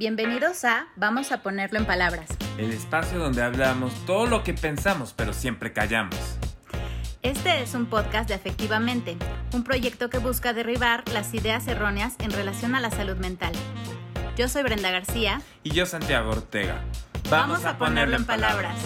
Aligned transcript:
Bienvenidos 0.00 0.64
a 0.64 0.86
Vamos 0.96 1.30
a 1.30 1.42
ponerlo 1.42 1.78
en 1.78 1.84
palabras. 1.84 2.30
El 2.56 2.72
espacio 2.72 3.18
donde 3.18 3.42
hablamos 3.42 3.92
todo 4.06 4.24
lo 4.24 4.42
que 4.42 4.54
pensamos 4.54 5.12
pero 5.12 5.34
siempre 5.34 5.74
callamos. 5.74 6.16
Este 7.20 7.60
es 7.60 7.74
un 7.74 7.84
podcast 7.84 8.26
de 8.26 8.34
Efectivamente, 8.34 9.18
un 9.52 9.62
proyecto 9.62 10.08
que 10.08 10.16
busca 10.16 10.54
derribar 10.54 11.06
las 11.10 11.34
ideas 11.34 11.68
erróneas 11.68 12.14
en 12.18 12.30
relación 12.30 12.74
a 12.74 12.80
la 12.80 12.90
salud 12.90 13.18
mental. 13.18 13.52
Yo 14.38 14.48
soy 14.48 14.62
Brenda 14.62 14.90
García. 14.90 15.42
Y 15.64 15.72
yo 15.72 15.84
Santiago 15.84 16.30
Ortega. 16.30 16.80
Vamos, 17.28 17.66
a, 17.66 17.76
ponerlo, 17.76 18.16
en 18.16 18.24
palabras. 18.24 18.80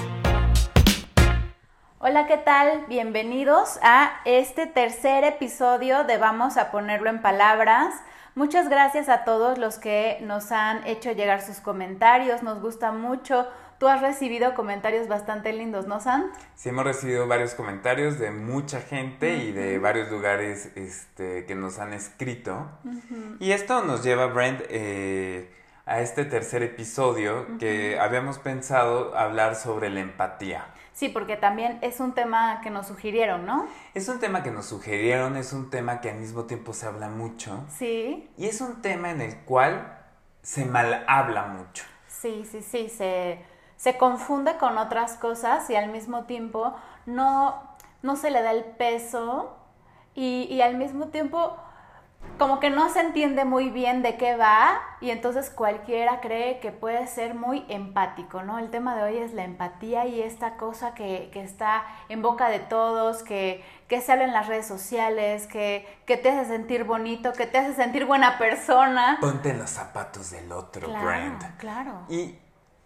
Hola, 2.01 2.27
¿qué 2.27 2.39
tal? 2.39 2.87
Bienvenidos 2.89 3.79
a 3.85 4.21
este 4.25 4.67
tercer 4.67 5.23
episodio 5.23 6.03
de 6.03 6.19
Vamos 6.19 6.57
a 6.57 6.73
ponerlo 6.73 7.09
en 7.09 7.23
palabras. 7.23 7.95
Muchas 8.37 8.69
gracias 8.69 9.09
a 9.09 9.23
todos 9.23 9.59
los 9.59 9.79
que 9.79 10.19
nos 10.23 10.51
han 10.51 10.85
hecho 10.89 11.13
llegar 11.13 11.41
sus 11.41 11.59
comentarios, 11.59 12.43
nos 12.43 12.61
gusta 12.61 12.91
mucho. 12.91 13.47
Tú 13.79 13.87
has 13.87 14.01
recibido 14.01 14.55
comentarios 14.55 15.07
bastante 15.07 15.53
lindos, 15.53 15.87
¿no, 15.87 16.01
San? 16.01 16.33
Sí, 16.57 16.71
hemos 16.71 16.85
recibido 16.85 17.29
varios 17.29 17.55
comentarios 17.55 18.19
de 18.19 18.33
mucha 18.33 18.81
gente 18.81 19.37
y 19.37 19.53
de 19.53 19.79
varios 19.79 20.11
lugares 20.11 20.73
este, 20.75 21.47
que 21.47 21.55
nos 21.55 21.79
han 21.79 21.93
escrito. 21.93 22.69
Y 23.39 23.53
esto 23.53 23.85
nos 23.85 24.03
lleva, 24.03 24.27
Brent, 24.27 24.63
eh, 24.69 25.55
a 25.87 26.01
este 26.01 26.25
tercer 26.25 26.65
episodio 26.65 27.47
que 27.59 28.01
habíamos 28.01 28.39
pensado 28.39 29.17
hablar 29.17 29.55
sobre 29.55 29.91
la 29.91 30.01
empatía. 30.01 30.74
Sí, 30.95 31.09
porque 31.09 31.37
también 31.37 31.79
es 31.83 31.99
un 31.99 32.13
tema 32.13 32.61
que 32.63 32.71
nos 32.71 32.87
sugirieron, 32.87 33.45
¿no? 33.45 33.67
Es 33.95 34.09
un 34.09 34.21
tema 34.21 34.45
que 34.45 34.53
nos 34.53 34.67
sugirieron, 34.67 35.37
es 35.37 35.53
un 35.53 35.69
tema 35.69 36.01
que 36.01 36.11
al 36.11 36.19
mismo 36.19 36.45
tiempo 36.45 36.73
se 36.73 36.87
habla 36.87 37.09
mucho. 37.09 37.65
Sí. 37.69 38.31
Y 38.39 38.47
es 38.47 38.61
un 38.61 38.81
tema 38.81 39.11
en 39.11 39.21
el 39.21 39.37
cual 39.41 39.99
se 40.43 40.65
mal 40.65 41.05
habla 41.09 41.47
mucho. 41.47 41.85
Sí, 42.07 42.47
sí, 42.49 42.63
sí, 42.63 42.89
se, 42.89 43.45
se 43.77 43.99
confunde 43.99 44.57
con 44.57 44.79
otras 44.79 45.15
cosas 45.15 45.69
y 45.69 45.75
al 45.75 45.91
mismo 45.91 46.27
tiempo 46.27 46.77
no, 47.07 47.61
no 48.03 48.15
se 48.15 48.31
le 48.31 48.41
da 48.43 48.53
el 48.53 48.63
peso 48.63 49.57
y, 50.15 50.45
y 50.49 50.63
al 50.63 50.77
mismo 50.77 51.09
tiempo 51.09 51.57
como 52.39 52.59
que 52.59 52.71
no 52.71 52.89
se 52.91 53.01
entiende 53.01 53.45
muy 53.45 53.71
bien 53.71 54.03
de 54.03 54.17
qué 54.17 54.37
va 54.37 54.81
y 55.01 55.11
entonces 55.11 55.51
cualquiera 55.51 56.21
cree 56.21 56.59
que 56.59 56.73
puede 56.73 57.07
ser 57.07 57.35
muy 57.35 57.65
empático, 57.69 58.43
¿no? 58.43 58.59
El 58.59 58.71
tema 58.71 58.97
de 58.97 59.03
hoy 59.05 59.17
es 59.19 59.35
la 59.35 59.45
empatía 59.45 60.07
y 60.07 60.21
esta 60.21 60.57
cosa 60.57 60.95
que, 60.95 61.31
está 61.35 61.85
en 62.09 62.23
boca 62.23 62.49
de 62.49 62.59
todos, 62.59 63.23
que, 63.23 63.65
que 63.87 64.01
se 64.01 64.13
habla 64.13 64.25
en 64.25 64.33
las 64.33 64.49
redes 64.49 64.67
sociales, 64.67 65.47
que, 65.47 65.87
que, 66.07 66.17
te 66.17 66.31
hace 66.31 66.47
sentir 66.47 66.85
bonito, 66.85 67.33
que 67.33 67.47
te 67.47 67.59
hace 67.59 67.75
sentir 67.75 68.05
buena 68.05 68.39
persona. 68.39 69.19
Ponte 69.21 69.51
en 69.51 69.59
los 69.59 69.71
zapatos 69.71 70.31
del 70.31 70.51
otro, 70.53 70.89
claro, 70.89 71.39
Claro. 71.59 72.03
Y 72.09 72.39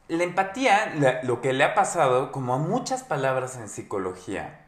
la 0.08 0.24
empatía, 0.24 1.20
lo 1.22 1.40
que 1.40 1.52
le 1.52 1.64
ha 1.64 1.74
pasado, 1.74 2.32
como 2.32 2.54
a 2.54 2.58
muchas 2.58 3.02
palabras 3.02 3.56
en 3.56 3.68
psicología 3.68 4.66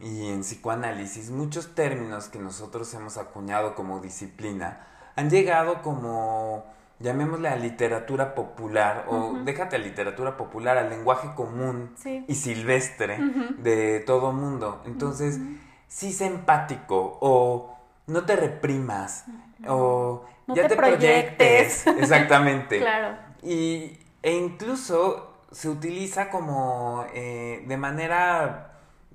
y 0.00 0.28
en 0.28 0.40
psicoanálisis, 0.40 1.30
muchos 1.30 1.74
términos 1.74 2.28
que 2.28 2.38
nosotros 2.38 2.92
hemos 2.94 3.18
acuñado 3.18 3.74
como 3.74 4.00
disciplina 4.00 4.86
han 5.16 5.30
llegado 5.30 5.82
como, 5.82 6.64
llamémosle 7.00 7.48
a 7.48 7.56
literatura 7.56 8.36
popular, 8.36 9.06
o 9.08 9.38
déjate 9.44 9.74
a 9.74 9.78
literatura 9.80 10.36
popular, 10.36 10.78
al 10.78 10.90
lenguaje 10.90 11.30
común 11.34 11.96
y 12.28 12.34
silvestre 12.36 13.18
de 13.58 13.98
todo 13.98 14.32
mundo. 14.32 14.80
Entonces, 14.86 15.40
sí 15.88 16.12
sé 16.12 16.26
empático, 16.26 17.18
o 17.20 17.76
no 18.06 18.26
te 18.26 18.36
reprimas, 18.36 19.24
o 19.66 20.24
ya 20.46 20.68
te, 20.68 20.76
proyectes. 20.76 21.84
Exactamente. 21.98 22.78
claro. 22.78 23.16
Y 23.42 23.98
e 24.28 24.36
incluso 24.36 25.32
se 25.50 25.70
utiliza 25.70 26.28
como 26.28 27.06
eh, 27.14 27.64
de 27.66 27.76
manera, 27.78 28.72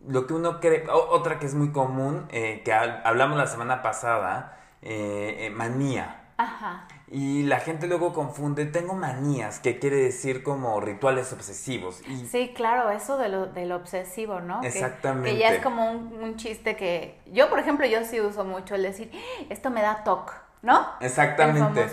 lo 0.07 0.25
que 0.25 0.33
uno 0.33 0.59
cree, 0.59 0.85
otra 0.89 1.37
que 1.37 1.45
es 1.45 1.53
muy 1.53 1.71
común, 1.71 2.25
eh, 2.31 2.63
que 2.65 2.73
hablamos 2.73 3.37
la 3.37 3.45
semana 3.45 3.83
pasada, 3.83 4.57
eh, 4.81 5.51
manía. 5.55 6.31
Ajá. 6.37 6.87
Y 7.11 7.43
la 7.43 7.59
gente 7.59 7.85
luego 7.85 8.11
confunde, 8.11 8.65
tengo 8.65 8.95
manías, 8.95 9.59
que 9.59 9.77
quiere 9.77 9.97
decir 9.97 10.41
como 10.41 10.81
rituales 10.81 11.31
obsesivos. 11.31 12.01
Y... 12.07 12.25
Sí, 12.25 12.53
claro, 12.55 12.89
eso 12.89 13.19
de 13.19 13.29
lo, 13.29 13.45
de 13.45 13.67
lo 13.67 13.75
obsesivo, 13.75 14.39
¿no? 14.39 14.63
Exactamente. 14.63 15.29
Que, 15.29 15.37
ya 15.37 15.53
es 15.53 15.61
como 15.61 15.91
un, 15.91 16.23
un, 16.23 16.37
chiste 16.37 16.75
que 16.75 17.21
yo, 17.31 17.51
por 17.51 17.59
ejemplo, 17.59 17.85
yo 17.85 18.03
sí 18.03 18.19
uso 18.19 18.45
mucho 18.45 18.73
el 18.73 18.81
decir, 18.81 19.11
esto 19.51 19.69
me 19.69 19.83
da 19.83 20.03
toque. 20.03 20.33
¿No? 20.63 20.87
Exactamente. 21.01 21.87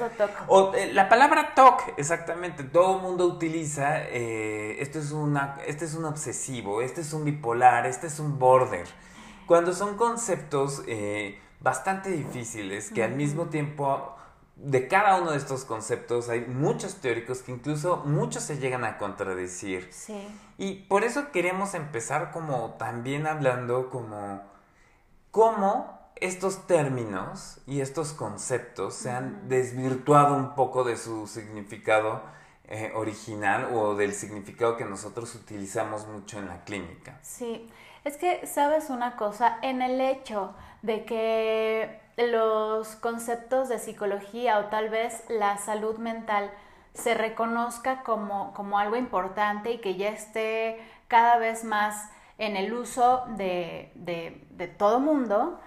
O, 0.47 0.73
eh, 0.75 0.93
la 0.93 1.09
palabra 1.09 1.55
TOC, 1.55 1.99
exactamente, 1.99 2.63
todo 2.63 2.97
el 2.97 3.03
mundo 3.03 3.27
utiliza, 3.27 4.01
eh, 4.05 4.81
esto 4.81 5.01
es 5.01 5.11
una, 5.11 5.59
este 5.67 5.85
es 5.85 5.95
un 5.95 6.05
obsesivo, 6.05 6.81
este 6.81 7.01
es 7.01 7.13
un 7.13 7.25
bipolar, 7.25 7.85
este 7.87 8.07
es 8.07 8.21
un 8.21 8.39
border. 8.39 8.87
Cuando 9.47 9.75
son 9.75 9.97
conceptos 9.97 10.85
eh, 10.87 11.41
bastante 11.59 12.11
difíciles 12.11 12.93
que 12.93 13.03
al 13.03 13.17
mismo 13.17 13.47
tiempo 13.47 14.15
de 14.55 14.87
cada 14.87 15.21
uno 15.21 15.33
de 15.33 15.39
estos 15.39 15.65
conceptos 15.65 16.29
hay 16.29 16.43
muchos 16.43 17.01
teóricos 17.01 17.43
que 17.43 17.51
incluso 17.51 18.03
muchos 18.05 18.45
se 18.45 18.59
llegan 18.59 18.85
a 18.85 18.99
contradecir. 18.99 19.89
Sí. 19.91 20.29
Y 20.59 20.75
por 20.85 21.03
eso 21.03 21.33
queremos 21.33 21.75
empezar 21.75 22.31
como 22.31 22.75
también 22.79 23.27
hablando 23.27 23.91
como 23.91 24.43
cómo 25.33 26.00
estos 26.21 26.67
términos 26.67 27.61
y 27.67 27.81
estos 27.81 28.13
conceptos 28.13 28.95
se 28.95 29.11
han 29.11 29.49
desvirtuado 29.49 30.35
un 30.37 30.55
poco 30.55 30.85
de 30.85 30.97
su 30.97 31.27
significado 31.27 32.23
eh, 32.69 32.93
original 32.95 33.71
o 33.75 33.97
del 33.97 34.13
significado 34.13 34.77
que 34.77 34.85
nosotros 34.85 35.35
utilizamos 35.35 36.07
mucho 36.07 36.39
en 36.39 36.47
la 36.47 36.63
clínica. 36.65 37.19
Sí, 37.23 37.69
es 38.05 38.17
que 38.17 38.47
sabes 38.47 38.91
una 38.91 39.17
cosa, 39.17 39.59
en 39.63 39.83
el 39.83 40.01
hecho 40.01 40.55
de 40.83 41.05
que 41.05 42.01
los 42.17 42.97
conceptos 42.97 43.69
de 43.69 43.79
psicología 43.79 44.59
o 44.59 44.67
tal 44.67 44.89
vez 44.89 45.25
la 45.29 45.59
salud 45.59 45.99
mental 45.99 46.51
se 46.95 47.15
reconozca 47.15 48.03
como, 48.03 48.53
como 48.55 48.79
algo 48.79 48.97
importante 48.97 49.73
y 49.73 49.79
que 49.79 49.97
ya 49.97 50.11
esté 50.11 50.81
cada 51.09 51.39
vez 51.39 51.65
más 51.65 52.11
en 52.39 52.57
el 52.57 52.73
uso 52.73 53.25
de, 53.37 53.91
de, 53.95 54.47
de 54.51 54.69
todo 54.69 55.01
mundo, 55.01 55.61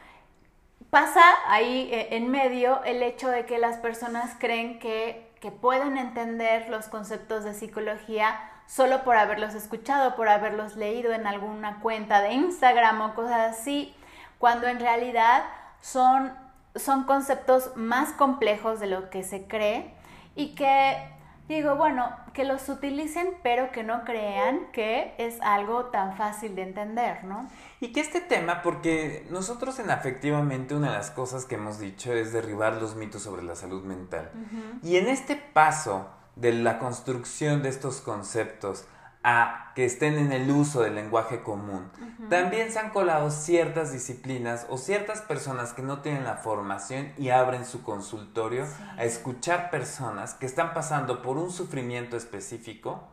pasa 0.93 1.23
ahí 1.47 1.89
eh, 1.91 2.09
en 2.11 2.29
medio 2.29 2.83
el 2.83 3.01
hecho 3.01 3.27
de 3.27 3.47
que 3.47 3.57
las 3.57 3.77
personas 3.77 4.35
creen 4.37 4.77
que, 4.77 5.33
pueden 5.59 5.97
entender 5.97 6.69
los 6.69 6.85
conceptos 6.85 7.43
de 7.43 7.53
psicología 7.53 8.39
solo 8.65 9.03
por 9.03 9.17
haberlos 9.17 9.55
escuchado, 9.55 10.15
por 10.15 10.29
haberlos 10.29 10.77
leído 10.77 11.11
en 11.11 11.27
alguna 11.27 11.81
cuenta 11.81 12.21
de 12.21 12.31
Instagram 12.31 13.01
o 13.01 13.13
cosas 13.13 13.59
así, 13.59 13.93
cuando 14.37 14.67
en 14.67 14.79
realidad 14.79 15.43
son, 15.81 16.31
son 16.75 17.03
conceptos 17.03 17.75
más 17.75 18.13
complejos 18.13 18.79
de 18.79 18.87
lo 18.87 19.09
que 19.09 19.23
se 19.23 19.45
cree 19.47 19.93
y 20.35 20.55
que 20.55 20.95
digo, 21.47 21.75
bueno, 21.75 22.09
que 22.33 22.45
los 22.45 22.67
utilicen, 22.69 23.29
pero 23.43 23.71
que 23.71 23.83
no 23.83 24.03
crean 24.05 24.71
que 24.71 25.13
es 25.17 25.41
algo 25.41 25.85
tan 25.85 26.15
fácil 26.15 26.55
de 26.55 26.63
entender, 26.63 27.23
¿no? 27.23 27.49
Y 27.79 27.91
que 27.91 27.99
este 27.99 28.21
tema, 28.21 28.61
porque 28.61 29.25
nosotros 29.29 29.79
en 29.79 29.91
Afectivamente 29.91 30.75
una 30.75 30.91
de 30.91 30.97
las 30.97 31.11
cosas 31.11 31.45
que 31.45 31.55
hemos 31.55 31.79
dicho 31.79 32.13
es 32.13 32.33
derribar 32.33 32.81
los 32.81 32.95
mitos 32.95 33.21
sobre 33.21 33.43
la 33.43 33.55
salud 33.55 33.83
mental. 33.83 34.31
Y 34.81 34.97
en 34.97 35.07
este 35.07 35.35
paso 35.35 36.09
de 36.35 36.53
la 36.53 36.79
construcción 36.79 37.61
de 37.61 37.69
estos 37.69 38.01
conceptos 38.01 38.85
a 39.23 39.71
que 39.73 39.85
estén 39.85 40.17
en 40.17 40.31
el 40.31 40.51
uso 40.51 40.81
del 40.81 40.95
lenguaje 40.95 41.41
común. 41.41 41.89
También 42.29 42.71
se 42.71 42.79
han 42.79 42.89
colado 42.89 43.31
ciertas 43.31 43.91
disciplinas 43.91 44.67
o 44.69 44.77
ciertas 44.77 45.21
personas 45.21 45.73
que 45.73 45.81
no 45.81 46.01
tienen 46.01 46.25
la 46.25 46.35
formación 46.35 47.13
y 47.17 47.29
abren 47.29 47.65
su 47.65 47.83
consultorio 47.83 48.65
a 48.97 49.05
escuchar 49.05 49.69
personas 49.71 50.33
que 50.33 50.45
están 50.45 50.73
pasando 50.73 51.21
por 51.21 51.37
un 51.37 51.51
sufrimiento 51.51 52.17
específico 52.17 53.07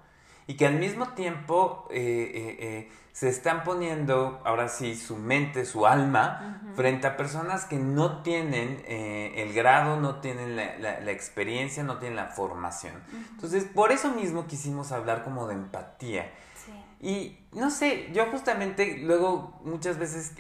y 0.47 0.55
que 0.55 0.67
al 0.67 0.75
mismo 0.75 1.11
tiempo 1.11 1.87
eh, 1.91 1.99
eh, 2.01 2.57
eh, 2.61 2.91
se 3.13 3.29
están 3.29 3.65
poniendo, 3.65 4.41
ahora 4.45 4.69
sí, 4.69 4.97
su 4.97 5.17
mente, 5.17 5.65
su 5.65 5.87
alma, 5.87 6.63
frente 6.75 7.07
a 7.07 7.17
personas 7.17 7.65
que 7.65 7.77
no 7.77 8.23
tienen 8.23 8.83
el 8.87 9.53
grado, 9.53 10.01
no 10.01 10.17
tienen 10.21 10.57
la, 10.57 11.11
experiencia, 11.11 11.83
no 11.83 11.99
tienen 11.99 12.17
la 12.17 12.27
formación. 12.27 12.95
Entonces, 13.33 13.65
por 13.65 13.93
eso 13.93 14.11
mismo 14.13 14.47
quisimos 14.47 14.93
hablar 14.93 15.23
como 15.25 15.47
de 15.49 15.55
empatía. 15.55 16.31
Y 17.01 17.39
no 17.53 17.71
sé, 17.71 18.11
yo 18.13 18.27
justamente 18.27 18.99
luego 18.99 19.61
muchas 19.65 19.99
veces 19.99 20.35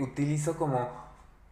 utilizo 0.00 0.56
como 0.56 0.88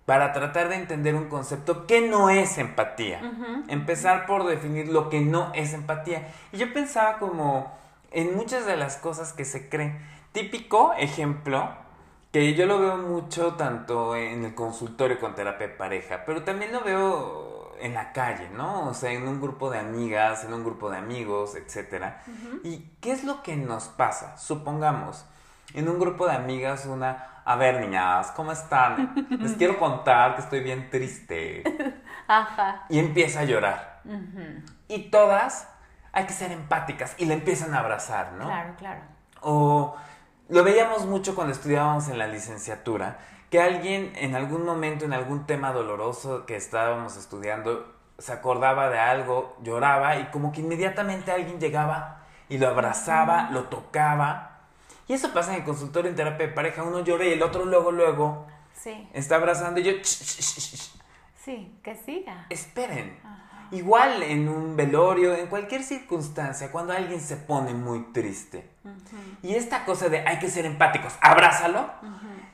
para 0.09 0.33
tratar 0.33 0.71
de 0.71 0.77
entender 0.77 1.15
un 1.15 1.29
concepto 1.29 1.87
que 1.87 2.01
no 2.01 2.31
es 2.31 2.57
empatía. 2.57 3.21
Empezar 3.69 4.25
por 4.25 4.47
definir 4.47 4.89
lo 4.89 5.11
que 5.11 5.21
no 5.21 5.53
es 5.55 5.75
empatía. 5.75 6.29
Y 6.51 6.57
yo 6.57 6.73
pensaba 6.73 7.19
como 7.19 7.77
en 8.11 8.37
muchas 8.37 8.67
de 8.67 8.77
las 8.77 8.97
cosas 8.97 9.33
que 9.33 9.45
se 9.45 9.69
creen. 9.69 9.99
Típico 10.33 10.93
ejemplo, 10.95 11.69
que 12.33 12.55
yo 12.55 12.67
lo 12.67 12.79
veo 12.79 12.97
mucho 12.97 13.55
tanto 13.55 14.15
en 14.15 14.45
el 14.45 14.55
consultorio 14.55 15.19
con 15.19 15.35
terapia 15.35 15.69
de 15.69 15.75
pareja, 15.75 16.25
pero 16.27 16.43
también 16.43 16.73
lo 16.73 16.83
veo 16.83 17.75
en 17.81 17.95
la 17.95 18.13
calle, 18.13 18.49
¿no? 18.51 18.89
O 18.89 18.95
sea, 18.95 19.13
en 19.13 19.27
un 19.27 19.41
grupo 19.41 19.71
de 19.71 19.79
amigas, 19.79 20.45
en 20.45 20.53
un 20.53 20.65
grupo 20.65 20.91
de 20.91 20.99
amigos, 20.99 21.55
etc. 21.55 22.15
¿Y 22.65 22.91
qué 23.01 23.13
es 23.13 23.25
lo 23.25 23.43
que 23.43 23.57
nos 23.57 23.85
pasa? 23.85 24.37
Supongamos, 24.37 25.25
en 25.75 25.89
un 25.89 25.99
grupo 25.99 26.27
de 26.27 26.35
amigas, 26.35 26.87
una, 26.87 27.43
a 27.45 27.57
ver, 27.57 27.81
niñas, 27.81 28.33
¿cómo 28.33 28.53
están? 28.53 29.27
Les 29.39 29.53
quiero 29.53 29.79
contar 29.79 30.35
que 30.35 30.43
estoy 30.43 30.61
bien 30.61 30.91
triste. 30.91 31.63
Ajá. 32.27 32.85
Y 32.89 32.99
empieza 32.99 33.41
a 33.41 33.45
llorar. 33.45 34.03
Y 34.89 35.11
todas 35.11 35.69
hay 36.19 36.27
que 36.27 36.33
ser 36.33 36.51
empáticas 36.53 37.15
y 37.19 37.27
le 37.27 37.35
empiezan 37.35 37.75
a 37.75 37.79
abrazar, 37.79 38.33
¿no? 38.33 38.47
Claro, 38.47 38.75
claro. 38.77 39.01
O 39.41 39.97
lo 40.49 40.65
veíamos 40.65 41.07
mucho 41.07 41.35
cuando 41.35 41.53
estudiábamos 41.53 42.09
en 42.09 42.19
la 42.19 42.27
licenciatura, 42.27 43.19
que 43.51 43.63
alguien 43.63 44.13
en 44.17 44.35
algún 44.35 44.65
momento, 44.65 45.05
en 45.05 45.13
algún 45.13 45.47
tema 45.47 45.73
doloroso 45.73 46.45
que 46.45 46.57
estábamos 46.57 47.17
estudiando, 47.17 47.95
se 48.19 48.33
acordaba 48.33 48.91
de 48.91 48.99
algo, 48.99 49.57
lloraba 49.63 50.17
y 50.17 50.25
como 50.27 50.51
que 50.51 50.61
inmediatamente 50.61 51.31
alguien 51.31 51.61
llegaba 51.61 52.23
y 52.49 52.59
lo 52.59 52.67
abrazaba, 52.67 53.51
lo 53.53 53.65
tocaba. 53.65 54.59
Y 55.07 55.13
eso 55.13 55.33
pasa 55.33 55.53
en 55.53 55.61
el 55.61 55.65
consultorio 55.65 56.11
en 56.11 56.17
terapia 56.17 56.49
de 56.49 56.53
pareja, 56.53 56.83
uno 56.83 57.05
llora 57.05 57.25
y 57.25 57.33
el 57.33 57.43
otro 57.43 57.65
luego, 57.65 57.93
luego 57.93 58.47
Sí, 58.75 59.09
está 59.13 59.37
abrazando 59.37 59.81
y 59.81 59.85
yo... 59.85 59.93
Sí, 60.03 61.79
que 61.83 61.95
siga. 61.95 62.47
Esperen. 62.51 63.19
Igual 63.71 64.23
en 64.23 64.49
un 64.49 64.77
velorio, 64.77 65.35
en 65.35 65.47
cualquier 65.49 65.83
circunstancia, 65.83 66.71
cuando 66.71 66.93
alguien 66.93 67.21
se 67.21 67.37
pone 67.37 67.75
muy 67.75 68.13
triste. 68.13 68.69
Y 69.43 69.55
esta 69.55 69.85
cosa 69.85 70.09
de 70.09 70.21
hay 70.27 70.39
que 70.39 70.49
ser 70.49 70.65
empáticos, 70.65 71.15
abrázalo. 71.21 71.91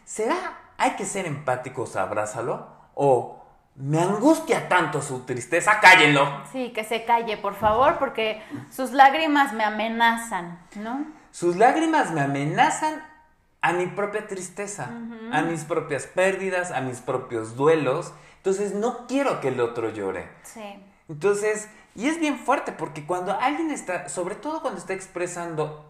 ¿Será 0.05 0.37
hay 0.77 0.93
que 0.93 1.05
ser 1.05 1.27
empáticos, 1.27 1.97
abrázalo? 1.97 2.67
¿O 2.95 3.45
me 3.77 4.01
angustia 4.01 4.69
tanto 4.69 5.03
su 5.03 5.25
tristeza, 5.25 5.81
cállenlo? 5.81 6.43
Sí, 6.53 6.73
que 6.73 6.85
se 6.85 7.05
calle, 7.05 7.37
por 7.37 7.55
favor, 7.55 7.99
porque 7.99 8.43
sus 8.71 8.93
lágrimas 8.93 9.53
me 9.53 9.65
amenazan, 9.65 10.59
¿no? 10.77 11.07
Sus 11.31 11.57
lágrimas 11.57 12.13
me 12.13 12.21
amenazan 12.21 13.03
a 13.61 13.73
mi 13.73 13.87
propia 13.87 14.27
tristeza, 14.27 14.91
a 15.33 15.43
mis 15.43 15.65
propias 15.65 16.07
pérdidas, 16.07 16.71
a 16.71 16.81
mis 16.81 17.01
propios 17.01 17.57
duelos. 17.57 18.13
Entonces 18.37 18.75
no 18.75 19.07
quiero 19.07 19.41
que 19.41 19.49
el 19.49 19.61
otro 19.61 19.91
llore. 19.91 20.29
Sí. 20.43 20.85
Entonces, 21.09 21.69
y 21.95 22.07
es 22.09 22.19
bien 22.19 22.39
fuerte 22.39 22.73
porque 22.73 23.07
cuando 23.07 23.39
alguien 23.39 23.71
está, 23.71 24.09
sobre 24.09 24.35
todo 24.35 24.63
cuando 24.63 24.81
está 24.81 24.95
expresando 24.95 25.85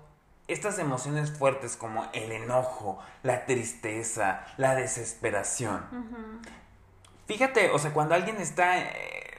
estas 0.48 0.78
emociones 0.78 1.30
fuertes 1.30 1.76
como 1.76 2.06
el 2.12 2.30
enojo, 2.32 2.98
la 3.22 3.46
tristeza, 3.46 4.44
la 4.58 4.74
desesperación. 4.74 5.80
Fíjate, 7.26 7.70
o 7.70 7.78
sea, 7.78 7.92
cuando 7.94 8.14
alguien 8.14 8.36
está 8.36 8.78
eh, 8.78 8.90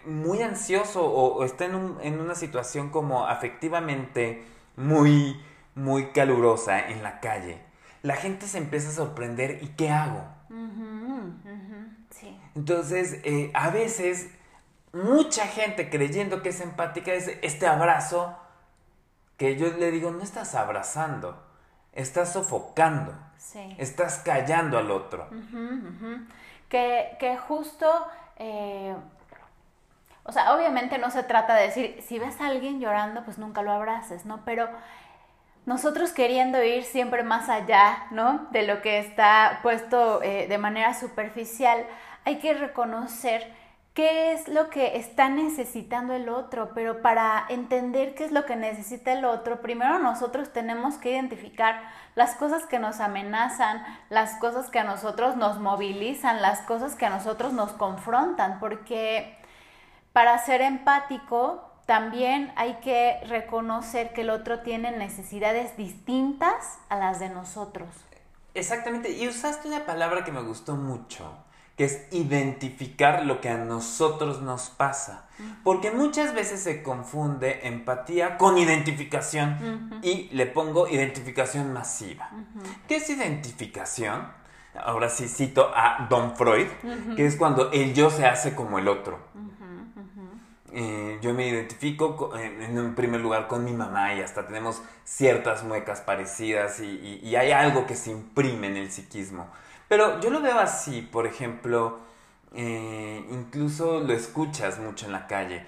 muy 0.05 0.41
ansioso 0.41 1.05
o, 1.05 1.35
o 1.35 1.43
está 1.45 1.65
en, 1.65 1.75
un- 1.75 1.99
en 2.01 2.19
una 2.19 2.33
situación 2.33 2.89
como 2.89 3.27
afectivamente 3.27 4.43
muy, 4.75 5.39
muy 5.75 6.07
calurosa 6.07 6.79
en 6.89 7.03
la 7.03 7.19
calle, 7.19 7.59
la 8.01 8.15
gente 8.15 8.47
se 8.47 8.57
empieza 8.57 8.89
a 8.89 8.93
sorprender 8.93 9.59
¿y 9.61 9.67
qué 9.69 9.89
hago? 9.91 10.23
Sí. 12.09 12.35
Entonces, 12.55 13.19
eh, 13.23 13.51
a 13.53 13.69
veces, 13.69 14.29
mucha 14.95 15.45
gente 15.47 15.89
creyendo 15.89 16.41
que 16.41 16.49
es 16.49 16.61
empática 16.61 17.11
es 17.13 17.27
este 17.41 17.67
abrazo 17.67 18.37
que 19.37 19.57
yo 19.57 19.67
le 19.67 19.91
digo, 19.91 20.11
no 20.11 20.23
estás 20.23 20.55
abrazando, 20.55 21.43
estás 21.93 22.31
sofocando, 22.33 23.13
Sí. 23.37 23.75
estás 23.77 24.19
callando 24.19 24.77
al 24.77 24.89
otro. 24.91 25.27
Que, 26.69 27.15
que 27.19 27.37
justo, 27.37 27.85
eh, 28.37 28.95
o 30.23 30.31
sea, 30.31 30.55
obviamente 30.55 30.97
no 30.97 31.11
se 31.11 31.23
trata 31.23 31.55
de 31.55 31.63
decir, 31.63 32.01
si 32.07 32.17
ves 32.17 32.39
a 32.41 32.47
alguien 32.47 32.79
llorando, 32.79 33.23
pues 33.23 33.37
nunca 33.37 33.61
lo 33.61 33.71
abraces, 33.71 34.25
¿no? 34.25 34.43
Pero 34.45 34.67
nosotros 35.65 36.11
queriendo 36.11 36.63
ir 36.63 36.83
siempre 36.85 37.23
más 37.23 37.49
allá, 37.49 38.05
¿no? 38.11 38.47
De 38.51 38.65
lo 38.65 38.81
que 38.81 38.99
está 38.99 39.59
puesto 39.61 40.23
eh, 40.23 40.47
de 40.47 40.57
manera 40.57 40.93
superficial, 40.93 41.85
hay 42.23 42.39
que 42.39 42.53
reconocer 42.53 43.53
qué 43.95 44.33
es 44.33 44.49
lo 44.49 44.69
que 44.69 44.97
está 44.97 45.29
necesitando 45.29 46.13
el 46.13 46.27
otro, 46.27 46.71
pero 46.75 47.01
para 47.01 47.45
entender 47.47 48.13
qué 48.13 48.25
es 48.25 48.31
lo 48.33 48.45
que 48.45 48.57
necesita 48.57 49.13
el 49.13 49.23
otro, 49.23 49.61
primero 49.61 49.99
nosotros 49.99 50.51
tenemos 50.51 50.95
que 50.95 51.11
identificar 51.11 51.81
las 52.13 52.35
cosas 52.35 52.65
que 52.65 52.77
nos 52.77 52.99
amenazan, 52.99 53.83
las 54.09 54.35
cosas 54.35 54.69
que 54.69 54.79
a 54.79 54.83
nosotros 54.83 55.37
nos 55.37 55.59
movilizan, 55.59 56.41
las 56.41 56.59
cosas 56.61 56.95
que 56.95 57.05
a 57.05 57.09
nosotros 57.09 57.53
nos 57.53 57.71
confrontan, 57.71 58.59
porque 58.59 59.37
para 60.11 60.37
ser 60.39 60.59
empático 60.59 61.71
también 61.85 62.51
hay 62.57 62.73
que 62.83 63.21
reconocer 63.27 64.11
que 64.11 64.21
el 64.21 64.29
otro 64.29 64.59
tiene 64.59 64.91
necesidades 64.91 65.77
distintas 65.77 66.79
a 66.89 66.97
las 66.97 67.19
de 67.19 67.29
nosotros. 67.29 67.87
Exactamente, 68.55 69.11
y 69.11 69.25
usaste 69.29 69.69
una 69.69 69.85
palabra 69.85 70.25
que 70.25 70.33
me 70.33 70.41
gustó 70.41 70.75
mucho, 70.75 71.31
que 71.77 71.85
es 71.85 72.07
identificar 72.11 73.25
lo 73.25 73.41
que 73.41 73.49
a 73.49 73.57
nosotros 73.57 74.41
nos 74.41 74.69
pasa. 74.69 75.25
Porque 75.63 75.91
muchas 75.91 76.33
veces 76.33 76.61
se 76.61 76.81
confunde 76.81 77.67
empatía 77.67 78.37
con 78.37 78.57
identificación 78.57 79.99
y 80.01 80.29
le 80.31 80.45
pongo 80.45 80.87
identificación 80.87 81.73
masiva. 81.73 82.29
¿Qué 82.87 82.95
es 82.97 83.09
identificación? 83.09 84.27
Ahora 84.81 85.09
sí 85.09 85.27
cito 85.27 85.71
a 85.75 86.07
Don 86.09 86.35
Freud, 86.37 86.67
que 87.15 87.25
es 87.25 87.35
cuando 87.35 87.71
el 87.71 87.93
yo 87.93 88.09
se 88.09 88.25
hace 88.25 88.55
como 88.55 88.79
el 88.79 88.87
otro. 88.87 89.19
Eh, 90.73 91.19
yo 91.21 91.33
me 91.33 91.47
identifico 91.47 92.17
co- 92.17 92.37
en, 92.37 92.95
primer 92.95 93.21
lugar 93.21 93.47
con 93.47 93.63
mi 93.63 93.71
mamá 93.71 94.13
y 94.15 94.21
hasta 94.21 94.45
tenemos 94.45 94.81
ciertas 95.05 95.63
muecas 95.63 96.01
parecidas 96.01 96.79
y, 96.81 96.85
y- 96.85 97.19
y 97.29 97.35
hay 97.37 97.51
algo 97.51 97.85
que 97.85 97.95
se 97.95 98.11
imprime 98.11 98.67
en 98.67 98.77
el 98.77 98.91
psiquismo. 98.91 99.47
Pero 99.87 100.19
yo 100.19 100.29
lo 100.29 100.41
veo 100.41 100.59
así, 100.59 101.01
por 101.01 101.27
ejemplo, 101.27 101.99
eh, 102.53 103.25
incluso 103.31 103.99
lo 103.99 104.13
escuchas 104.13 104.79
mucho 104.79 105.05
en 105.05 105.11
la 105.11 105.27
calle. 105.27 105.65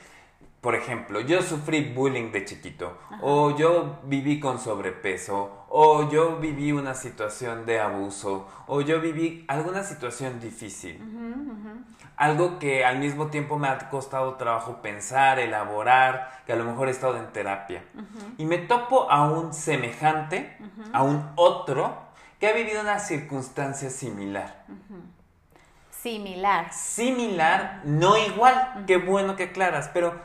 Por 0.61 0.73
ejemplo, 0.73 1.21
yo 1.21 1.41
sufrí 1.43 1.93
bullying 1.93 2.31
de 2.31 2.43
chiquito, 2.43 2.97
o 3.21 3.55
yo 3.55 3.99
viví 4.03 4.39
con 4.39 4.59
sobrepeso, 4.59 5.65
o 5.69 6.09
yo 6.09 6.37
viví 6.37 6.71
una 6.71 6.95
situación 6.95 7.65
de 7.65 7.79
abuso, 7.79 8.47
o 8.65 8.81
yo 8.81 8.99
viví 8.99 9.45
alguna 9.47 9.83
situación 9.83 10.39
difícil. 10.39 10.99
Algo 12.17 12.57
que 12.57 12.83
al 12.83 12.97
mismo 12.97 13.27
tiempo 13.27 13.59
me 13.59 13.67
ha 13.67 13.77
costado 13.89 14.33
trabajo 14.33 14.81
pensar, 14.81 15.39
elaborar, 15.39 16.41
que 16.47 16.53
a 16.53 16.55
lo 16.55 16.63
mejor 16.63 16.87
he 16.87 16.91
estado 16.91 17.17
en 17.17 17.27
terapia. 17.31 17.83
Y 18.39 18.45
me 18.45 18.57
topo 18.57 19.09
a 19.11 19.29
un 19.29 19.53
semejante, 19.53 20.57
a 20.91 21.03
un 21.03 21.23
otro, 21.35 22.06
que 22.39 22.47
ha 22.47 22.53
vivido 22.53 22.81
una 22.81 22.99
circunstancia 22.99 23.89
similar. 23.89 24.65
Similar. 26.01 26.71
Similar, 26.73 27.81
no 27.83 28.17
igual, 28.17 28.83
qué 28.85 28.97
bueno 28.97 29.35
que 29.35 29.45
aclaras, 29.45 29.89
pero 29.93 30.19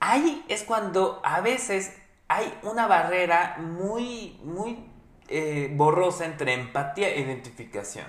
ahí 0.00 0.44
es 0.48 0.62
cuando 0.62 1.20
a 1.24 1.40
veces 1.40 1.96
hay 2.28 2.52
una 2.62 2.86
barrera 2.86 3.56
muy, 3.58 4.40
muy 4.42 4.86
eh, 5.28 5.72
borrosa 5.74 6.24
entre 6.24 6.54
empatía 6.54 7.08
e 7.08 7.20
identificación. 7.20 8.06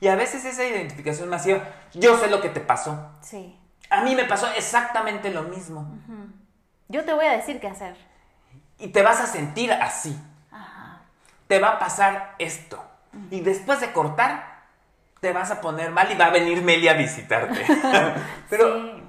Y 0.00 0.08
a 0.08 0.14
veces 0.14 0.44
esa 0.44 0.64
identificación 0.64 1.28
masiva, 1.28 1.62
yo 1.92 2.16
sé 2.18 2.28
lo 2.28 2.40
que 2.40 2.48
te 2.48 2.60
pasó. 2.60 3.10
Sí. 3.20 3.58
A 3.90 4.02
mí 4.02 4.14
me 4.14 4.24
pasó 4.24 4.46
exactamente 4.56 5.30
lo 5.30 5.42
mismo. 5.42 5.98
Yo 6.88 7.04
te 7.04 7.12
voy 7.12 7.26
a 7.26 7.36
decir 7.36 7.60
qué 7.60 7.68
hacer. 7.68 7.96
Y 8.78 8.88
te 8.88 9.02
vas 9.02 9.20
a 9.20 9.26
sentir 9.26 9.72
así. 9.72 10.16
Te 11.48 11.58
va 11.58 11.70
a 11.70 11.78
pasar 11.78 12.34
esto. 12.38 12.82
Y 13.30 13.40
después 13.40 13.80
de 13.80 13.92
cortar, 13.92 14.66
te 15.20 15.32
vas 15.32 15.50
a 15.50 15.60
poner 15.60 15.90
mal 15.90 16.10
y 16.12 16.14
va 16.16 16.26
a 16.26 16.30
venir 16.30 16.62
Meli 16.62 16.86
a 16.88 16.94
visitarte. 16.94 17.64
Pero 18.50 18.82
Sí. 18.82 19.02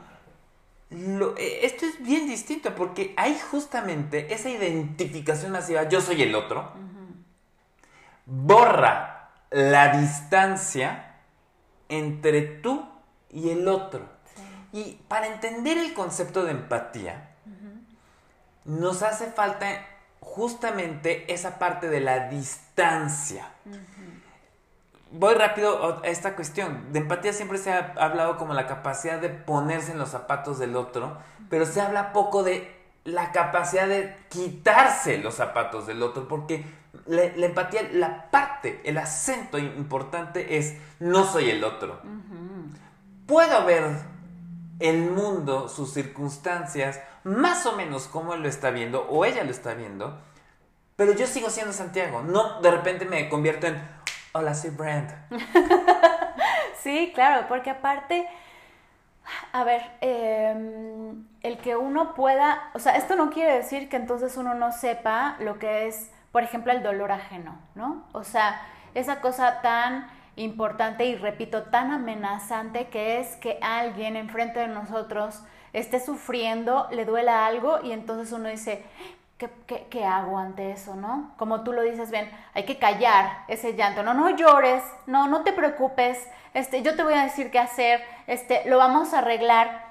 lo- 0.91 1.37
eh, 1.37 1.65
esto 1.67 1.85
es 1.85 2.01
bien 2.01 2.25
distinto 2.27 2.73
porque 2.73 3.13
hay 3.17 3.37
justamente 3.51 4.33
esa 4.33 4.49
identificación 4.49 5.51
masiva, 5.51 5.83
yo 5.87 6.01
soy 6.01 6.23
el 6.23 6.33
otro, 6.33 6.71
borra 8.25 9.29
la 9.51 9.97
distancia 9.97 11.15
entre 11.89 12.41
tú 12.41 12.87
y 13.29 13.49
el 13.49 13.67
otro. 13.67 14.01
Y 14.71 14.99
para 15.07 15.27
entender 15.27 15.77
el 15.77 15.93
concepto 15.93 16.43
de 16.45 16.51
empatía, 16.51 17.31
nos 18.65 19.01
hace 19.01 19.31
falta 19.31 19.67
justamente 20.19 21.31
esa 21.33 21.59
parte 21.59 21.89
de 21.89 21.99
la 21.99 22.29
distancia. 22.29 23.51
Voy 25.11 25.33
rápido 25.33 26.01
a 26.03 26.07
esta 26.07 26.35
cuestión. 26.35 26.93
De 26.93 26.99
empatía 26.99 27.33
siempre 27.33 27.57
se 27.57 27.71
ha 27.71 27.93
hablado 27.97 28.37
como 28.37 28.53
la 28.53 28.67
capacidad 28.67 29.19
de 29.19 29.29
ponerse 29.29 29.91
en 29.91 29.97
los 29.97 30.09
zapatos 30.09 30.59
del 30.59 30.75
otro, 30.75 31.17
pero 31.49 31.65
se 31.65 31.81
habla 31.81 32.13
poco 32.13 32.43
de 32.43 32.79
la 33.05 33.31
capacidad 33.31 33.87
de 33.87 34.15
quitarse 34.29 35.17
los 35.17 35.35
zapatos 35.35 35.87
del 35.87 36.03
otro, 36.03 36.27
porque 36.27 36.63
la, 37.05 37.23
la 37.35 37.45
empatía, 37.47 37.89
la 37.91 38.29
parte, 38.29 38.81
el 38.83 38.97
acento 38.97 39.57
importante 39.57 40.57
es 40.57 40.75
no 40.99 41.23
soy 41.23 41.49
el 41.49 41.63
otro. 41.63 41.99
Puedo 43.25 43.65
ver 43.65 43.83
el 44.79 45.11
mundo, 45.11 45.67
sus 45.67 45.93
circunstancias, 45.93 47.01
más 47.23 47.65
o 47.65 47.73
menos 47.73 48.07
como 48.07 48.33
él 48.33 48.41
lo 48.41 48.49
está 48.49 48.71
viendo 48.71 49.07
o 49.09 49.25
ella 49.25 49.43
lo 49.43 49.51
está 49.51 49.73
viendo, 49.73 50.19
pero 50.95 51.13
yo 51.13 51.27
sigo 51.27 51.49
siendo 51.49 51.73
Santiago. 51.73 52.21
No, 52.21 52.61
de 52.61 52.71
repente 52.71 53.05
me 53.05 53.29
convierto 53.29 53.67
en, 53.67 53.81
hola, 54.33 54.53
soy 54.53 54.71
Brand. 54.71 55.09
sí, 56.81 57.11
claro, 57.13 57.47
porque 57.47 57.69
aparte, 57.69 58.27
a 59.51 59.63
ver, 59.63 59.81
em, 60.01 61.25
el 61.41 61.57
que 61.59 61.75
uno 61.75 62.13
pueda, 62.13 62.69
o 62.73 62.79
sea, 62.79 62.95
esto 62.95 63.15
no 63.15 63.29
quiere 63.29 63.53
decir 63.53 63.89
que 63.89 63.97
entonces 63.97 64.35
uno 64.37 64.55
no 64.55 64.71
sepa 64.71 65.35
lo 65.39 65.59
que 65.59 65.87
es, 65.87 66.09
por 66.31 66.43
ejemplo, 66.43 66.71
el 66.71 66.83
dolor 66.83 67.11
ajeno, 67.11 67.57
¿no? 67.75 68.05
O 68.13 68.23
sea, 68.23 68.61
esa 68.93 69.21
cosa 69.21 69.61
tan 69.61 70.09
importante 70.39 71.05
y 71.05 71.15
repito, 71.15 71.63
tan 71.63 71.91
amenazante 71.91 72.87
que 72.87 73.19
es 73.19 73.35
que 73.37 73.59
alguien 73.61 74.15
enfrente 74.15 74.59
de 74.59 74.67
nosotros 74.67 75.43
esté 75.73 75.99
sufriendo, 75.99 76.87
le 76.91 77.05
duela 77.05 77.45
algo 77.45 77.79
y 77.83 77.91
entonces 77.91 78.31
uno 78.31 78.49
dice, 78.49 78.83
¿qué, 79.37 79.49
qué, 79.89 80.05
hago 80.05 80.37
ante 80.37 80.71
eso, 80.71 80.95
no? 80.95 81.33
Como 81.37 81.63
tú 81.63 81.73
lo 81.73 81.81
dices, 81.81 82.09
bien, 82.09 82.31
hay 82.53 82.63
que 82.63 82.77
callar 82.77 83.43
ese 83.47 83.75
llanto, 83.75 84.03
no, 84.03 84.13
no 84.13 84.29
llores, 84.31 84.83
no, 85.07 85.27
no 85.27 85.43
te 85.43 85.53
preocupes, 85.53 86.27
este, 86.53 86.81
yo 86.81 86.95
te 86.95 87.03
voy 87.03 87.13
a 87.13 87.23
decir 87.23 87.51
qué 87.51 87.59
hacer, 87.59 88.01
este, 88.27 88.67
lo 88.69 88.77
vamos 88.77 89.13
a 89.13 89.19
arreglar. 89.19 89.89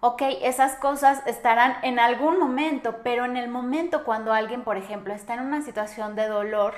Ok, 0.00 0.22
esas 0.42 0.74
cosas 0.74 1.24
estarán 1.26 1.76
en 1.82 2.00
algún 2.00 2.38
momento, 2.40 2.96
pero 3.04 3.24
en 3.24 3.36
el 3.36 3.48
momento 3.48 4.02
cuando 4.04 4.32
alguien, 4.32 4.64
por 4.64 4.76
ejemplo, 4.76 5.14
está 5.14 5.34
en 5.34 5.40
una 5.40 5.62
situación 5.62 6.16
de 6.16 6.26
dolor, 6.26 6.74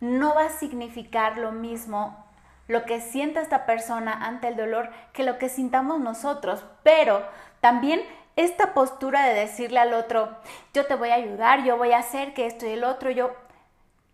no 0.00 0.34
va 0.34 0.46
a 0.46 0.50
significar 0.50 1.38
lo 1.38 1.52
mismo 1.52 2.26
lo 2.70 2.84
que 2.84 3.00
sienta 3.00 3.40
esta 3.40 3.66
persona 3.66 4.12
ante 4.12 4.48
el 4.48 4.56
dolor 4.56 4.90
que 5.12 5.24
lo 5.24 5.38
que 5.38 5.48
sintamos 5.48 6.00
nosotros, 6.00 6.64
pero 6.84 7.22
también 7.60 8.00
esta 8.36 8.74
postura 8.74 9.26
de 9.26 9.34
decirle 9.34 9.80
al 9.80 9.92
otro, 9.92 10.30
yo 10.72 10.86
te 10.86 10.94
voy 10.94 11.10
a 11.10 11.14
ayudar, 11.14 11.64
yo 11.64 11.76
voy 11.76 11.92
a 11.92 11.98
hacer 11.98 12.32
que 12.32 12.46
esto 12.46 12.66
y 12.66 12.70
el 12.70 12.84
otro, 12.84 13.10
yo, 13.10 13.32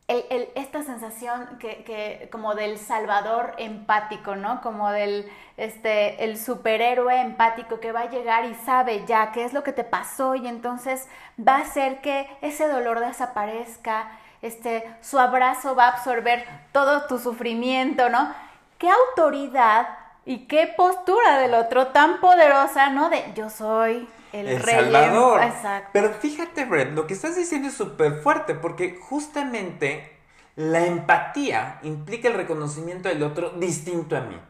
esta 0.08 0.82
sensación 0.82 1.58
que, 1.58 2.28
como 2.32 2.54
del 2.54 2.78
salvador 2.78 3.54
empático, 3.58 4.36
¿no? 4.36 4.62
Como 4.62 4.90
del 4.90 5.30
este, 5.56 6.24
el 6.24 6.38
superhéroe 6.38 7.20
empático 7.20 7.78
que 7.78 7.92
va 7.92 8.02
a 8.02 8.10
llegar 8.10 8.44
y 8.46 8.54
sabe 8.54 9.04
ya 9.06 9.32
qué 9.32 9.44
es 9.44 9.52
lo 9.52 9.62
que 9.62 9.72
te 9.72 9.84
pasó 9.84 10.34
y 10.34 10.46
entonces 10.46 11.08
va 11.38 11.56
a 11.56 11.62
hacer 11.62 12.00
que 12.00 12.28
ese 12.40 12.68
dolor 12.68 13.00
desaparezca, 13.00 14.10
este, 14.46 14.84
su 15.00 15.18
abrazo 15.18 15.74
va 15.74 15.86
a 15.86 15.92
absorber 15.92 16.44
todo 16.72 17.06
tu 17.06 17.18
sufrimiento, 17.18 18.08
¿no? 18.08 18.32
¿Qué 18.78 18.88
autoridad 18.90 19.88
y 20.24 20.46
qué 20.46 20.72
postura 20.76 21.38
del 21.38 21.54
otro 21.54 21.88
tan 21.88 22.20
poderosa, 22.20 22.90
¿no? 22.90 23.08
De 23.10 23.22
yo 23.34 23.48
soy 23.48 24.08
el, 24.32 24.48
el 24.48 24.62
rey. 24.62 24.74
Salvador. 24.74 25.42
Exacto. 25.42 25.90
Pero 25.92 26.12
fíjate, 26.14 26.64
Brett, 26.64 26.92
lo 26.94 27.06
que 27.06 27.14
estás 27.14 27.36
diciendo 27.36 27.68
es 27.68 27.74
súper 27.74 28.20
fuerte 28.22 28.54
porque 28.54 28.98
justamente 29.00 30.16
la 30.56 30.84
empatía 30.84 31.78
implica 31.82 32.28
el 32.28 32.34
reconocimiento 32.34 33.08
del 33.08 33.22
otro 33.22 33.50
distinto 33.50 34.16
a 34.16 34.20
mí. 34.22 34.40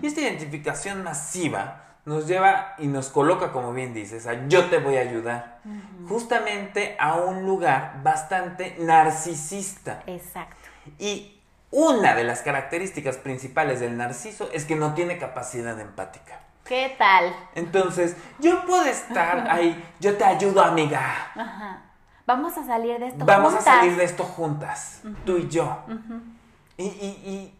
Y 0.00 0.06
esta 0.08 0.22
identificación 0.22 1.04
masiva 1.04 1.91
nos 2.04 2.26
lleva 2.26 2.74
y 2.78 2.88
nos 2.88 3.08
coloca, 3.08 3.52
como 3.52 3.72
bien 3.72 3.94
dices, 3.94 4.26
a 4.26 4.48
yo 4.48 4.68
te 4.68 4.78
voy 4.78 4.96
a 4.96 5.00
ayudar, 5.02 5.60
justamente 6.08 6.96
a 6.98 7.14
un 7.16 7.46
lugar 7.46 8.00
bastante 8.02 8.76
narcisista. 8.80 10.02
Exacto. 10.06 10.68
Y 10.98 11.40
una 11.70 12.14
de 12.14 12.24
las 12.24 12.42
características 12.42 13.16
principales 13.18 13.80
del 13.80 13.96
narciso 13.96 14.50
es 14.52 14.64
que 14.64 14.74
no 14.74 14.94
tiene 14.94 15.18
capacidad 15.18 15.78
empática. 15.78 16.40
¿Qué 16.64 16.94
tal? 16.98 17.34
Entonces, 17.54 18.16
yo 18.38 18.64
puedo 18.66 18.84
estar 18.84 19.46
ahí, 19.50 19.82
yo 20.00 20.16
te 20.16 20.24
ayudo, 20.24 20.62
amiga. 20.62 21.00
Ajá. 21.34 21.82
Vamos 22.26 22.56
a 22.56 22.64
salir 22.64 22.98
de 22.98 23.08
esto 23.08 23.24
Vamos 23.24 23.52
juntas. 23.52 23.64
Vamos 23.64 23.78
a 23.78 23.80
salir 23.80 23.96
de 23.96 24.04
esto 24.04 24.24
juntas, 24.24 25.02
tú 25.24 25.38
y 25.38 25.48
yo. 25.48 25.84
y, 26.76 26.84
y, 26.84 27.06
y 27.26 27.58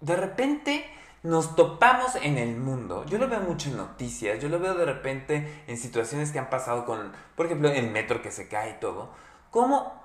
de 0.00 0.16
repente 0.16 0.84
nos 1.24 1.56
topamos 1.56 2.16
en 2.16 2.36
el 2.36 2.54
mundo. 2.56 3.04
Yo 3.06 3.16
lo 3.16 3.28
veo 3.28 3.40
mucho 3.40 3.70
en 3.70 3.78
noticias, 3.78 4.38
yo 4.40 4.50
lo 4.50 4.60
veo 4.60 4.74
de 4.74 4.84
repente 4.84 5.64
en 5.66 5.78
situaciones 5.78 6.30
que 6.30 6.38
han 6.38 6.50
pasado 6.50 6.84
con, 6.84 7.12
por 7.34 7.46
ejemplo, 7.46 7.70
el 7.70 7.90
metro 7.90 8.20
que 8.20 8.30
se 8.30 8.46
cae 8.46 8.72
y 8.72 8.74
todo. 8.74 9.10
¿Cómo 9.50 10.04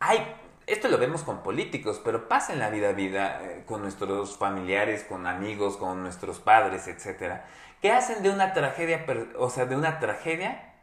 hay... 0.00 0.34
Esto 0.66 0.88
lo 0.88 0.98
vemos 0.98 1.22
con 1.22 1.42
políticos, 1.42 2.00
pero 2.04 2.28
pasa 2.28 2.52
en 2.52 2.58
la 2.58 2.70
vida 2.70 2.92
vida 2.92 3.40
eh, 3.42 3.64
con 3.66 3.80
nuestros 3.80 4.36
familiares, 4.36 5.04
con 5.04 5.26
amigos, 5.26 5.76
con 5.78 6.02
nuestros 6.02 6.40
padres, 6.40 6.88
etcétera, 6.88 7.46
que 7.80 7.92
hacen 7.92 8.22
de 8.22 8.28
una 8.28 8.52
tragedia, 8.52 9.06
o 9.38 9.48
sea, 9.48 9.64
de 9.64 9.76
una 9.76 10.00
tragedia, 10.00 10.74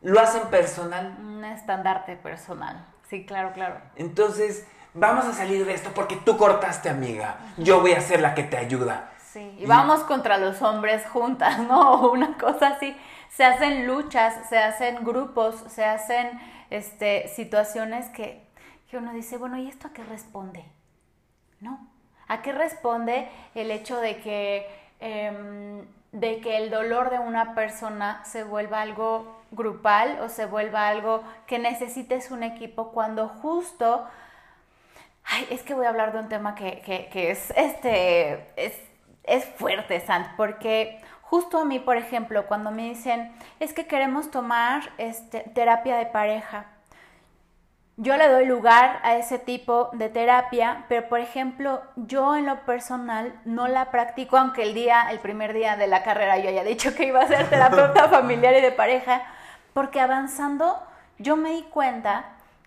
lo 0.00 0.18
hacen 0.18 0.48
personal. 0.48 1.16
Un 1.20 1.44
estandarte 1.44 2.16
personal. 2.16 2.86
Sí, 3.08 3.26
claro, 3.26 3.52
claro. 3.52 3.76
Entonces, 3.96 4.66
vamos 4.94 5.26
a 5.26 5.32
salir 5.32 5.66
de 5.66 5.74
esto 5.74 5.90
porque 5.94 6.16
tú 6.16 6.36
cortaste, 6.36 6.88
amiga. 6.88 7.36
Yo 7.58 7.80
voy 7.80 7.92
a 7.92 8.00
ser 8.00 8.20
la 8.20 8.34
que 8.34 8.44
te 8.44 8.56
ayuda. 8.56 9.10
Sí, 9.32 9.56
y, 9.58 9.66
vamos 9.66 10.00
contra 10.04 10.38
los 10.38 10.62
hombres 10.62 11.04
juntas, 11.08 11.58
¿no? 11.58 12.10
Una 12.12 12.38
cosa 12.38 12.68
así. 12.68 12.96
Se 13.30 13.44
hacen 13.44 13.86
luchas, 13.86 14.48
se 14.48 14.58
hacen 14.58 15.04
grupos, 15.04 15.56
se 15.68 15.84
hacen 15.84 16.40
este, 16.70 17.28
situaciones 17.28 18.08
que, 18.10 18.46
que 18.88 18.96
uno 18.96 19.12
dice, 19.12 19.36
bueno, 19.36 19.58
¿y 19.58 19.66
esto 19.66 19.88
a 19.88 19.92
qué 19.92 20.04
responde? 20.04 20.64
¿No? 21.60 21.88
¿A 22.28 22.42
qué 22.42 22.52
responde 22.52 23.28
el 23.54 23.70
hecho 23.72 24.00
de 24.00 24.20
que, 24.20 24.68
em, 25.00 25.84
de 26.12 26.40
que 26.40 26.58
el 26.58 26.70
dolor 26.70 27.10
de 27.10 27.18
una 27.18 27.54
persona 27.54 28.24
se 28.24 28.44
vuelva 28.44 28.80
algo 28.80 29.42
grupal 29.50 30.20
o 30.22 30.28
se 30.28 30.46
vuelva 30.46 30.88
algo 30.88 31.22
que 31.46 31.58
necesites 31.58 32.30
un 32.30 32.44
equipo 32.44 32.92
cuando 32.92 33.28
justo 33.28 34.06
Ay, 35.24 35.46
es 35.50 35.62
que 35.62 35.74
voy 35.74 35.86
a 35.86 35.88
hablar 35.88 36.12
de 36.12 36.18
un 36.18 36.28
tema 36.28 36.54
que, 36.54 36.82
es, 37.14 37.52
este, 37.56 38.46
es, 39.24 39.44
fuerte, 39.56 40.00
Sant, 40.00 40.28
porque 40.36 41.00
justo 41.22 41.58
a 41.58 41.64
mí, 41.64 41.78
por 41.78 41.96
ejemplo, 41.96 42.46
cuando 42.46 42.70
me 42.70 42.82
dicen, 42.82 43.32
es 43.58 43.72
que 43.72 43.86
queremos 43.86 44.30
tomar 44.30 44.92
este, 44.98 45.40
terapia 45.54 45.96
de 45.96 46.06
pareja, 46.06 46.66
yo 47.96 48.16
le 48.16 48.28
doy 48.28 48.44
lugar 48.44 48.98
a 49.04 49.16
ese 49.16 49.38
tipo 49.38 49.90
de 49.92 50.08
terapia, 50.08 50.84
pero 50.88 51.08
por 51.08 51.20
ejemplo, 51.20 51.80
yo 51.94 52.34
en 52.34 52.44
lo 52.46 52.60
personal 52.66 53.40
no 53.44 53.68
la 53.68 53.92
practico, 53.92 54.36
aunque 54.36 54.64
el 54.64 54.74
día, 54.74 55.06
el 55.10 55.20
primer 55.20 55.52
día 55.52 55.76
de 55.76 55.86
la 55.86 56.02
carrera 56.02 56.38
yo 56.38 56.48
haya 56.48 56.64
dicho 56.64 56.94
que 56.96 57.06
iba 57.06 57.20
a 57.20 57.28
ser 57.28 57.48
terapeuta 57.48 58.08
familiar 58.10 58.52
y 58.54 58.60
de 58.60 58.72
pareja, 58.72 59.22
porque 59.74 60.00
avanzando 60.00 60.76
yo 61.18 61.36
me 61.36 61.50
di 61.50 61.62
cuenta 61.62 62.24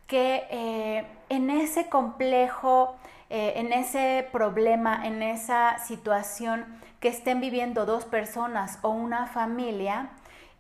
que 0.07 0.47
eh, 0.49 1.05
en 1.29 1.49
ese 1.49 1.89
complejo, 1.89 2.95
eh, 3.29 3.53
en 3.57 3.73
ese 3.73 4.27
problema, 4.31 5.05
en 5.05 5.21
esa 5.21 5.79
situación 5.79 6.65
que 6.99 7.09
estén 7.09 7.41
viviendo 7.41 7.85
dos 7.85 8.05
personas 8.05 8.79
o 8.81 8.89
una 8.89 9.27
familia, 9.27 10.09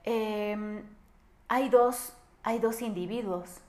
em, 0.03 0.83
hay, 1.47 1.69
dos, 1.69 2.13
hay 2.43 2.59
dos 2.59 2.81
individuos 2.81 3.61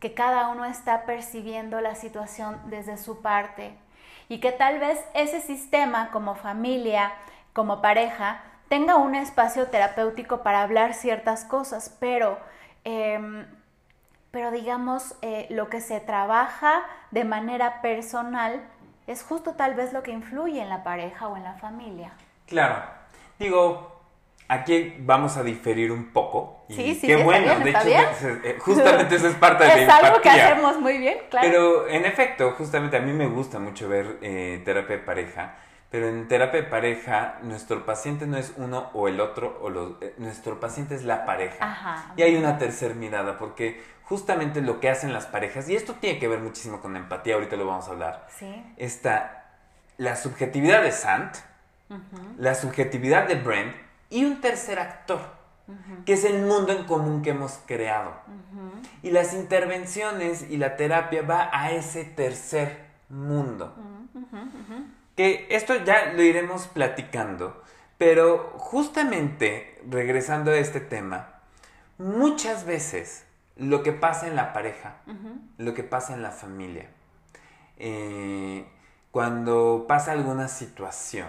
que 0.00 0.14
cada 0.14 0.48
uno 0.48 0.64
está 0.64 1.04
percibiendo 1.04 1.80
la 1.80 1.94
situación 1.94 2.60
desde 2.66 2.96
su 2.96 3.20
parte 3.20 3.74
y 4.28 4.40
que 4.40 4.52
tal 4.52 4.78
vez 4.78 4.98
ese 5.14 5.40
sistema 5.40 6.10
como 6.10 6.34
familia, 6.34 7.12
como 7.52 7.80
pareja, 7.80 8.42
tenga 8.68 8.96
un 8.96 9.14
espacio 9.14 9.68
terapéutico 9.68 10.42
para 10.42 10.62
hablar 10.62 10.94
ciertas 10.94 11.44
cosas, 11.44 11.96
pero 11.98 12.38
em, 12.84 13.46
pero 14.30 14.50
digamos, 14.50 15.14
eh, 15.22 15.46
lo 15.50 15.68
que 15.68 15.80
se 15.80 16.00
trabaja 16.00 16.82
de 17.10 17.24
manera 17.24 17.80
personal 17.80 18.60
es 19.06 19.22
justo 19.22 19.54
tal 19.54 19.74
vez 19.74 19.92
lo 19.92 20.02
que 20.02 20.10
influye 20.10 20.60
en 20.60 20.68
la 20.68 20.84
pareja 20.84 21.28
o 21.28 21.36
en 21.36 21.44
la 21.44 21.54
familia. 21.54 22.12
Claro, 22.46 22.82
digo, 23.38 24.02
aquí 24.48 24.96
vamos 25.00 25.36
a 25.36 25.42
diferir 25.42 25.90
un 25.92 26.12
poco. 26.12 26.64
Y 26.68 26.74
sí, 26.74 26.94
sí, 26.94 27.06
qué 27.06 27.16
bueno, 27.22 27.58
de 27.60 27.70
hecho, 27.70 28.28
eh, 28.44 28.56
justamente 28.58 29.16
eso 29.16 29.28
es 29.28 29.34
parte 29.36 29.64
de 29.64 29.84
Es 29.84 29.88
algo 29.88 30.20
que 30.20 30.28
hacemos 30.28 30.78
muy 30.78 30.98
bien, 30.98 31.18
claro. 31.30 31.48
Pero 31.48 31.88
en 31.88 32.04
efecto, 32.04 32.52
justamente 32.52 32.96
a 32.96 33.00
mí 33.00 33.12
me 33.12 33.26
gusta 33.26 33.58
mucho 33.58 33.88
ver 33.88 34.18
eh, 34.20 34.60
terapia 34.64 34.96
de 34.96 35.02
pareja 35.02 35.56
pero 35.90 36.08
en 36.08 36.28
terapia 36.28 36.62
de 36.62 36.68
pareja, 36.68 37.38
nuestro 37.42 37.86
paciente 37.86 38.26
no 38.26 38.36
es 38.36 38.52
uno 38.56 38.90
o 38.92 39.08
el 39.08 39.20
otro, 39.20 39.58
o 39.62 39.70
los, 39.70 39.92
eh, 40.02 40.14
nuestro 40.18 40.60
paciente 40.60 40.94
es 40.94 41.04
la 41.04 41.24
pareja. 41.24 42.12
Y 42.16 42.22
hay 42.22 42.36
una 42.36 42.58
tercera 42.58 42.94
mirada, 42.94 43.38
porque 43.38 43.82
justamente 44.02 44.60
lo 44.60 44.80
que 44.80 44.90
hacen 44.90 45.14
las 45.14 45.26
parejas, 45.26 45.68
y 45.68 45.76
esto 45.76 45.94
tiene 45.94 46.18
que 46.18 46.28
ver 46.28 46.40
muchísimo 46.40 46.80
con 46.80 46.92
la 46.92 46.98
empatía, 46.98 47.34
ahorita 47.34 47.56
lo 47.56 47.66
vamos 47.66 47.88
a 47.88 47.92
hablar, 47.92 48.26
está 48.76 49.46
la 49.96 50.16
subjetividad 50.16 50.82
de 50.82 50.92
Sant, 50.92 51.36
la 52.36 52.54
subjetividad 52.54 53.26
de 53.26 53.36
Brent 53.36 53.74
y 54.10 54.26
un 54.26 54.42
tercer 54.42 54.78
actor, 54.78 55.20
que 56.04 56.12
es 56.12 56.24
el 56.24 56.42
mundo 56.42 56.72
en 56.72 56.84
común 56.84 57.22
que 57.22 57.30
hemos 57.30 57.60
creado. 57.66 58.12
Y 59.02 59.10
las 59.10 59.32
intervenciones 59.32 60.50
y 60.50 60.58
la 60.58 60.76
terapia 60.76 61.22
va 61.22 61.48
a 61.50 61.70
ese 61.70 62.04
tercer 62.04 62.88
mundo 63.08 63.74
que 65.18 65.48
esto 65.50 65.74
ya 65.84 66.12
lo 66.12 66.22
iremos 66.22 66.68
platicando, 66.68 67.60
Pero 67.98 68.54
justamente, 68.56 69.82
regresando 69.90 70.52
a 70.52 70.56
este 70.56 70.78
tema, 70.78 71.40
muchas 71.98 72.64
veces 72.64 73.24
lo 73.56 73.82
que 73.82 73.90
pasa 73.90 74.28
en 74.28 74.36
la 74.36 74.52
pareja, 74.52 74.98
lo 75.56 75.74
que 75.74 75.82
pasa 75.82 76.14
en 76.14 76.22
la 76.22 76.30
familia, 76.30 76.86
eh, 77.78 78.64
cuando 79.10 79.86
pasa 79.88 80.12
alguna 80.12 80.46
situación, 80.46 81.26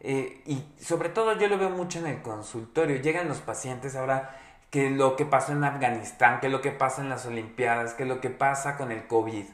eh, 0.00 0.40
y 0.46 0.64
sobre 0.82 1.10
todo 1.10 1.38
yo 1.38 1.48
lo 1.48 1.58
veo 1.58 1.68
mucho 1.68 1.98
en 1.98 2.06
el 2.06 2.22
consultorio, 2.22 2.96
llegan 3.02 3.28
los 3.28 3.42
pacientes 3.42 3.96
ahora 3.96 4.40
que 4.70 4.88
lo 4.88 5.16
que 5.16 5.26
pasó 5.26 5.52
en 5.52 5.62
Afganistán, 5.64 6.40
que 6.40 6.48
lo 6.48 6.62
que 6.62 6.70
pasa 6.70 7.02
en 7.02 7.10
las 7.10 7.26
Olimpiadas, 7.26 7.92
que 7.92 8.06
lo 8.06 8.22
que 8.22 8.30
pasa 8.30 8.78
con 8.78 8.90
el 8.90 9.06
COVID, 9.06 9.44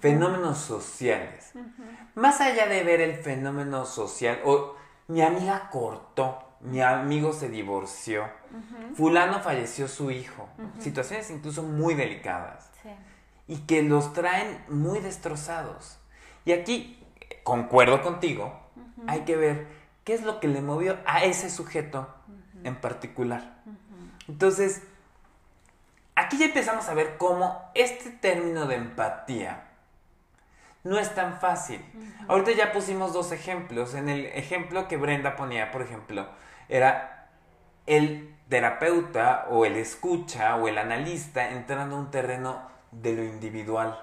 fenómenos 0.00 0.58
sociales. 0.58 1.52
Más 2.14 2.40
allá 2.40 2.66
de 2.66 2.82
ver 2.84 3.00
el 3.00 3.16
fenómeno 3.16 3.84
social, 3.84 4.40
o 4.44 4.74
mi 5.08 5.22
amiga 5.22 5.70
cortó, 5.70 6.48
mi 6.60 6.80
amigo 6.80 7.32
se 7.32 7.48
divorció, 7.48 8.28
fulano 8.94 9.40
falleció 9.40 9.88
su 9.88 10.10
hijo, 10.10 10.48
situaciones 10.78 11.30
incluso 11.30 11.62
muy 11.62 11.94
delicadas. 11.94 12.70
Y 13.46 13.58
que 13.60 13.82
los 13.82 14.12
traen 14.12 14.62
muy 14.68 15.00
destrozados. 15.00 15.98
Y 16.44 16.52
aquí, 16.52 17.02
concuerdo 17.44 18.02
contigo, 18.02 18.60
hay 19.06 19.20
que 19.20 19.36
ver 19.36 19.66
qué 20.04 20.14
es 20.14 20.22
lo 20.22 20.40
que 20.40 20.48
le 20.48 20.60
movió 20.60 20.98
a 21.06 21.24
ese 21.24 21.48
sujeto 21.48 22.08
en 22.64 22.76
particular. 22.76 23.62
Entonces, 24.26 24.82
aquí 26.14 26.36
ya 26.36 26.46
empezamos 26.46 26.88
a 26.88 26.94
ver 26.94 27.16
cómo 27.16 27.70
este 27.74 28.10
término 28.10 28.66
de 28.66 28.74
empatía 28.74 29.67
no 30.84 30.98
es 30.98 31.14
tan 31.14 31.38
fácil. 31.38 31.84
Ahorita 32.28 32.52
ya 32.52 32.72
pusimos 32.72 33.12
dos 33.12 33.32
ejemplos. 33.32 33.94
En 33.94 34.08
el 34.08 34.26
ejemplo 34.26 34.88
que 34.88 34.96
Brenda 34.96 35.36
ponía, 35.36 35.70
por 35.70 35.82
ejemplo, 35.82 36.28
era 36.68 37.28
el 37.86 38.34
terapeuta 38.48 39.46
o 39.50 39.64
el 39.64 39.76
escucha 39.76 40.56
o 40.56 40.68
el 40.68 40.78
analista 40.78 41.50
entrando 41.50 41.96
a 41.96 41.98
un 41.98 42.10
terreno 42.10 42.60
de 42.90 43.14
lo 43.14 43.24
individual. 43.24 43.98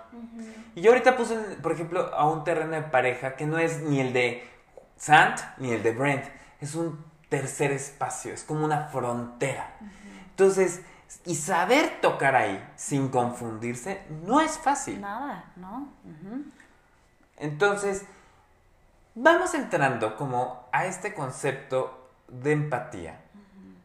Y 0.76 0.82
yo 0.82 0.92
ahorita 0.92 1.18
puse, 1.18 1.36
por 1.62 1.72
ejemplo, 1.72 2.14
a 2.14 2.30
un 2.30 2.44
terreno 2.44 2.72
de 2.72 2.84
pareja 2.84 3.36
que 3.36 3.46
no 3.46 3.58
es 3.58 3.82
ni 3.82 4.00
el 4.00 4.14
de 4.14 4.48
Sant 4.98 5.40
ni 5.58 5.72
el 5.72 5.84
de 5.84 5.92
Brent, 5.92 6.26
es 6.62 6.76
un 6.76 7.04
tercer 7.30 7.72
espacio, 7.72 8.34
es 8.34 8.44
como 8.44 8.64
una 8.64 8.88
frontera. 8.88 9.78
Entonces, 10.30 10.82
y 11.26 11.36
saber 11.36 12.00
tocar 12.02 12.36
ahí 12.36 12.64
sin 12.76 13.10
confundirse 13.10 14.02
no 14.26 14.42
es 14.42 14.58
fácil. 14.58 15.02
Nada, 15.02 15.52
¿no? 15.56 15.90
Entonces, 17.38 18.06
vamos 19.14 19.54
entrando 19.54 20.16
como 20.16 20.68
a 20.72 20.86
este 20.86 21.14
concepto 21.14 22.10
de 22.28 22.52
empatía. 22.52 23.22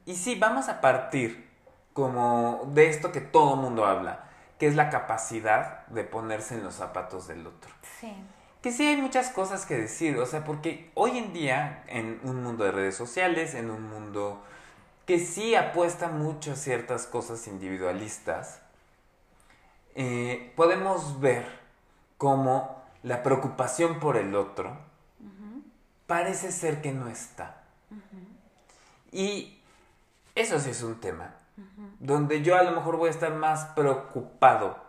Y 0.07 0.17
sí, 0.17 0.35
vamos 0.35 0.69
a 0.69 0.81
partir 0.81 1.49
como 1.93 2.71
de 2.73 2.89
esto 2.89 3.13
que 3.13 3.21
todo 3.21 3.57
mundo 3.57 3.85
habla, 3.85 4.25
que 4.59 4.67
es 4.67 4.77
la 4.77 4.91
capacidad 4.91 5.87
de 5.89 6.05
ponerse 6.05 6.55
en 6.55 6.65
los 6.65 6.75
zapatos 6.75 7.29
del 7.29 7.47
otro. 7.47 7.71
Sí. 8.01 8.13
Que 8.63 8.73
sí 8.73 8.87
hay 8.87 8.97
muchas 8.97 9.31
cosas 9.31 9.65
que 9.65 9.77
decir, 9.77 10.19
o 10.19 10.27
sea, 10.27 10.45
porque 10.45 10.91
hoy 10.95 11.19
en 11.19 11.33
día, 11.33 11.83
en 11.87 12.21
un 12.25 12.43
mundo 12.43 12.65
de 12.65 12.73
redes 12.73 12.95
sociales, 12.95 13.55
en 13.55 13.71
un 13.71 13.89
mundo 13.89 14.43
que 15.07 15.19
sí 15.19 15.55
apuesta 15.55 16.09
mucho 16.09 16.53
a 16.53 16.57
ciertas 16.57 17.07
cosas 17.07 17.47
individualistas, 17.47 18.61
eh, 19.95 20.53
podemos 20.57 21.21
ver 21.21 21.47
cómo 22.19 22.80
la 23.03 23.23
preocupación 23.23 24.01
por 24.01 24.17
el 24.17 24.35
otro 24.35 24.77
parece 26.07 26.53
ser 26.53 26.83
que 26.83 26.93
no 26.93 27.09
está. 27.09 27.63
Y 29.13 29.61
eso 30.35 30.59
sí 30.59 30.71
es 30.71 30.83
un 30.83 31.01
tema, 31.01 31.35
donde 31.99 32.43
yo 32.43 32.57
a 32.57 32.63
lo 32.63 32.73
mejor 32.73 32.97
voy 32.97 33.09
a 33.09 33.13
estar 33.13 33.35
más 33.35 33.67
preocupado 33.77 34.83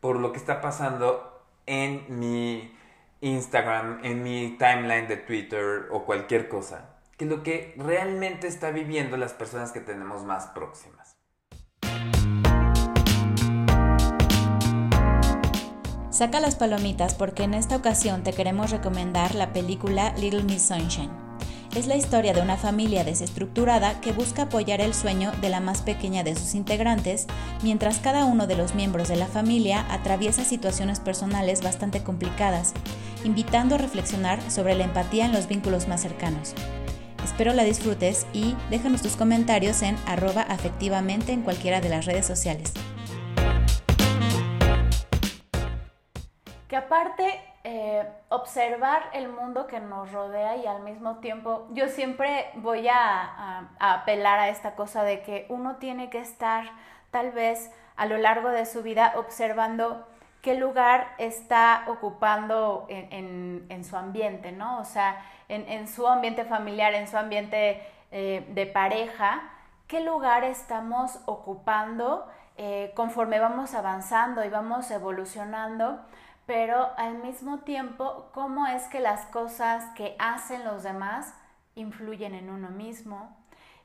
por 0.00 0.16
lo 0.16 0.32
que 0.32 0.38
está 0.38 0.60
pasando 0.60 1.42
en 1.66 2.04
mi 2.08 2.74
Instagram, 3.20 4.04
en 4.04 4.22
mi 4.22 4.56
timeline 4.58 5.08
de 5.08 5.16
Twitter 5.16 5.88
o 5.90 6.04
cualquier 6.04 6.48
cosa, 6.48 6.96
que 7.16 7.26
lo 7.26 7.42
que 7.42 7.74
realmente 7.76 8.46
está 8.46 8.70
viviendo 8.70 9.16
las 9.16 9.32
personas 9.32 9.72
que 9.72 9.80
tenemos 9.80 10.24
más 10.24 10.46
próximas. 10.46 11.17
Saca 16.18 16.40
las 16.40 16.56
palomitas 16.56 17.14
porque 17.14 17.44
en 17.44 17.54
esta 17.54 17.76
ocasión 17.76 18.24
te 18.24 18.32
queremos 18.32 18.72
recomendar 18.72 19.36
la 19.36 19.52
película 19.52 20.12
Little 20.18 20.42
Miss 20.42 20.62
Sunshine. 20.62 21.12
Es 21.76 21.86
la 21.86 21.94
historia 21.94 22.32
de 22.32 22.40
una 22.40 22.56
familia 22.56 23.04
desestructurada 23.04 24.00
que 24.00 24.10
busca 24.10 24.42
apoyar 24.42 24.80
el 24.80 24.94
sueño 24.94 25.30
de 25.40 25.48
la 25.48 25.60
más 25.60 25.82
pequeña 25.82 26.24
de 26.24 26.34
sus 26.34 26.56
integrantes, 26.56 27.28
mientras 27.62 28.00
cada 28.00 28.24
uno 28.24 28.48
de 28.48 28.56
los 28.56 28.74
miembros 28.74 29.06
de 29.06 29.14
la 29.14 29.28
familia 29.28 29.86
atraviesa 29.92 30.42
situaciones 30.42 30.98
personales 30.98 31.62
bastante 31.62 32.02
complicadas, 32.02 32.72
invitando 33.22 33.76
a 33.76 33.78
reflexionar 33.78 34.40
sobre 34.50 34.74
la 34.74 34.82
empatía 34.82 35.24
en 35.24 35.32
los 35.32 35.46
vínculos 35.46 35.86
más 35.86 36.02
cercanos. 36.02 36.52
Espero 37.22 37.54
la 37.54 37.62
disfrutes 37.62 38.26
y 38.32 38.56
déjanos 38.70 39.02
tus 39.02 39.14
comentarios 39.14 39.82
en 39.82 39.94
arroba 40.04 40.42
afectivamente 40.42 41.30
en 41.30 41.42
cualquiera 41.42 41.80
de 41.80 41.90
las 41.90 42.06
redes 42.06 42.26
sociales. 42.26 42.72
Que 46.68 46.76
aparte, 46.76 47.40
eh, 47.64 48.06
observar 48.28 49.02
el 49.12 49.28
mundo 49.28 49.66
que 49.66 49.80
nos 49.80 50.12
rodea 50.12 50.56
y 50.56 50.66
al 50.66 50.82
mismo 50.82 51.16
tiempo, 51.16 51.66
yo 51.70 51.88
siempre 51.88 52.50
voy 52.56 52.88
a, 52.88 53.68
apelar 53.80 54.38
a 54.38 54.48
esta 54.48 54.74
cosa 54.74 55.02
de 55.02 55.22
que 55.22 55.46
uno 55.48 55.76
tiene 55.76 56.10
que 56.10 56.18
estar 56.18 56.64
tal 57.10 57.32
vez 57.32 57.72
a 57.96 58.06
lo 58.06 58.18
largo 58.18 58.50
de 58.50 58.64
su 58.66 58.82
vida 58.82 59.14
observando 59.16 60.06
qué 60.42 60.54
lugar 60.54 61.08
está 61.18 61.84
ocupando 61.88 62.86
en, 62.88 63.84
su 63.84 63.96
ambiente, 63.96 64.52
¿no? 64.52 64.78
O 64.78 64.84
sea, 64.84 65.24
en, 65.48 65.88
su 65.88 66.06
ambiente 66.06 66.44
familiar, 66.44 66.94
en 66.94 67.08
su 67.08 67.16
ambiente 67.16 67.82
eh, 68.12 68.46
de 68.50 68.66
pareja, 68.66 69.42
qué 69.88 70.00
lugar 70.00 70.44
estamos 70.44 71.18
ocupando 71.24 72.28
eh, 72.56 72.92
conforme 72.94 73.40
vamos 73.40 73.74
avanzando 73.74 74.44
y 74.44 74.48
vamos 74.48 74.90
evolucionando 74.90 75.98
pero 76.48 76.88
al 76.96 77.18
mismo 77.18 77.58
tiempo, 77.58 78.30
cómo 78.32 78.66
es 78.66 78.84
que 78.84 79.00
las 79.00 79.26
cosas 79.26 79.84
que 79.94 80.16
hacen 80.18 80.64
los 80.64 80.82
demás 80.82 81.34
influyen 81.74 82.34
en 82.34 82.48
uno 82.48 82.70
mismo, 82.70 83.36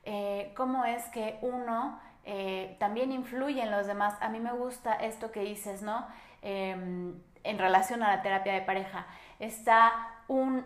eh, 0.06 0.54
cómo 0.56 0.86
es 0.86 1.04
que 1.08 1.40
uno 1.42 2.00
eh, 2.24 2.78
también 2.80 3.12
influye 3.12 3.62
en 3.62 3.70
los 3.70 3.86
demás. 3.86 4.16
A 4.22 4.30
mí 4.30 4.40
me 4.40 4.54
gusta 4.54 4.94
esto 4.94 5.30
que 5.30 5.42
dices, 5.42 5.82
¿no? 5.82 6.08
Em, 6.42 7.22
en 7.44 7.60
relación 7.60 8.02
a 8.02 8.08
la 8.08 8.22
terapia 8.22 8.54
de 8.54 8.62
pareja. 8.62 9.08
Está 9.40 9.92
un, 10.30 10.64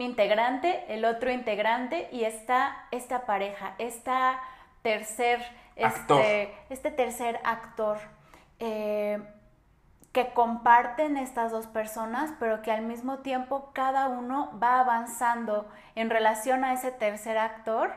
integrante, 0.00 0.86
el 0.88 1.04
otro 1.04 1.30
integrante 1.30 2.08
y 2.10 2.24
está 2.24 2.86
esta 2.90 3.26
pareja, 3.26 3.74
esta 3.76 4.40
tercer, 4.80 5.42
Este, 5.76 6.54
este 6.70 6.90
tercer 6.90 7.38
actor. 7.44 7.98
Eh, 8.60 9.20
que 10.14 10.32
comparten 10.32 11.16
estas 11.16 11.50
dos 11.50 11.66
personas, 11.66 12.32
pero 12.38 12.62
que 12.62 12.70
al 12.70 12.82
mismo 12.82 13.18
tiempo 13.18 13.70
cada 13.72 14.06
uno 14.06 14.56
va 14.62 14.78
avanzando 14.78 15.68
en 15.96 16.08
relación 16.08 16.62
a 16.62 16.72
ese 16.72 16.92
tercer 16.92 17.36
actor, 17.36 17.92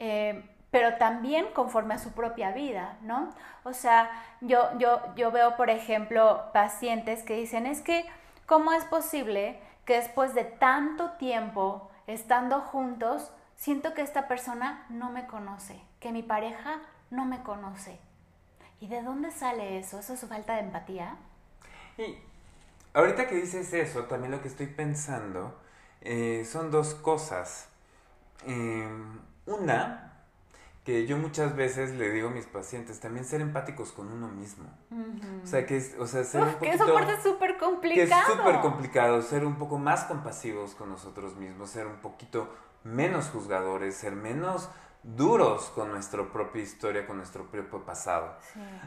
eh, 0.00 0.50
pero 0.72 0.96
también 0.96 1.46
conforme 1.54 1.94
a 1.94 1.98
su 1.98 2.10
propia 2.10 2.50
vida, 2.50 2.98
¿no? 3.02 3.32
O 3.62 3.72
sea, 3.72 4.10
yo, 4.40 4.76
yo, 4.78 5.00
yo 5.14 5.30
veo, 5.30 5.56
por 5.56 5.70
ejemplo, 5.70 6.50
pacientes 6.52 7.22
que 7.22 7.36
dicen, 7.36 7.66
es 7.66 7.82
que, 7.82 8.04
¿cómo 8.46 8.72
es 8.72 8.84
posible 8.86 9.60
que 9.84 9.94
después 9.94 10.34
de 10.34 10.42
tanto 10.42 11.12
tiempo 11.12 11.88
estando 12.08 12.62
juntos, 12.62 13.32
siento 13.54 13.94
que 13.94 14.02
esta 14.02 14.26
persona 14.26 14.86
no 14.88 15.10
me 15.10 15.28
conoce, 15.28 15.80
que 16.00 16.10
mi 16.10 16.24
pareja 16.24 16.80
no 17.10 17.26
me 17.26 17.44
conoce? 17.44 18.00
¿Y 18.80 18.88
de 18.88 19.02
dónde 19.02 19.30
sale 19.30 19.78
eso? 19.78 20.00
¿Eso 20.00 20.14
es 20.14 20.20
su 20.20 20.26
falta 20.26 20.54
de 20.54 20.62
empatía? 20.62 21.16
Y 22.00 22.18
ahorita 22.94 23.28
que 23.28 23.36
dices 23.36 23.72
eso, 23.72 24.04
también 24.04 24.30
lo 24.30 24.40
que 24.40 24.48
estoy 24.48 24.66
pensando 24.66 25.54
eh, 26.00 26.46
son 26.50 26.70
dos 26.70 26.94
cosas. 26.94 27.68
Em, 28.46 29.18
una, 29.46 30.10
que 30.84 31.06
yo 31.06 31.18
muchas 31.18 31.54
veces 31.54 31.90
le 31.92 32.10
digo 32.10 32.28
a 32.28 32.30
mis 32.30 32.46
pacientes, 32.46 33.00
también 33.00 33.26
ser 33.26 33.42
empáticos 33.42 33.92
con 33.92 34.10
uno 34.10 34.28
mismo. 34.28 34.64
O 35.42 35.46
sea, 35.46 35.66
que 35.66 35.76
es, 35.76 35.94
o 35.98 36.06
sea, 36.06 36.24
ser 36.24 36.42
un 36.42 36.54
poquito... 36.54 36.86
Que 36.86 36.92
parte 36.92 37.12
es 37.12 37.22
súper 37.22 37.58
complicado. 37.58 38.08
Que 38.08 38.32
es 38.32 38.38
súper 38.38 38.60
complicado, 38.60 39.22
ser 39.22 39.44
un 39.44 39.56
poco 39.56 39.78
más 39.78 40.04
compasivos 40.04 40.74
con 40.74 40.88
nosotros 40.88 41.36
mismos, 41.36 41.70
ser 41.70 41.86
un 41.86 41.96
poquito 41.96 42.48
menos 42.84 43.28
juzgadores, 43.28 43.96
ser 43.96 44.14
menos 44.14 44.68
duros 45.02 45.70
con 45.74 45.90
nuestra 45.90 46.30
propia 46.30 46.62
historia, 46.62 47.06
con 47.06 47.16
nuestro 47.16 47.50
propio 47.50 47.84
pasado. 47.84 48.36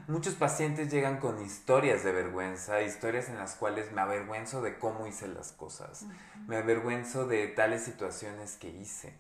Muchos 0.08 0.36
pacientes 0.36 0.92
llegan 0.92 1.20
con 1.20 1.42
historias 1.42 2.04
de 2.04 2.12
vergüenza, 2.12 2.82
historias 2.82 3.30
en 3.30 3.38
las 3.38 3.56
cuales 3.56 3.92
me 3.92 4.02
avergüenzo 4.02 4.62
de 4.62 4.78
cómo 4.78 5.08
hice 5.08 5.28
las 5.28 5.52
cosas, 5.52 6.06
me 6.48 6.58
avergüenzo 6.58 7.26
de 7.26 7.48
tales 7.48 7.84
situaciones 7.84 8.58
que 8.58 8.70
hice. 8.70 9.18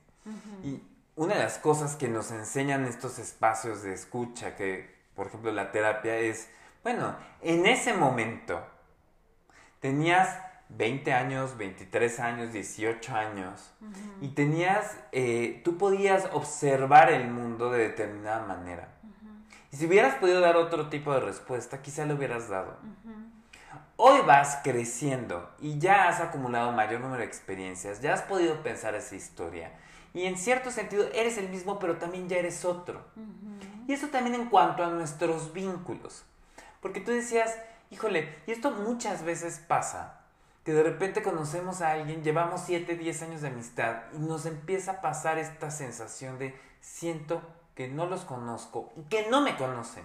Y 0.63 0.83
una 1.15 1.35
de 1.35 1.43
las 1.43 1.57
cosas 1.57 1.95
que 1.95 2.07
nos 2.07 2.31
enseñan 2.31 2.85
estos 2.85 3.19
espacios 3.19 3.83
de 3.83 3.93
escucha, 3.93 4.55
que 4.55 4.93
por 5.15 5.27
ejemplo 5.27 5.51
la 5.51 5.71
terapia 5.71 6.17
es, 6.17 6.49
bueno, 6.83 7.15
en 7.41 7.65
ese 7.65 7.93
momento 7.93 8.63
tenías 9.79 10.39
20 10.75 11.13
años, 11.13 11.57
23 11.57 12.19
años, 12.19 12.53
18 12.53 13.15
años, 13.15 13.71
y 14.21 14.29
tenías, 14.29 14.97
eh, 15.11 15.61
tú 15.63 15.77
podías 15.77 16.27
observar 16.33 17.11
el 17.11 17.29
mundo 17.29 17.71
de 17.71 17.89
determinada 17.89 18.45
manera. 18.45 18.89
Y 19.71 19.77
si 19.77 19.85
hubieras 19.85 20.15
podido 20.15 20.39
dar 20.39 20.55
otro 20.55 20.89
tipo 20.89 21.13
de 21.13 21.19
respuesta, 21.19 21.81
quizá 21.81 22.05
lo 22.05 22.15
hubieras 22.15 22.49
dado. 22.49 22.77
Hoy 23.95 24.21
vas 24.25 24.59
creciendo 24.63 25.49
y 25.59 25.77
ya 25.77 26.07
has 26.07 26.19
acumulado 26.19 26.71
mayor 26.71 27.01
número 27.01 27.21
de 27.21 27.27
experiencias, 27.27 28.01
ya 28.01 28.13
has 28.13 28.23
podido 28.23 28.61
pensar 28.63 28.95
esa 28.95 29.15
historia. 29.15 29.71
Y 30.13 30.25
en 30.25 30.37
cierto 30.37 30.71
sentido 30.71 31.07
eres 31.13 31.37
el 31.37 31.49
mismo, 31.49 31.79
pero 31.79 31.97
también 31.97 32.29
ya 32.29 32.37
eres 32.37 32.65
otro. 32.65 33.03
Y 33.87 33.93
eso 33.93 34.07
también 34.07 34.35
en 34.35 34.49
cuanto 34.49 34.83
a 34.83 34.89
nuestros 34.89 35.53
vínculos. 35.53 36.23
Porque 36.81 36.99
tú 36.99 37.11
decías, 37.11 37.55
híjole, 37.91 38.35
y 38.45 38.51
esto 38.51 38.71
muchas 38.71 39.23
veces 39.23 39.59
pasa, 39.67 40.22
que 40.63 40.73
de 40.73 40.83
repente 40.83 41.21
conocemos 41.21 41.81
a 41.81 41.91
alguien, 41.91 42.23
llevamos 42.23 42.61
7, 42.65 42.95
10 42.95 43.21
años 43.23 43.41
de 43.41 43.49
amistad 43.49 44.03
y 44.13 44.19
nos 44.19 44.45
empieza 44.45 44.91
a 44.91 45.01
pasar 45.01 45.37
esta 45.37 45.71
sensación 45.71 46.39
de 46.39 46.55
siento 46.79 47.41
que 47.75 47.87
no 47.87 48.05
los 48.05 48.21
conozco 48.21 48.91
y 48.95 49.03
que 49.03 49.27
no 49.29 49.41
me 49.41 49.57
conocen. 49.57 50.03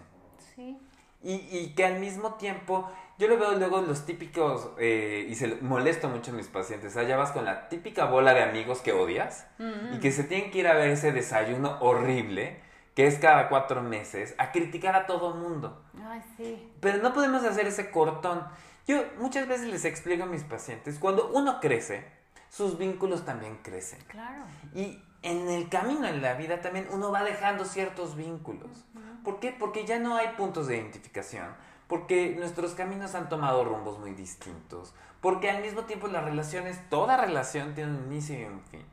Sí. 0.55 0.79
Y, 1.23 1.35
y 1.51 1.75
que 1.75 1.85
al 1.85 1.99
mismo 1.99 2.35
tiempo, 2.35 2.89
yo 3.19 3.27
lo 3.27 3.39
veo 3.39 3.55
luego 3.55 3.81
los 3.81 4.07
típicos, 4.07 4.71
eh, 4.79 5.27
y 5.29 5.35
se 5.35 5.57
molesto 5.57 6.09
mucho 6.09 6.31
a 6.31 6.35
mis 6.35 6.47
pacientes, 6.47 6.97
allá 6.97 7.17
vas 7.17 7.33
con 7.33 7.45
la 7.45 7.69
típica 7.69 8.05
bola 8.05 8.35
de 8.35 8.43
amigos 8.43 8.81
que 8.81 8.93
odias 8.93 9.47
y 9.93 9.99
que 9.99 10.13
se 10.13 10.23
tienen 10.25 10.51
que 10.53 10.59
ir 10.59 10.69
a 10.69 10.75
ver 10.75 10.91
ese 10.91 11.11
desayuno 11.11 11.79
horrible 11.81 12.61
que 12.99 13.07
es 13.07 13.17
cada 13.21 13.49
cuatro 13.49 13.81
meses, 13.81 14.35
a 14.39 14.51
criticar 14.51 14.97
a 14.97 15.07
todo 15.07 15.33
mundo. 15.33 15.85
Ay, 16.05 16.21
sí. 16.37 16.73
Pero 16.81 16.99
no 17.01 17.13
podemos 17.13 17.45
hacer 17.45 17.69
ese 17.69 17.93
cortón. 17.93 18.43
Yo 18.89 19.05
muchas 19.19 19.47
veces 19.47 19.67
les 19.67 19.85
explico 19.85 20.25
a 20.25 20.27
mis 20.27 20.45
pacientes, 20.45 20.99
cuando 20.99 21.31
uno 21.35 21.61
crece, 21.61 22.07
sus 22.49 22.79
vínculos 22.79 23.27
también 23.27 23.59
crecen. 23.63 24.01
Claro. 24.09 24.45
Y 24.75 25.05
en 25.23 25.49
el 25.51 25.69
camino 25.69 26.07
en 26.07 26.23
la 26.23 26.33
vida 26.35 26.63
también 26.63 26.89
uno 26.91 27.13
va 27.13 27.23
dejando 27.23 27.67
ciertos 27.67 28.17
vínculos. 28.17 28.87
¿Por 29.25 29.41
qué? 29.41 29.53
Porque 29.53 29.85
ya 29.85 29.99
no 29.99 30.17
hay 30.17 30.29
puntos 30.39 30.69
de 30.69 30.79
identificación. 30.79 31.49
Porque 31.87 32.35
nuestros 32.39 32.73
caminos 32.73 33.15
han 33.15 33.29
tomado 33.29 33.63
rumbos 33.63 33.99
muy 33.99 34.13
distintos. 34.13 34.95
Porque 35.21 35.51
al 35.51 35.63
mismo 35.63 35.83
tiempo 35.83 36.07
las 36.09 36.25
relaciones, 36.25 36.81
toda 36.89 37.19
relación 37.19 37.75
tiene 37.75 37.93
un 37.93 38.07
inicio 38.07 38.41
y 38.41 38.45
un 38.45 38.61
fin. 38.63 38.85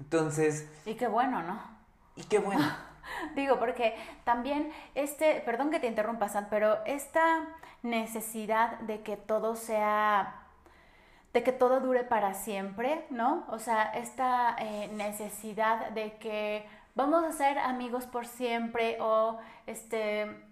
Entonces... 0.00 0.68
Y 0.84 0.94
qué 0.94 1.06
bueno, 1.06 1.42
¿no? 1.42 1.62
Y 2.16 2.24
qué 2.24 2.38
bueno. 2.38 2.62
Digo, 3.34 3.58
porque 3.58 3.96
también 4.24 4.72
este, 4.94 5.40
perdón 5.40 5.70
que 5.70 5.80
te 5.80 5.86
interrumpa, 5.86 6.28
Sam, 6.28 6.46
pero 6.50 6.84
esta 6.84 7.48
necesidad 7.82 8.78
de 8.80 9.02
que 9.02 9.16
todo 9.16 9.56
sea, 9.56 10.34
de 11.32 11.42
que 11.42 11.52
todo 11.52 11.80
dure 11.80 12.04
para 12.04 12.34
siempre, 12.34 13.04
¿no? 13.10 13.44
O 13.50 13.58
sea, 13.58 13.84
esta 13.94 14.56
eh, 14.58 14.88
necesidad 14.94 15.90
de 15.90 16.16
que 16.18 16.66
vamos 16.94 17.24
a 17.24 17.32
ser 17.32 17.58
amigos 17.58 18.06
por 18.06 18.26
siempre 18.26 18.98
o 19.00 19.38
este, 19.66 20.42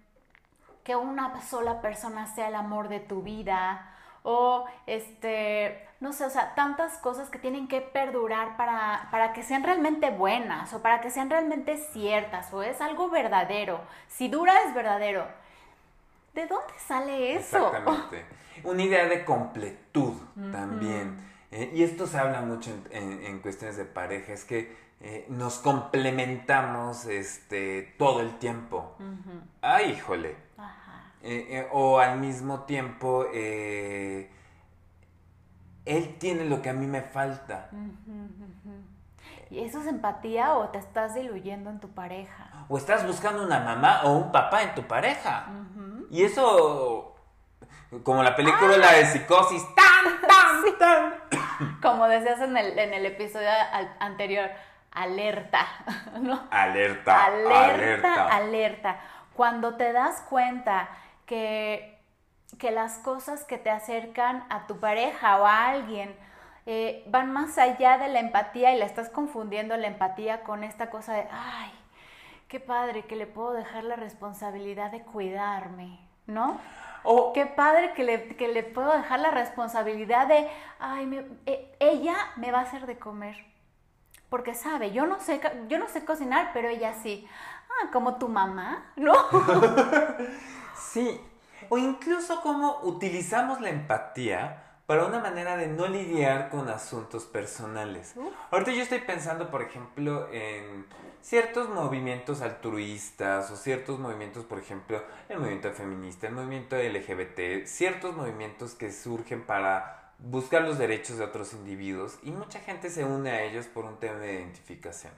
que 0.83 0.95
una 0.95 1.41
sola 1.41 1.81
persona 1.81 2.27
sea 2.27 2.49
el 2.49 2.55
amor 2.55 2.89
de 2.89 2.99
tu 2.99 3.21
vida 3.21 3.92
o 4.23 4.65
este, 4.87 5.87
no 5.99 6.13
sé, 6.13 6.25
o 6.25 6.29
sea, 6.29 6.55
tantas 6.55 6.97
cosas 6.97 7.29
que 7.29 7.39
tienen 7.39 7.67
que 7.67 7.81
perdurar 7.81 8.57
para, 8.57 9.07
para 9.11 9.33
que 9.33 9.43
sean 9.43 9.63
realmente 9.63 10.09
buenas 10.09 10.73
o 10.73 10.81
para 10.81 11.01
que 11.01 11.09
sean 11.09 11.29
realmente 11.29 11.77
ciertas 11.77 12.51
o 12.53 12.63
es 12.63 12.81
algo 12.81 13.09
verdadero. 13.09 13.81
Si 14.07 14.27
dura 14.29 14.53
es 14.67 14.73
verdadero. 14.73 15.27
¿De 16.33 16.47
dónde 16.47 16.73
sale 16.79 17.35
eso? 17.35 17.67
Exactamente. 17.67 18.25
Una 18.63 18.81
idea 18.81 19.05
de 19.05 19.23
completud 19.23 20.13
también. 20.51 21.31
Eh, 21.51 21.71
y 21.75 21.83
esto 21.83 22.07
se 22.07 22.17
habla 22.17 22.41
mucho 22.41 22.71
en, 22.89 23.39
cuestiones 23.39 23.77
de 23.77 23.85
pareja, 23.85 24.33
es 24.33 24.43
que 24.43 24.75
eh, 25.01 25.25
nos 25.29 25.59
complementamos 25.59 27.05
este, 27.05 27.93
todo 27.99 28.21
el 28.21 28.39
tiempo. 28.39 28.95
Ay, 29.61 29.91
híjole. 29.91 30.29
Eh, 30.29 30.35
eh, 31.23 31.67
o 31.71 31.99
al 31.99 32.19
mismo 32.19 32.61
tiempo, 32.61 33.25
eh, 33.33 34.29
él 35.85 36.17
tiene 36.19 36.45
lo 36.45 36.61
que 36.61 36.69
a 36.69 36.73
mí 36.73 36.85
me 36.85 37.01
falta. 37.01 37.69
¿Y 39.49 39.59
eso 39.59 39.81
es 39.81 39.87
empatía 39.87 40.53
o 40.55 40.69
te 40.69 40.79
estás 40.79 41.15
diluyendo 41.15 41.69
en 41.69 41.79
tu 41.79 41.89
pareja? 41.89 42.65
O 42.67 42.77
estás 42.77 43.05
buscando 43.05 43.43
una 43.43 43.59
mamá 43.59 44.01
o 44.03 44.11
un 44.13 44.31
papá 44.31 44.63
en 44.63 44.75
tu 44.75 44.83
pareja. 44.83 45.47
Y 46.09 46.23
eso, 46.23 47.15
como 48.03 48.23
la 48.23 48.35
película 48.35 48.77
la 48.77 48.93
de 48.93 49.05
psicosis, 49.05 49.63
tan, 49.75 50.21
tan, 50.27 50.77
tan. 50.77 51.13
Como 51.81 52.07
decías 52.07 52.39
en 52.41 52.57
el, 52.57 52.77
en 52.77 52.93
el 52.93 53.05
episodio 53.05 53.49
anterior, 53.99 54.49
alerta, 54.91 55.65
¿no? 56.21 56.47
Alerta, 56.51 57.25
alerta, 57.25 57.73
alerta. 57.73 58.27
alerta. 58.27 58.99
Cuando 59.33 59.75
te 59.75 59.91
das 59.93 60.21
cuenta 60.29 60.89
que, 61.33 61.97
que 62.59 62.69
las 62.69 62.99
cosas 62.99 63.43
que 63.43 63.57
te 63.57 63.71
acercan 63.71 64.45
a 64.51 64.67
tu 64.67 64.79
pareja 64.79 65.41
o 65.41 65.47
a 65.47 65.69
alguien 65.69 66.15
eh, 66.67 67.03
van 67.07 67.33
más 67.33 67.57
allá 67.57 67.97
de 67.97 68.07
la 68.07 68.19
empatía 68.19 68.75
y 68.75 68.77
la 68.77 68.85
estás 68.85 69.09
confundiendo 69.09 69.75
la 69.75 69.87
empatía 69.87 70.43
con 70.43 70.63
esta 70.63 70.91
cosa 70.91 71.13
de, 71.13 71.27
ay, 71.31 71.71
qué 72.47 72.59
padre 72.59 73.05
que 73.05 73.15
le 73.15 73.25
puedo 73.25 73.53
dejar 73.53 73.83
la 73.83 73.95
responsabilidad 73.95 74.91
de 74.91 75.01
cuidarme, 75.01 76.07
¿no? 76.27 76.59
O 77.01 77.33
qué 77.33 77.47
padre 77.47 77.93
que 77.93 78.03
le, 78.03 78.27
que 78.35 78.47
le, 78.47 78.61
puedo 78.61 78.95
dejar 78.95 79.19
la 79.19 79.31
responsabilidad 79.31 80.27
de, 80.27 80.47
ay, 80.79 81.39
eh, 81.47 81.75
ella 81.79 82.15
me 82.35 82.51
va 82.51 82.59
a 82.59 82.63
hacer 82.63 82.85
de 82.85 82.99
comer. 82.99 83.43
Porque 84.29 84.53
sabe, 84.53 84.91
yo 84.91 85.07
no 85.07 85.19
sé, 85.19 85.41
yo 85.67 85.79
no 85.79 85.87
sé 85.87 86.05
cocinar, 86.05 86.51
pero 86.53 86.69
ella 86.69 86.93
sí. 86.93 87.27
Ah, 87.69 87.89
como 87.91 88.19
tu 88.19 88.29
mamá, 88.29 88.91
¿no? 88.95 89.15
Sí, 90.75 91.19
o 91.69 91.77
incluso 91.77 92.41
cómo 92.41 92.79
utilizamos 92.83 93.61
la 93.61 93.69
empatía 93.69 94.63
para 94.85 95.05
una 95.05 95.19
manera 95.19 95.55
de 95.55 95.67
no 95.67 95.87
lidiar 95.87 96.49
con 96.49 96.69
asuntos 96.69 97.23
personales. 97.23 98.15
Ahorita 98.51 98.71
yo 98.71 98.81
estoy 98.81 98.99
pensando, 98.99 99.49
por 99.49 99.61
ejemplo, 99.61 100.27
en 100.31 100.85
ciertos 101.21 101.69
movimientos 101.69 102.41
altruistas 102.41 103.49
o 103.49 103.55
ciertos 103.55 103.97
movimientos, 103.97 104.43
por 104.43 104.59
ejemplo, 104.59 105.01
el 105.29 105.39
movimiento 105.39 105.71
feminista, 105.71 106.27
el 106.27 106.33
movimiento 106.33 106.75
LGBT, 106.75 107.65
ciertos 107.65 108.15
movimientos 108.15 108.75
que 108.75 108.91
surgen 108.91 109.43
para 109.45 110.11
buscar 110.19 110.63
los 110.63 110.77
derechos 110.77 111.17
de 111.17 111.23
otros 111.23 111.53
individuos 111.53 112.19
y 112.21 112.31
mucha 112.31 112.59
gente 112.59 112.89
se 112.89 113.03
une 113.03 113.31
a 113.31 113.43
ellos 113.43 113.65
por 113.67 113.85
un 113.85 113.97
tema 113.97 114.19
de 114.19 114.33
identificación. 114.33 115.13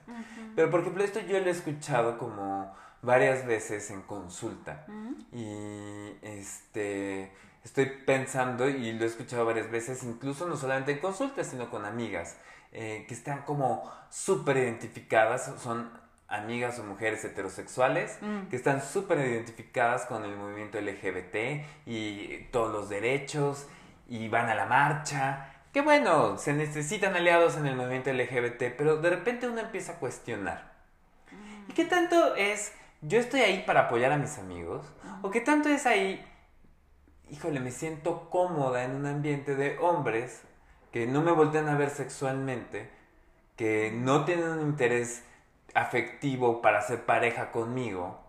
Pero, 0.54 0.70
por 0.70 0.80
ejemplo, 0.80 1.02
esto 1.02 1.20
yo 1.20 1.38
lo 1.40 1.46
he 1.46 1.50
escuchado 1.50 2.18
como 2.18 2.74
varias 3.02 3.46
veces 3.46 3.90
en 3.90 4.02
consulta. 4.02 4.86
Y 5.32 6.16
este 6.22 7.32
estoy 7.66 7.86
pensando, 7.86 8.68
y 8.68 8.92
lo 8.92 9.04
he 9.04 9.08
escuchado 9.08 9.44
varias 9.44 9.70
veces, 9.70 10.04
incluso 10.04 10.46
no 10.46 10.56
solamente 10.56 10.92
en 10.92 10.98
consulta, 11.00 11.42
sino 11.42 11.68
con 11.68 11.84
amigas, 11.84 12.36
eh, 12.72 13.04
que 13.08 13.14
están 13.14 13.42
como 13.42 13.90
súper 14.08 14.58
identificadas, 14.58 15.52
son 15.60 15.90
amigas 16.28 16.78
o 16.78 16.84
mujeres 16.84 17.24
heterosexuales, 17.24 18.18
mm. 18.20 18.48
que 18.48 18.56
están 18.56 18.82
súper 18.82 19.18
identificadas 19.18 20.06
con 20.06 20.24
el 20.24 20.36
movimiento 20.36 20.80
LGBT 20.80 21.64
y 21.86 22.46
todos 22.52 22.72
los 22.72 22.88
derechos, 22.88 23.66
y 24.08 24.28
van 24.28 24.48
a 24.48 24.54
la 24.54 24.66
marcha. 24.66 25.52
Que 25.72 25.80
bueno, 25.80 26.38
se 26.38 26.52
necesitan 26.52 27.16
aliados 27.16 27.56
en 27.56 27.66
el 27.66 27.74
movimiento 27.74 28.12
LGBT, 28.12 28.76
pero 28.78 28.98
de 28.98 29.10
repente 29.10 29.48
uno 29.48 29.60
empieza 29.60 29.92
a 29.92 29.96
cuestionar. 29.96 30.72
¿Y 31.68 31.72
qué 31.72 31.84
tanto 31.84 32.36
es 32.36 32.72
yo 33.02 33.18
estoy 33.18 33.40
ahí 33.40 33.62
para 33.66 33.82
apoyar 33.82 34.12
a 34.12 34.18
mis 34.18 34.38
amigos, 34.38 34.86
o 35.22 35.30
qué 35.30 35.40
tanto 35.40 35.68
es 35.68 35.86
ahí, 35.86 36.24
híjole, 37.30 37.60
me 37.60 37.70
siento 37.70 38.30
cómoda 38.30 38.84
en 38.84 38.94
un 38.94 39.06
ambiente 39.06 39.54
de 39.54 39.78
hombres 39.78 40.42
que 40.92 41.06
no 41.06 41.22
me 41.22 41.32
voltean 41.32 41.68
a 41.68 41.76
ver 41.76 41.90
sexualmente, 41.90 42.90
que 43.56 43.92
no 43.92 44.24
tienen 44.24 44.48
un 44.48 44.60
interés 44.60 45.24
afectivo 45.74 46.62
para 46.62 46.80
ser 46.80 47.04
pareja 47.04 47.50
conmigo, 47.52 48.20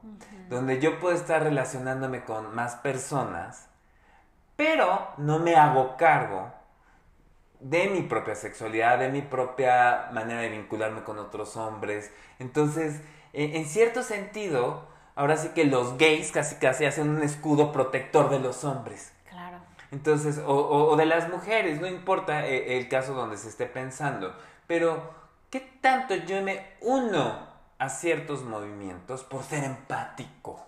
donde 0.49 0.79
yo 0.79 0.99
puedo 0.99 1.15
estar 1.15 1.43
relacionándome 1.43 2.23
con 2.23 2.53
más 2.53 2.75
personas, 2.75 3.69
pero 4.55 5.07
no 5.17 5.39
me 5.39 5.55
hago 5.55 5.95
cargo 5.97 6.51
de 7.59 7.89
mi 7.89 8.01
propia 8.01 8.35
sexualidad, 8.35 8.99
de 8.99 9.09
mi 9.09 9.21
propia 9.21 10.09
manera 10.11 10.41
de 10.41 10.49
vincularme 10.49 11.03
con 11.03 11.19
otros 11.19 11.55
hombres. 11.57 12.11
Entonces, 12.39 13.01
en, 13.33 13.65
cierto 13.65 14.03
sentido, 14.03 14.87
ahora 15.15 15.37
sí 15.37 15.49
que 15.49 15.65
los 15.65 15.97
gays 15.97 16.31
casi 16.31 16.55
casi 16.55 16.85
hacen 16.85 17.09
un 17.09 17.23
escudo 17.23 17.71
protector 17.71 18.29
de 18.29 18.39
los 18.39 18.63
hombres. 18.63 19.11
Claro. 19.29 19.57
Entonces, 19.91 20.41
o, 20.45 20.95
de 20.95 21.05
las 21.05 21.29
mujeres, 21.29 21.79
no 21.79 21.87
importa 21.87 22.45
eh, 22.45 22.77
el 22.77 22.89
caso 22.89 23.13
donde 23.13 23.37
se 23.37 23.49
esté 23.49 23.65
pensando, 23.65 24.35
pero 24.67 25.13
¿qué 25.49 25.59
tanto 25.81 26.15
yo 26.15 26.41
me 26.41 26.65
uno 26.81 27.47
a 27.79 27.89
ciertos 27.89 28.43
movimientos 28.43 29.23
por 29.23 29.43
ser 29.43 29.63
empático? 29.63 30.65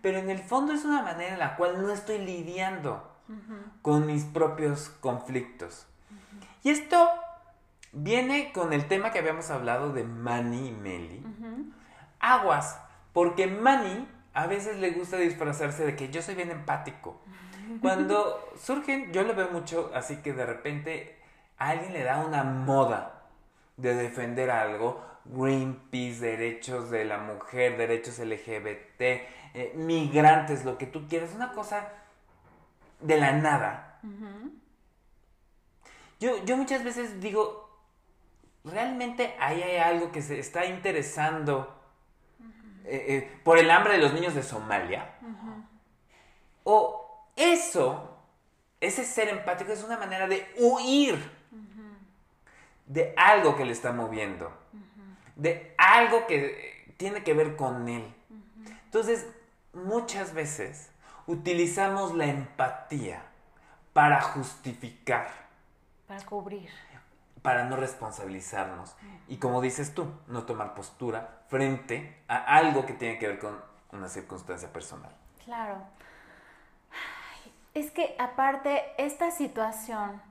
Pero 0.00 0.18
en 0.18 0.30
el 0.30 0.38
fondo 0.38 0.72
es 0.72 0.84
una 0.84 1.02
manera 1.02 1.34
en 1.34 1.38
la 1.38 1.56
cual 1.56 1.82
no 1.82 1.92
estoy 1.92 2.18
lidiando 2.18 3.08
con 3.82 4.06
mis 4.06 4.24
propios 4.24 4.88
conflictos. 5.00 5.86
Y 6.64 6.70
esto 6.70 7.10
viene 7.92 8.52
con 8.52 8.72
el 8.72 8.86
tema 8.88 9.12
que 9.12 9.18
habíamos 9.18 9.50
hablado 9.50 9.92
de 9.92 10.04
Manny 10.04 10.68
y 10.68 10.72
Meli. 10.72 11.24
Aguas, 12.18 12.80
porque 13.12 13.46
Manny 13.46 14.08
a 14.34 14.46
veces 14.46 14.78
le 14.78 14.90
gusta 14.90 15.16
disfrazarse 15.18 15.84
de 15.84 15.96
que 15.96 16.10
yo 16.10 16.22
soy 16.22 16.34
bien 16.34 16.50
empático. 16.50 17.20
Cuando 17.80 18.52
surgen, 18.56 19.12
yo 19.12 19.22
lo 19.22 19.34
veo 19.34 19.50
mucho, 19.50 19.90
así 19.94 20.16
que 20.16 20.32
de 20.32 20.46
repente 20.46 21.18
a 21.58 21.70
alguien 21.70 21.92
le 21.92 22.02
da 22.02 22.24
una 22.24 22.42
moda 22.42 23.22
de 23.76 23.94
defender 23.94 24.50
algo, 24.50 25.04
Greenpeace, 25.24 26.20
derechos 26.20 26.90
de 26.90 27.04
la 27.04 27.18
mujer, 27.18 27.76
derechos 27.76 28.18
LGBT, 28.18 29.00
eh, 29.00 29.72
migrantes, 29.76 30.64
lo 30.64 30.78
que 30.78 30.86
tú 30.86 31.06
quieras, 31.06 31.30
una 31.34 31.52
cosa 31.52 31.88
de 33.00 33.18
la 33.18 33.32
nada. 33.32 34.00
yo, 36.18 36.44
yo 36.44 36.56
muchas 36.56 36.82
veces 36.82 37.20
digo, 37.20 37.61
realmente 38.64 39.34
ahí 39.38 39.62
hay 39.62 39.76
algo 39.78 40.12
que 40.12 40.22
se 40.22 40.38
está 40.38 40.66
interesando 40.66 41.82
eh, 42.84 43.04
eh, 43.08 43.40
por 43.44 43.58
el 43.58 43.70
hambre 43.70 43.94
de 43.94 43.98
los 43.98 44.12
niños 44.12 44.34
de 44.34 44.42
Somalia. 44.42 45.14
O 46.64 47.26
eso, 47.36 48.18
ese 48.80 49.04
ser 49.04 49.28
empático 49.28 49.72
es 49.72 49.82
una 49.82 49.98
manera 49.98 50.26
de 50.26 50.52
huir 50.58 51.18
de 52.86 53.14
algo 53.16 53.56
que 53.56 53.64
le 53.64 53.72
está 53.72 53.92
moviendo, 53.92 54.52
de 55.36 55.74
algo 55.78 56.26
que 56.26 56.94
tiene 56.96 57.24
que 57.24 57.34
ver 57.34 57.56
con 57.56 57.88
él. 57.88 58.14
Entonces, 58.84 59.26
muchas 59.72 60.34
veces 60.34 60.90
utilizamos 61.26 62.14
la 62.14 62.26
empatía 62.26 63.22
para 63.92 64.20
justificar. 64.20 65.30
Para 66.06 66.24
cubrir. 66.24 66.70
Para 67.42 67.64
no 67.64 67.76
responsabilizarnos. 67.76 68.96
Y 69.28 69.38
como 69.38 69.60
dices 69.60 69.94
tú, 69.94 70.08
no 70.28 70.44
tomar 70.44 70.74
postura 70.74 71.42
frente 71.48 72.22
a 72.28 72.56
algo 72.56 72.86
que 72.86 72.92
tiene 72.92 73.18
que 73.18 73.28
ver 73.28 73.38
con 73.38 73.60
una 73.90 74.08
circunstancia 74.08 74.72
personal. 74.72 75.10
Claro. 75.44 75.82
Es 77.74 77.90
que 77.90 78.14
aparte, 78.18 78.82
esta 78.98 79.30
situación 79.30 80.22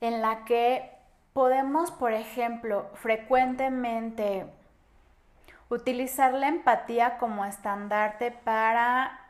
en 0.00 0.20
la 0.20 0.44
que 0.44 0.90
podemos, 1.32 1.90
por 1.90 2.12
ejemplo, 2.12 2.90
frecuentemente 2.94 4.46
utilizar 5.68 6.32
la 6.34 6.48
empatía 6.48 7.18
como 7.18 7.44
estandarte 7.44 8.32
para 8.32 9.20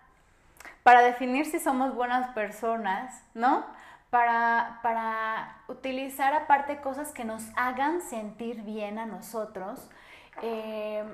para 0.82 1.02
definir 1.02 1.46
si 1.46 1.60
somos 1.60 1.94
buenas 1.94 2.30
personas, 2.34 3.22
¿no? 3.34 3.64
Para, 4.10 4.80
para 4.82 5.62
utilizar 5.68 6.34
aparte 6.34 6.80
cosas 6.80 7.12
que 7.12 7.24
nos 7.24 7.44
hagan 7.54 8.02
sentir 8.02 8.62
bien 8.62 8.98
a 8.98 9.06
nosotros. 9.06 9.88
Eh, 10.42 11.04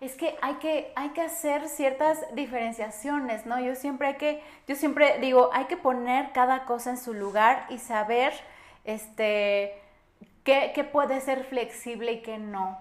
es 0.00 0.14
que 0.14 0.36
hay, 0.40 0.54
que 0.54 0.92
hay 0.96 1.10
que 1.10 1.20
hacer 1.20 1.68
ciertas 1.68 2.18
diferenciaciones, 2.34 3.44
¿no? 3.44 3.60
Yo 3.60 3.74
siempre 3.74 4.08
hay 4.08 4.14
que, 4.14 4.42
yo 4.66 4.74
siempre 4.74 5.18
digo, 5.20 5.50
hay 5.52 5.66
que 5.66 5.76
poner 5.76 6.32
cada 6.32 6.64
cosa 6.64 6.90
en 6.90 6.96
su 6.96 7.12
lugar 7.12 7.66
y 7.68 7.78
saber 7.78 8.32
este, 8.84 9.74
qué, 10.42 10.72
qué 10.74 10.84
puede 10.84 11.20
ser 11.20 11.44
flexible 11.44 12.12
y 12.12 12.22
qué 12.22 12.38
no. 12.38 12.78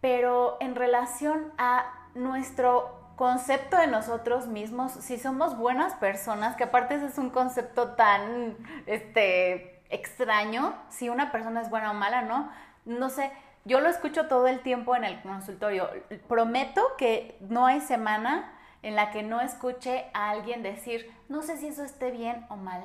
Pero 0.00 0.56
en 0.60 0.74
relación 0.74 1.52
a 1.58 1.94
nuestro 2.14 2.97
concepto 3.18 3.76
de 3.76 3.88
nosotros 3.88 4.46
mismos, 4.46 4.92
si 4.92 5.18
somos 5.18 5.58
buenas 5.58 5.92
personas, 5.94 6.54
que 6.56 6.64
aparte 6.64 6.94
ese 6.94 7.06
es 7.06 7.18
un 7.18 7.30
concepto 7.30 7.94
tan 7.94 8.56
este, 8.86 9.82
extraño, 9.90 10.74
si 10.88 11.08
una 11.08 11.32
persona 11.32 11.60
es 11.60 11.68
buena 11.68 11.90
o 11.90 11.94
mala, 11.94 12.22
¿no? 12.22 12.48
No 12.84 13.10
sé, 13.10 13.32
yo 13.64 13.80
lo 13.80 13.88
escucho 13.88 14.28
todo 14.28 14.46
el 14.46 14.60
tiempo 14.60 14.94
en 14.94 15.02
el 15.02 15.20
consultorio. 15.20 15.90
Prometo 16.28 16.80
que 16.96 17.36
no 17.40 17.66
hay 17.66 17.80
semana 17.80 18.52
en 18.82 18.94
la 18.94 19.10
que 19.10 19.24
no 19.24 19.40
escuche 19.40 20.06
a 20.14 20.30
alguien 20.30 20.62
decir, 20.62 21.12
no 21.28 21.42
sé 21.42 21.56
si 21.56 21.66
eso 21.66 21.82
esté 21.82 22.12
bien 22.12 22.46
o 22.48 22.56
mal, 22.56 22.84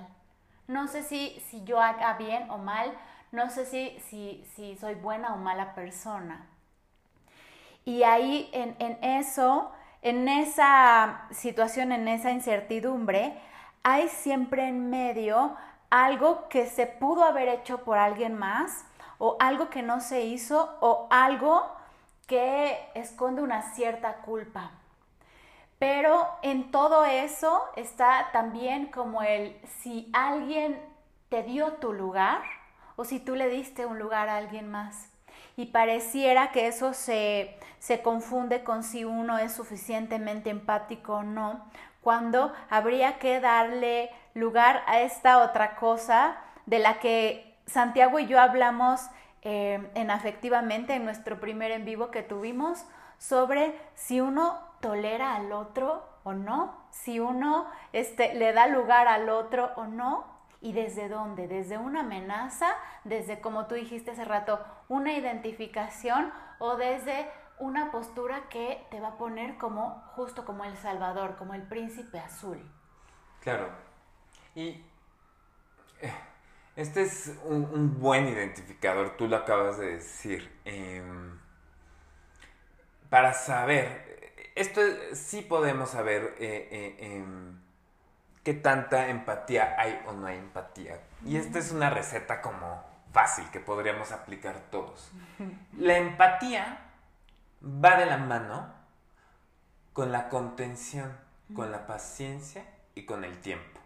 no 0.67 0.87
sé 0.87 1.03
si, 1.03 1.39
si 1.47 1.63
yo 1.63 1.79
haga 1.79 2.13
bien 2.17 2.49
o 2.49 2.57
mal, 2.57 2.91
no 3.31 3.51
sé 3.51 3.67
si, 3.67 3.99
si, 4.09 4.43
si 4.55 4.75
soy 4.77 4.95
buena 4.95 5.35
o 5.35 5.37
mala 5.37 5.75
persona. 5.75 6.47
Y 7.85 8.01
ahí 8.01 8.49
en, 8.51 8.75
en 8.79 8.97
eso 9.03 9.71
en 10.03 10.27
esa 10.27 11.27
situación, 11.31 11.93
en 11.93 12.09
esa 12.09 12.31
incertidumbre, 12.31 13.39
hay 13.83 14.09
siempre 14.09 14.67
en 14.67 14.89
medio 14.89 15.55
algo 15.89 16.49
que 16.49 16.67
se 16.67 16.85
pudo 16.85 17.23
haber 17.23 17.47
hecho 17.47 17.83
por 17.85 17.97
alguien 17.97 18.37
más 18.37 18.85
o 19.17 19.37
algo 19.39 19.69
que 19.69 19.81
no 19.81 20.01
se 20.01 20.25
hizo 20.25 20.77
o 20.81 21.07
algo 21.09 21.65
que 22.27 22.77
esconde 22.95 23.41
una 23.41 23.73
cierta 23.73 24.17
culpa. 24.17 24.71
Pero 25.79 26.27
en 26.41 26.71
todo 26.71 27.05
eso 27.05 27.63
está 27.77 28.29
también 28.33 28.87
como 28.87 29.23
el 29.23 29.57
si 29.81 30.09
alguien 30.11 30.81
te 31.29 31.43
dio 31.43 31.73
tu 31.73 31.93
lugar 31.93 32.41
o 32.97 33.05
si 33.05 33.19
tú 33.19 33.35
le 33.35 33.47
diste 33.47 33.85
un 33.85 33.99
lugar 33.99 34.27
a 34.27 34.37
alguien 34.37 34.69
más 34.69 35.12
y 35.55 35.67
pareciera 35.67 36.51
que 36.51 36.67
eso 36.67 36.93
se, 36.93 37.57
confunde 38.03 38.63
con 38.63 38.83
si 38.83 39.05
uno 39.05 39.37
es 39.37 39.53
suficientemente 39.53 40.49
empático 40.49 41.15
o 41.15 41.23
no, 41.23 41.65
cuando 42.01 42.53
habría 42.69 43.19
que 43.19 43.39
darle 43.39 44.09
lugar 44.33 44.83
a 44.87 45.01
esta 45.01 45.39
otra 45.39 45.75
cosa 45.75 46.37
de 46.65 46.79
la 46.79 46.99
que 46.99 47.55
Santiago 47.65 48.19
y 48.19 48.27
yo 48.27 48.39
hablamos 48.39 49.01
eh, 49.41 49.89
en 49.95 50.11
afectivamente 50.11 50.95
en 50.95 51.05
nuestro 51.05 51.39
primer 51.39 51.71
en 51.71 51.85
vivo 51.85 52.11
que 52.11 52.23
tuvimos 52.23 52.85
sobre 53.17 53.77
si 53.95 54.21
uno 54.21 54.59
tolera 54.79 55.35
al 55.35 55.51
otro 55.51 56.03
o 56.23 56.33
no, 56.33 56.77
si 56.89 57.19
uno 57.19 57.67
este, 57.91 58.33
le 58.33 58.53
da 58.53 58.67
lugar 58.67 59.07
al 59.07 59.29
otro 59.29 59.71
o 59.75 59.85
no, 59.85 60.25
¿Y 60.63 60.71
desde 60.71 61.09
dónde? 61.09 61.49
Desde 61.49 61.77
una 61.77 61.99
amenaza, 61.99 62.73
desde, 63.03 63.41
como 63.41 63.67
tú 63.67 63.75
dijiste 63.75 64.11
hace 64.11 64.23
rato, 64.23 64.65
una 64.87 65.11
identificación 65.11 66.31
o 66.57 66.77
desde 66.77 67.29
una 67.59 67.91
postura 67.91 68.47
que 68.47 68.81
te 68.89 69.01
va 69.01 69.09
a 69.09 69.17
poner 69.17 69.57
como 69.57 70.01
justo 70.15 70.45
como 70.45 70.63
el 70.63 70.77
Salvador, 70.77 71.35
como 71.35 71.53
el 71.53 71.63
príncipe 71.63 72.17
azul. 72.17 72.59
Claro. 73.41 73.67
Y 74.55 74.81
eh, 75.99 76.13
este 76.77 77.01
es 77.01 77.37
un, 77.43 77.99
buen 77.99 78.29
identificador, 78.29 79.17
tú 79.17 79.27
lo 79.27 79.35
acabas 79.35 79.79
de 79.79 79.95
decir. 79.95 80.49
Em, 80.63 81.37
para 83.09 83.33
saber, 83.33 84.31
esto 84.55 84.79
sí 85.11 85.41
podemos 85.41 85.89
saber 85.89 86.35
eh, 86.39 86.69
eh, 86.71 87.17
em, 87.17 87.61
qué 88.43 88.53
tanta 88.53 89.07
empatía 89.07 89.75
hay 89.77 90.01
o 90.07 90.13
no 90.13 90.27
hay 90.27 90.37
empatía. 90.37 90.99
Y 91.25 91.37
esta 91.37 91.59
es 91.59 91.71
una 91.71 91.89
receta 91.89 92.41
como 92.41 92.83
fácil 93.11 93.49
que 93.51 93.59
podríamos 93.59 94.11
aplicar 94.11 94.59
todos. 94.69 95.11
La 95.77 95.97
empatía 95.97 96.79
va 97.63 97.95
de 97.97 98.05
la 98.05 98.17
mano 98.17 98.73
con 99.93 100.11
la 100.11 100.29
contención, 100.29 101.15
con 101.55 101.71
la 101.71 101.87
paciencia 101.87 102.65
y 102.95 103.05
con 103.05 103.23
el 103.23 103.39
tiempo. 103.39 103.79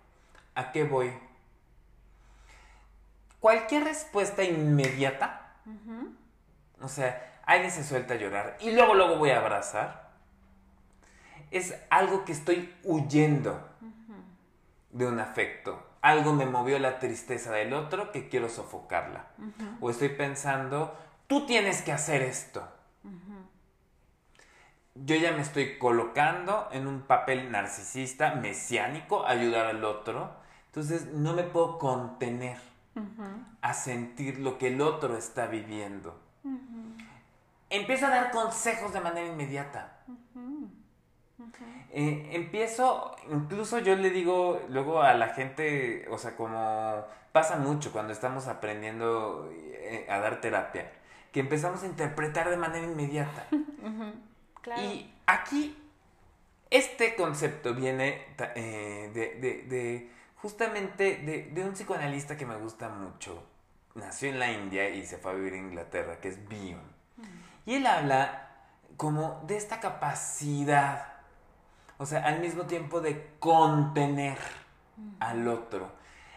¿A 0.56 0.72
qué 0.72 0.84
voy? 0.84 1.14
Cualquier 3.40 3.84
respuesta 3.84 4.44
inmediata, 4.44 5.54
o 6.82 6.88
sea, 6.88 7.42
alguien 7.46 7.70
se 7.70 7.84
suelta 7.84 8.16
a 8.16 8.18
llorar 8.18 8.58
y 8.60 8.72
luego 8.72 8.96
luego 8.96 9.18
voy 9.18 9.30
a 9.30 9.38
abrazar, 9.38 10.10
es 11.52 11.76
algo 11.90 12.26
que 12.26 12.32
estoy 12.32 12.76
huyendo 12.84 13.70
de 14.98 15.08
un 15.08 15.20
afecto. 15.20 15.82
Algo 16.02 16.34
me 16.34 16.46
movió 16.46 16.80
la 16.80 17.00
tristeza 17.00 17.52
del 17.52 17.74
otro 17.74 18.12
que 18.12 18.30
quiero 18.30 18.50
sofocarla. 18.50 19.28
O 19.80 19.90
estoy 19.90 20.10
pensando, 20.10 20.98
tú 21.28 21.46
tienes 21.46 21.82
que 21.82 21.92
hacer 21.92 22.22
esto. 22.22 22.68
Yo 24.96 25.16
ya 25.16 25.32
me 25.32 25.42
estoy 25.42 25.78
colocando 25.78 26.70
en 26.72 26.88
un 26.88 27.02
papel 27.02 27.52
narcisista, 27.52 28.36
mesiánico, 28.36 29.26
ayudar 29.26 29.68
al 29.68 29.86
otro. 29.86 30.32
Entonces 30.68 31.14
no 31.14 31.34
me 31.34 31.44
puedo 31.44 31.78
contener 31.78 32.58
a 33.62 33.74
sentir 33.74 34.40
lo 34.40 34.58
que 34.58 34.70
el 34.70 34.82
otro 34.82 35.18
está 35.18 35.46
viviendo. 35.46 36.20
Empiezo 37.70 38.08
a 38.08 38.10
dar 38.10 38.32
consejos 38.32 38.94
de 38.94 39.02
manera 39.02 39.28
inmediata. 39.28 40.00
Eh, 41.92 42.30
empiezo, 42.34 43.16
incluso 43.32 43.80
yo 43.80 43.96
le 43.96 44.10
digo 44.10 44.62
luego 44.70 45.02
a 45.02 45.14
la 45.14 45.30
gente, 45.30 46.08
o 46.10 46.18
sea, 46.18 46.36
como 46.36 47.06
pasa 47.32 47.58
mucho 47.58 47.92
cuando 47.92 48.14
estamos 48.14 48.48
aprendiendo 48.48 49.50
eh, 49.54 50.08
a 50.10 50.18
dar 50.20 50.42
terapia, 50.42 50.92
que 51.32 51.40
empezamos 51.42 51.84
a 51.84 51.86
interpretar 51.86 52.50
de 52.50 52.58
manera 52.58 52.86
inmediata. 52.86 53.48
Y 54.76 55.14
aquí, 55.26 55.82
este 56.70 57.16
concepto 57.16 57.74
viene 57.74 58.26
eh, 58.56 59.10
de, 59.14 60.12
justamente 60.36 61.50
de, 61.54 61.64
un 61.64 61.72
psicoanalista 61.72 62.36
que 62.36 62.46
me 62.46 62.58
gusta 62.58 62.90
mucho. 62.90 63.44
Nació 63.96 64.28
en 64.28 64.40
la 64.40 64.52
India 64.52 64.90
y 64.90 65.06
se 65.06 65.18
fue 65.18 65.32
a 65.32 65.36
vivir 65.36 65.54
a 65.54 65.58
Inglaterra, 65.58 66.20
que 66.20 66.28
es 66.28 66.50
Bion. 66.50 66.82
Y 67.66 67.76
él 67.76 67.88
habla 67.88 68.50
como 68.98 69.42
de 69.48 69.56
esta 69.56 69.80
capacidad, 69.80 71.17
o 71.98 72.06
sea, 72.06 72.26
al 72.26 72.40
mismo 72.40 72.64
tiempo 72.64 73.02
de 73.02 73.36
contener 73.40 74.38
al 75.20 75.48
otro. 75.48 75.92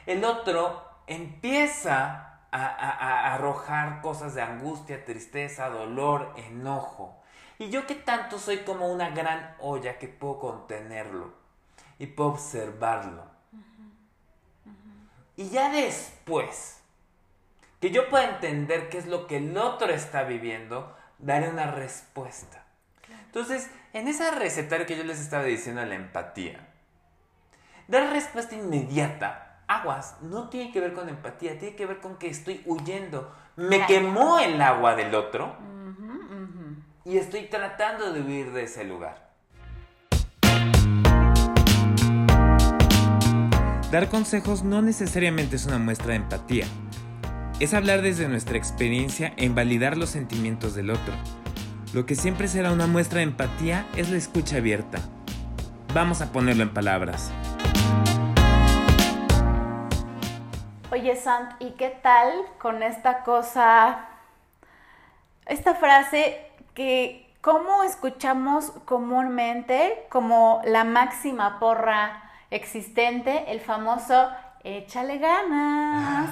El 0.07 0.25
otro 0.25 0.83
empieza 1.07 2.41
a, 2.51 3.35
arrojar 3.35 4.01
cosas 4.01 4.35
de 4.35 4.43
angustia, 4.43 5.05
tristeza, 5.05 5.69
dolor, 5.69 6.33
enojo. 6.37 7.17
Y 7.59 7.71
yo 7.71 7.87
que 7.87 7.95
tanto 7.95 8.39
soy 8.39 8.59
como 8.59 8.89
una 8.89 9.11
gran 9.11 9.55
olla 9.61 9.99
que 9.99 10.09
puedo 10.09 10.39
contenerlo 10.39 11.33
y 11.99 12.07
puedo 12.07 12.31
observarlo. 12.31 13.25
Y 15.37 15.51
ya 15.51 15.71
después, 15.71 16.81
que 17.81 17.91
yo 17.91 18.09
pueda 18.09 18.29
entender 18.29 18.89
qué 18.89 18.99
es 18.99 19.07
lo 19.07 19.27
que 19.27 19.37
el 19.37 19.57
otro 19.57 19.93
está 19.93 20.23
viviendo, 20.23 20.95
daré 21.19 21.49
una 21.49 21.71
respuesta. 21.71 22.65
Entonces, 23.33 23.71
en 23.93 24.09
esa 24.09 24.33
recetario 24.33 24.87
que 24.87 24.97
yo 24.97 25.05
les 25.05 25.21
estaba 25.21 25.45
diciendo, 25.45 25.85
la 25.85 25.95
empatía, 25.95 26.67
dar 27.87 28.13
respuesta 28.13 28.57
inmediata, 28.57 29.61
aguas, 29.69 30.17
no 30.21 30.49
tiene 30.49 30.73
que 30.73 30.81
ver 30.81 30.95
con 30.95 31.09
empatía, 31.09 31.57
tiene 31.57 31.77
que 31.77 31.87
ver 31.87 32.01
con 32.01 32.17
que 32.17 32.27
estoy 32.27 32.61
huyendo. 32.67 33.33
Me 33.55 33.87
quemó 33.87 34.41
el 34.41 34.61
agua 34.61 34.97
del 34.97 35.15
otro 35.15 35.57
y 37.05 37.19
estoy 37.19 37.43
tratando 37.43 38.13
de 38.13 38.21
huir 38.21 38.51
de 38.51 38.65
ese 38.65 38.83
lugar. 38.83 39.31
Dar 43.93 44.09
consejos 44.09 44.65
no 44.65 44.83
necesariamente 44.83 45.55
es 45.55 45.67
una 45.67 45.79
muestra 45.79 46.09
de 46.09 46.17
empatía. 46.17 46.67
Es 47.61 47.75
hablar 47.75 48.03
desde 48.03 48.27
nuestra 48.27 48.59
experiencia 48.59 49.33
en 49.37 49.55
validar 49.55 49.97
los 49.97 50.11
sentimientos 50.11 50.75
del 50.75 50.91
otro. 50.91 51.15
Lo 51.93 52.07
que 52.07 52.15
siempre 52.15 52.47
será 52.47 52.71
una 52.71 52.87
muestra 52.87 53.17
de 53.17 53.25
empatía 53.25 53.85
es 53.97 54.11
la 54.11 54.17
escucha 54.17 54.59
abierta. 54.59 55.01
Vamos 55.93 56.23
a 56.23 56.31
ponerlo 56.31 56.63
en 56.63 56.73
palabras. 56.73 57.33
Oye, 60.93 61.17
Sant, 61.17 61.51
¿y 61.59 61.73
qué 61.73 61.89
tal 62.01 62.33
con 62.59 62.85
esta 62.85 63.25
cosa, 63.25 64.07
esta 65.47 65.75
frase 65.75 66.41
que, 66.75 67.35
¿cómo 67.41 67.83
escuchamos 67.83 68.71
comúnmente 68.85 70.07
como 70.11 70.63
la 70.65 70.85
máxima 70.85 71.59
porra 71.59 72.23
existente, 72.53 73.51
el 73.51 73.61
famoso 73.61 74.31
échale 74.63 75.19
ganas? 75.19 76.31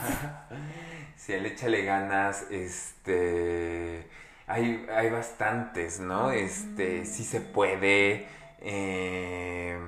sí, 1.17 1.33
el 1.33 1.47
échale 1.47 1.83
ganas, 1.83 2.43
este, 2.49 4.09
hay, 4.49 4.87
hay 4.91 5.11
bastantes, 5.11 6.01
¿no? 6.01 6.31
Este, 6.33 7.05
sí 7.05 7.23
se 7.23 7.41
puede, 7.41 8.27
eh, 8.61 9.79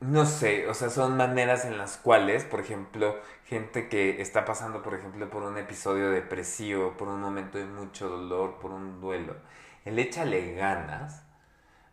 no 0.00 0.26
sé, 0.26 0.68
o 0.68 0.74
sea, 0.74 0.90
son 0.90 1.16
maneras 1.16 1.64
en 1.64 1.78
las 1.78 1.96
cuales, 1.96 2.44
por 2.44 2.60
ejemplo, 2.60 3.16
gente 3.44 3.88
que 3.88 4.20
está 4.20 4.44
pasando, 4.44 4.82
por 4.82 4.94
ejemplo, 4.94 5.30
por 5.30 5.44
un 5.44 5.56
episodio 5.56 6.10
depresivo, 6.10 6.96
por 6.96 7.08
un 7.08 7.20
momento 7.20 7.58
de 7.58 7.64
mucho 7.64 8.08
dolor, 8.08 8.58
por 8.58 8.72
un 8.72 9.00
duelo, 9.00 9.36
el 9.84 9.98
échale 9.98 10.54
ganas 10.54 11.22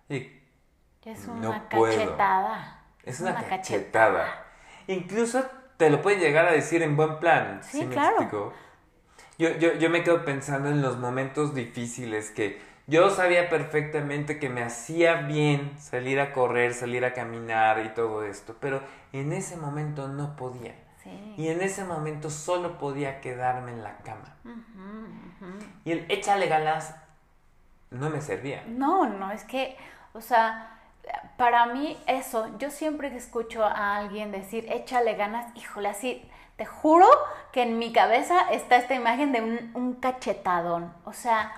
y 0.09 0.41
es 1.05 1.27
una 1.27 1.69
cachetada. 1.69 2.81
Es 3.03 3.19
una, 3.19 3.35
cachetada. 3.47 4.45
Incluso 4.87 5.45
te 5.77 5.91
lo 5.91 6.01
pueden 6.01 6.19
llegar 6.19 6.47
a 6.47 6.51
decir 6.51 6.81
en 6.81 6.95
buen 6.95 7.19
plan. 7.19 7.61
Sí, 7.63 7.85
claro. 7.85 8.51
Yo, 9.37 9.49
yo, 9.57 9.73
yo 9.73 9.89
me 9.89 10.03
quedo 10.03 10.23
pensando 10.23 10.69
en 10.69 10.81
los 10.81 10.97
momentos 10.97 11.53
difíciles 11.53 12.31
que 12.31 12.61
yo 12.87 13.09
sabía 13.09 13.49
perfectamente 13.49 14.39
que 14.39 14.49
me 14.49 14.61
hacía 14.61 15.15
bien 15.21 15.73
salir 15.79 16.19
a 16.19 16.33
correr, 16.33 16.73
salir 16.73 17.03
a 17.03 17.13
caminar 17.13 17.83
y 17.83 17.89
todo 17.89 18.23
esto, 18.23 18.55
pero 18.59 18.81
en 19.11 19.33
ese 19.33 19.57
momento 19.57 20.07
no 20.07 20.35
podía. 20.35 20.75
Y 21.37 21.49
en 21.49 21.61
ese 21.61 21.83
momento 21.83 22.31
solo 22.31 22.79
podía 22.79 23.21
quedarme 23.21 23.71
en 23.71 23.83
la 23.83 23.97
cama. 23.97 24.35
Y 25.83 25.91
el 25.91 26.05
échale 26.09 26.47
ganas 26.47 26.95
no 27.91 28.09
me 28.09 28.21
servía. 28.21 28.63
No, 28.67 29.07
no, 29.07 29.31
es 29.31 29.43
que, 29.43 29.77
o 30.13 30.21
sea, 30.21 30.79
para 31.37 31.67
mí 31.67 31.97
eso, 32.07 32.57
yo 32.57 32.71
siempre 32.71 33.11
que 33.11 33.17
escucho 33.17 33.63
a 33.63 33.97
alguien 33.97 34.31
decir 34.31 34.65
échale 34.71 35.15
ganas, 35.15 35.55
híjole, 35.55 35.89
así, 35.89 36.27
te 36.57 36.65
juro 36.65 37.07
que 37.51 37.63
en 37.63 37.79
mi 37.79 37.91
cabeza 37.91 38.51
está 38.51 38.77
esta 38.77 38.95
imagen 38.95 39.31
de 39.31 39.41
un, 39.73 39.93
cachetadón. 39.95 40.93
O 41.05 41.13
sea, 41.13 41.53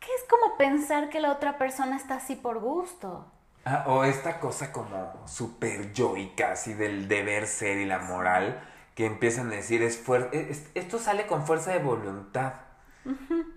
que 0.00 0.06
es 0.06 0.24
como 0.28 0.56
pensar 0.56 1.08
que 1.08 1.20
la 1.20 1.32
otra 1.32 1.58
persona 1.58 1.96
está 1.96 2.16
así 2.16 2.36
por 2.36 2.58
gusto. 2.60 3.26
Ah, 3.64 3.84
o 3.86 4.04
esta 4.04 4.40
cosa 4.40 4.72
como 4.72 5.12
súper 5.26 5.92
yoica, 5.92 6.52
así 6.52 6.74
del 6.74 7.08
deber 7.08 7.46
ser 7.46 7.78
y 7.78 7.84
la 7.84 7.98
moral, 7.98 8.62
que 8.94 9.06
empiezan 9.06 9.48
a 9.48 9.56
decir, 9.56 9.82
es, 9.82 10.02
es 10.32 10.70
esto 10.74 10.98
sale 10.98 11.26
con 11.26 11.46
fuerza 11.46 11.72
de 11.72 11.78
voluntad. 11.78 12.54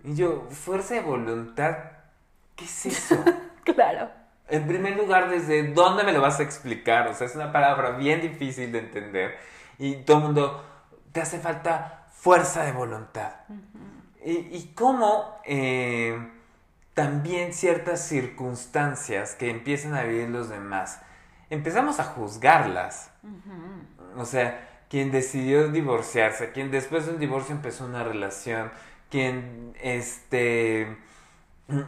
Y 0.04 0.15
yo, 0.15 0.47
fuerza 0.49 0.93
de 0.93 1.01
voluntad, 1.01 1.77
¿qué 2.56 2.65
es 2.65 2.86
eso? 2.86 3.23
claro. 3.63 4.10
En 4.47 4.67
primer 4.67 4.97
lugar, 4.97 5.30
¿desde 5.30 5.71
dónde 5.71 6.04
me 6.04 6.12
lo 6.12 6.21
vas 6.21 6.39
a 6.39 6.43
explicar? 6.43 7.08
O 7.08 7.13
sea, 7.13 7.27
es 7.27 7.36
una 7.36 7.51
palabra 7.54 7.91
bien 7.91 8.21
difícil 8.21 8.71
de 8.71 8.80
entender. 8.80 9.38
Y 9.77 9.95
todo 10.04 10.17
el 10.17 10.23
mundo, 10.23 10.70
te 11.12 11.21
hace 11.21 11.39
falta 11.39 12.08
fuerza 12.12 12.63
de 12.63 12.71
voluntad. 12.71 13.32
y, 14.24 14.32
y, 14.32 14.74
cómo 14.76 15.39
eh, 15.45 16.17
también 16.93 17.54
ciertas 17.54 18.08
circunstancias 18.08 19.36
que 19.36 19.50
empiezan 19.50 19.95
a 19.95 20.04
vivir 20.04 20.30
los 20.30 20.50
demás, 20.50 21.02
empezamos 21.50 22.00
a 22.00 22.04
juzgarlas. 22.04 23.12
O 24.15 24.26
sea, 24.26 24.67
quien 24.89 25.12
decidió 25.12 25.69
divorciarse, 25.69 26.52
quien 26.52 26.69
después 26.69 27.06
de 27.06 27.13
un 27.13 27.19
divorcio 27.19 27.56
empezó 27.56 27.86
una 27.86 28.04
relación, 28.04 28.71
quien 29.10 29.74
este 29.82 30.97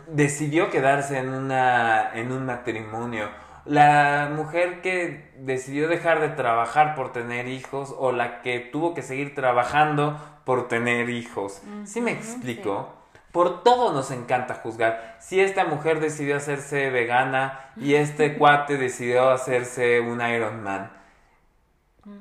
decidió 0.08 0.70
quedarse 0.70 1.18
en, 1.18 1.30
una, 1.30 2.14
en 2.14 2.32
un 2.32 2.46
matrimonio, 2.46 3.30
la 3.66 4.32
mujer 4.36 4.82
que 4.82 5.32
decidió 5.38 5.88
dejar 5.88 6.20
de 6.20 6.30
trabajar 6.30 6.96
por 6.96 7.12
tener 7.12 7.48
hijos 7.48 7.96
o 7.98 8.12
la 8.12 8.42
que 8.42 8.60
tuvo 8.60 8.94
que 8.94 9.02
seguir 9.02 9.36
trabajando 9.36 10.20
por 10.46 10.68
tener 10.68 11.10
hijos. 11.10 11.62
¿Sí 11.86 12.02
me 12.02 12.12
explico? 12.12 12.94
Por 13.32 13.64
todo 13.64 13.94
nos 13.94 14.12
encanta 14.12 14.56
juzgar. 14.56 15.18
Si 15.20 15.40
esta 15.40 15.66
mujer 15.66 16.00
decidió 16.00 16.36
hacerse 16.36 16.90
vegana 16.90 17.72
y 17.78 17.96
este 17.96 18.38
cuate 18.38 18.78
decidió 18.78 19.30
hacerse 19.32 20.00
un 20.02 20.22
Iron 20.22 20.62
Man. 20.62 20.92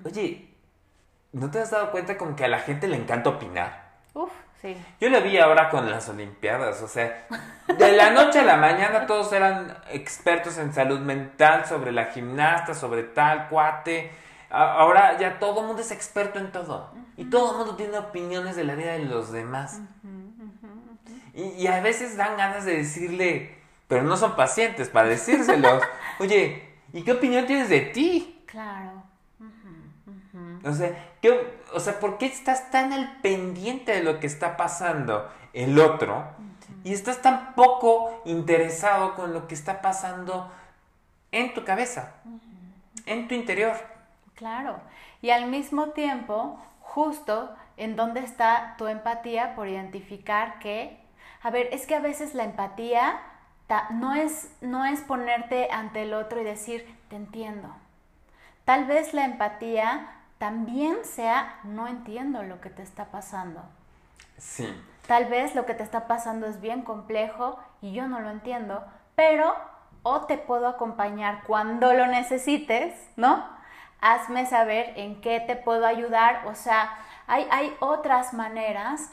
Oye, 0.04 0.48
¿no 1.32 1.50
te 1.50 1.58
has 1.58 1.70
dado 1.70 1.90
cuenta 1.90 2.16
como 2.16 2.36
que 2.36 2.44
a 2.44 2.48
la 2.48 2.60
gente 2.60 2.86
le 2.86 2.96
encanta 2.96 3.30
opinar? 3.30 3.90
Uf. 4.14 4.30
Yo 5.00 5.08
lo 5.08 5.20
vi 5.22 5.38
ahora 5.38 5.68
con 5.70 5.90
las 5.90 6.08
Olimpiadas, 6.08 6.82
o 6.82 6.88
sea, 6.88 7.26
de 7.66 7.92
la 7.92 8.10
noche 8.10 8.40
a 8.40 8.44
la 8.44 8.56
mañana 8.56 9.06
todos 9.06 9.32
eran 9.32 9.76
expertos 9.90 10.56
en 10.58 10.72
salud 10.72 11.00
mental, 11.00 11.66
sobre 11.66 11.90
la 11.90 12.06
gimnasta, 12.06 12.74
sobre 12.74 13.02
tal 13.02 13.48
cuate. 13.48 14.12
Ahora 14.50 15.18
ya 15.18 15.38
todo 15.40 15.62
el 15.62 15.66
mundo 15.66 15.82
es 15.82 15.90
experto 15.90 16.38
en 16.38 16.52
todo. 16.52 16.92
Y 17.16 17.24
todo 17.24 17.52
el 17.52 17.58
mundo 17.58 17.74
tiene 17.74 17.98
opiniones 17.98 18.54
de 18.54 18.64
la 18.64 18.74
vida 18.74 18.92
de 18.92 19.00
los 19.00 19.32
demás. 19.32 19.80
Y, 21.34 21.66
a 21.66 21.80
veces 21.80 22.16
dan 22.16 22.36
ganas 22.36 22.64
de 22.64 22.76
decirle, 22.76 23.58
pero 23.88 24.02
no 24.02 24.16
son 24.16 24.36
pacientes 24.36 24.88
para 24.90 25.08
decírselos. 25.08 25.82
Oye, 26.20 26.68
¿y 26.92 27.02
qué 27.02 27.12
opinión 27.12 27.46
tienes 27.46 27.68
de 27.68 27.80
ti? 27.80 28.44
Claro. 28.46 29.02
O 30.64 30.72
sea, 30.72 30.94
¿qué, 31.22 31.58
o 31.72 31.80
sea, 31.80 31.98
¿por 31.98 32.18
qué 32.18 32.26
estás 32.26 32.70
tan 32.70 32.92
al 32.92 33.16
pendiente 33.22 33.92
de 33.92 34.02
lo 34.02 34.20
que 34.20 34.26
está 34.26 34.58
pasando 34.58 35.30
el 35.54 35.80
otro? 35.80 36.24
Y 36.84 36.92
estás 36.92 37.22
tan 37.22 37.54
poco 37.54 38.20
interesado 38.26 39.14
con 39.14 39.32
lo 39.32 39.46
que 39.48 39.54
está 39.54 39.80
pasando 39.80 40.52
en 41.30 41.54
tu 41.54 41.64
cabeza, 41.64 42.14
en 43.06 43.28
tu 43.28 43.34
interior. 43.34 43.76
Claro. 44.34 44.80
Y 45.22 45.30
al 45.30 45.46
mismo 45.46 45.90
tiempo, 45.90 46.58
justo 46.80 47.54
en 47.76 47.96
dónde 47.96 48.20
está 48.20 48.74
tu 48.76 48.88
empatía 48.88 49.54
por 49.54 49.68
identificar 49.68 50.58
que, 50.58 50.98
a 51.42 51.50
ver, 51.50 51.68
es 51.72 51.86
que 51.86 51.94
a 51.94 52.00
veces 52.00 52.34
la 52.34 52.44
empatía 52.44 53.20
no 53.90 54.14
es, 54.14 54.52
no 54.60 54.84
es 54.84 55.00
ponerte 55.00 55.70
ante 55.70 56.02
el 56.02 56.14
otro 56.14 56.40
y 56.40 56.44
decir, 56.44 56.84
te 57.08 57.16
entiendo. 57.16 57.74
Tal 58.64 58.84
vez 58.84 59.14
la 59.14 59.24
empatía 59.24 60.21
también 60.42 61.04
sea 61.04 61.60
no 61.62 61.86
entiendo 61.86 62.42
lo 62.42 62.60
que 62.60 62.68
te 62.68 62.82
está 62.82 63.12
pasando. 63.12 63.62
Sí, 64.38 64.68
Tal 65.06 65.26
vez 65.26 65.54
lo 65.54 65.66
que 65.66 65.74
te 65.74 65.84
está 65.84 66.08
pasando 66.08 66.48
es 66.48 66.60
bien 66.60 66.82
complejo 66.82 67.60
y 67.80 67.92
yo 67.92 68.08
no 68.08 68.18
lo 68.18 68.28
entiendo, 68.28 68.84
pero 69.14 69.54
o 70.02 70.22
te 70.22 70.38
puedo 70.38 70.66
acompañar 70.66 71.44
cuando 71.46 71.92
lo 71.92 72.08
necesites, 72.08 72.92
¿no? 73.14 73.46
Hazme 74.00 74.46
saber 74.46 74.94
en 74.96 75.20
qué 75.20 75.38
te 75.38 75.54
puedo 75.54 75.86
ayudar, 75.86 76.44
o 76.48 76.56
sea, 76.56 76.98
hay, 77.28 77.46
hay 77.52 77.76
otras 77.78 78.34
maneras 78.34 79.12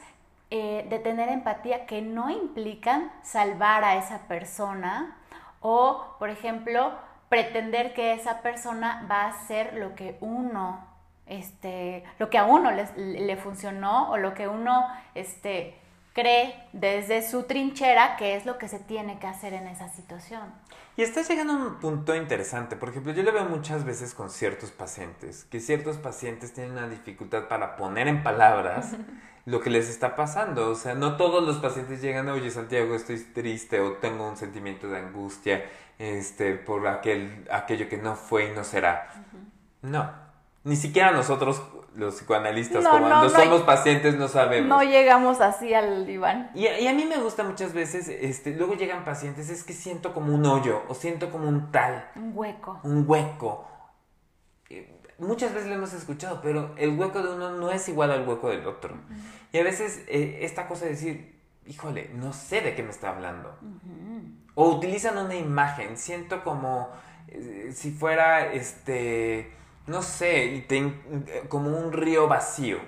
eh, 0.50 0.84
de 0.90 0.98
tener 0.98 1.28
empatía 1.28 1.86
que 1.86 2.02
no 2.02 2.28
implican 2.30 3.12
salvar 3.22 3.84
a 3.84 3.94
esa 3.94 4.26
persona 4.26 5.16
o, 5.60 6.16
por 6.18 6.28
ejemplo, 6.28 6.92
pretender 7.28 7.94
que 7.94 8.14
esa 8.14 8.42
persona 8.42 9.06
va 9.08 9.22
a 9.22 9.28
hacer 9.28 9.74
lo 9.74 9.94
que 9.94 10.18
uno, 10.20 10.89
este, 11.30 12.04
lo 12.18 12.28
que 12.28 12.36
a 12.36 12.44
uno 12.44 12.70
le, 12.70 12.86
le 12.96 13.36
funcionó 13.36 14.10
o 14.10 14.18
lo 14.18 14.34
que 14.34 14.48
uno, 14.48 14.86
este, 15.14 15.80
cree 16.12 16.54
desde 16.72 17.26
su 17.26 17.44
trinchera 17.44 18.16
que 18.16 18.36
es 18.36 18.44
lo 18.44 18.58
que 18.58 18.68
se 18.68 18.78
tiene 18.78 19.18
que 19.18 19.26
hacer 19.26 19.54
en 19.54 19.66
esa 19.66 19.88
situación. 19.88 20.42
Y 20.96 21.02
está 21.02 21.22
llegando 21.22 21.54
a 21.54 21.56
un 21.56 21.74
punto 21.76 22.14
interesante. 22.14 22.76
Por 22.76 22.90
ejemplo, 22.90 23.12
yo 23.12 23.22
lo 23.22 23.32
veo 23.32 23.44
muchas 23.46 23.84
veces 23.84 24.12
con 24.12 24.28
ciertos 24.28 24.70
pacientes, 24.70 25.44
que 25.44 25.60
ciertos 25.60 25.96
pacientes 25.96 26.52
tienen 26.52 26.72
una 26.72 26.88
dificultad 26.88 27.48
para 27.48 27.76
poner 27.76 28.08
en 28.08 28.22
palabras 28.22 28.96
lo 29.46 29.60
que 29.60 29.70
les 29.70 29.88
está 29.88 30.16
pasando. 30.16 30.68
O 30.68 30.74
sea, 30.74 30.94
no 30.94 31.16
todos 31.16 31.46
los 31.46 31.58
pacientes 31.58 32.02
llegan, 32.02 32.28
oye 32.28 32.50
Santiago, 32.50 32.94
estoy 32.94 33.18
triste 33.18 33.80
o 33.80 33.92
tengo 33.94 34.28
un 34.28 34.36
sentimiento 34.36 34.88
de 34.88 34.98
angustia 34.98 35.64
este, 35.98 36.54
por 36.54 36.86
aquel, 36.88 37.46
aquello 37.50 37.88
que 37.88 37.96
no 37.96 38.16
fue 38.16 38.50
y 38.50 38.54
no 38.54 38.64
será. 38.64 39.08
No, 39.82 40.10
ni 40.64 40.76
siquiera 40.76 41.10
nosotros 41.12 41.62
los 41.94 42.14
psicoanalistas, 42.14 42.86
cuando 42.86 43.28
somos 43.30 43.62
pacientes, 43.62 44.16
no 44.16 44.28
sabemos. 44.28 44.68
No 44.68 44.82
llegamos 44.82 45.40
así 45.40 45.74
al 45.74 46.06
diván. 46.06 46.50
Y, 46.54 46.66
y, 46.66 46.86
a 46.86 46.92
mí 46.92 47.04
me 47.04 47.16
gusta 47.16 47.42
muchas 47.42 47.72
veces, 47.72 48.08
este, 48.08 48.54
luego 48.54 48.74
llegan 48.74 49.04
pacientes, 49.04 49.50
es 49.50 49.64
que 49.64 49.72
siento 49.72 50.14
como 50.14 50.34
un 50.34 50.46
hoyo, 50.46 50.82
o 50.88 50.94
siento 50.94 51.30
como 51.30 51.48
un 51.48 51.72
tal. 51.72 52.08
Un 52.14 52.32
hueco. 52.34 52.80
Un 52.84 53.04
hueco. 53.08 53.66
Muchas 55.18 55.52
veces 55.52 55.68
lo 55.68 55.74
hemos 55.74 55.92
escuchado, 55.92 56.40
pero 56.40 56.74
el 56.78 56.98
hueco 56.98 57.22
de 57.22 57.34
uno 57.34 57.50
no 57.50 57.70
es 57.70 57.86
igual 57.88 58.10
al 58.10 58.26
hueco 58.26 58.48
del 58.48 58.66
otro. 58.66 58.96
Y 59.52 59.58
a 59.58 59.64
veces 59.64 60.02
eh, 60.06 60.38
esta 60.42 60.66
cosa 60.66 60.86
de 60.86 60.92
decir, 60.92 61.40
híjole, 61.66 62.10
no 62.14 62.32
sé 62.32 62.62
de 62.62 62.74
qué 62.74 62.82
me 62.82 62.90
está 62.90 63.10
hablando. 63.10 63.54
O 64.54 64.70
utilizan 64.70 65.18
una 65.18 65.34
imagen, 65.34 65.98
siento 65.98 66.42
como 66.42 66.88
eh, 67.28 67.70
si 67.74 67.90
fuera, 67.90 68.52
este, 68.52 69.52
no 69.90 70.02
sé, 70.02 70.46
y 70.46 70.66
eh, 70.70 71.44
como 71.48 71.76
un 71.76 71.92
río 71.92 72.28
vacío. 72.28 72.78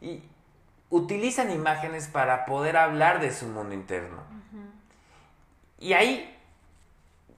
Y 0.00 0.22
utilizan 0.90 1.50
imágenes 1.50 2.08
para 2.08 2.46
poder 2.46 2.76
hablar 2.76 3.20
de 3.20 3.32
su 3.32 3.46
mundo 3.46 3.74
interno. 3.74 4.24
Y 5.78 5.92
ahí, 5.92 6.34